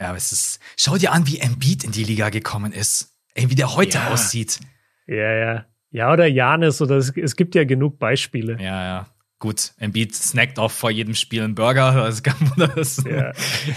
[0.00, 3.14] Ja, aber es ist, schau dir an, wie Embiid in die Liga gekommen ist.
[3.34, 4.08] Ey, wie der heute ja.
[4.08, 4.60] aussieht.
[5.06, 5.66] Ja, ja.
[5.90, 8.56] Ja, oder Janis, oder es, es gibt ja genug Beispiele.
[8.60, 9.06] Ja, ja.
[9.40, 11.80] Gut, Embiid snackt auch vor jedem Spiel einen Burger.
[12.10, 13.02] Also kann man das.
[13.04, 13.32] Ja.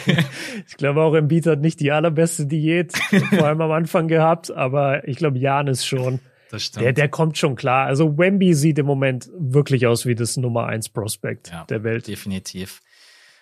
[0.68, 2.96] Ich glaube auch, Embiid hat nicht die allerbeste Diät,
[3.30, 6.20] vor allem am Anfang gehabt, aber ich glaube, Janis schon.
[6.52, 6.86] Das stimmt.
[6.86, 7.86] Der, der kommt schon klar.
[7.86, 12.08] Also Wemby sieht im Moment wirklich aus wie das Nummer 1 Prospect ja, der Welt.
[12.08, 12.82] Definitiv.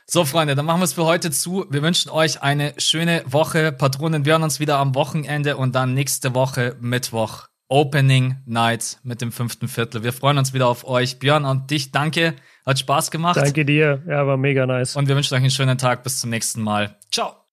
[0.06, 1.66] So, Freunde, dann machen wir es für heute zu.
[1.70, 3.72] Wir wünschen euch eine schöne Woche.
[3.72, 9.22] Patronen, wir hören uns wieder am Wochenende und dann nächste Woche Mittwoch Opening Night mit
[9.22, 10.04] dem fünften Viertel.
[10.04, 11.20] Wir freuen uns wieder auf euch.
[11.20, 12.36] Björn und dich, danke.
[12.66, 13.38] Hat Spaß gemacht.
[13.38, 14.04] Danke dir.
[14.08, 14.98] Ja, war mega nice.
[14.98, 16.04] Und wir wünschen euch einen schönen Tag.
[16.04, 16.98] Bis zum nächsten Mal.
[17.10, 17.41] Ciao.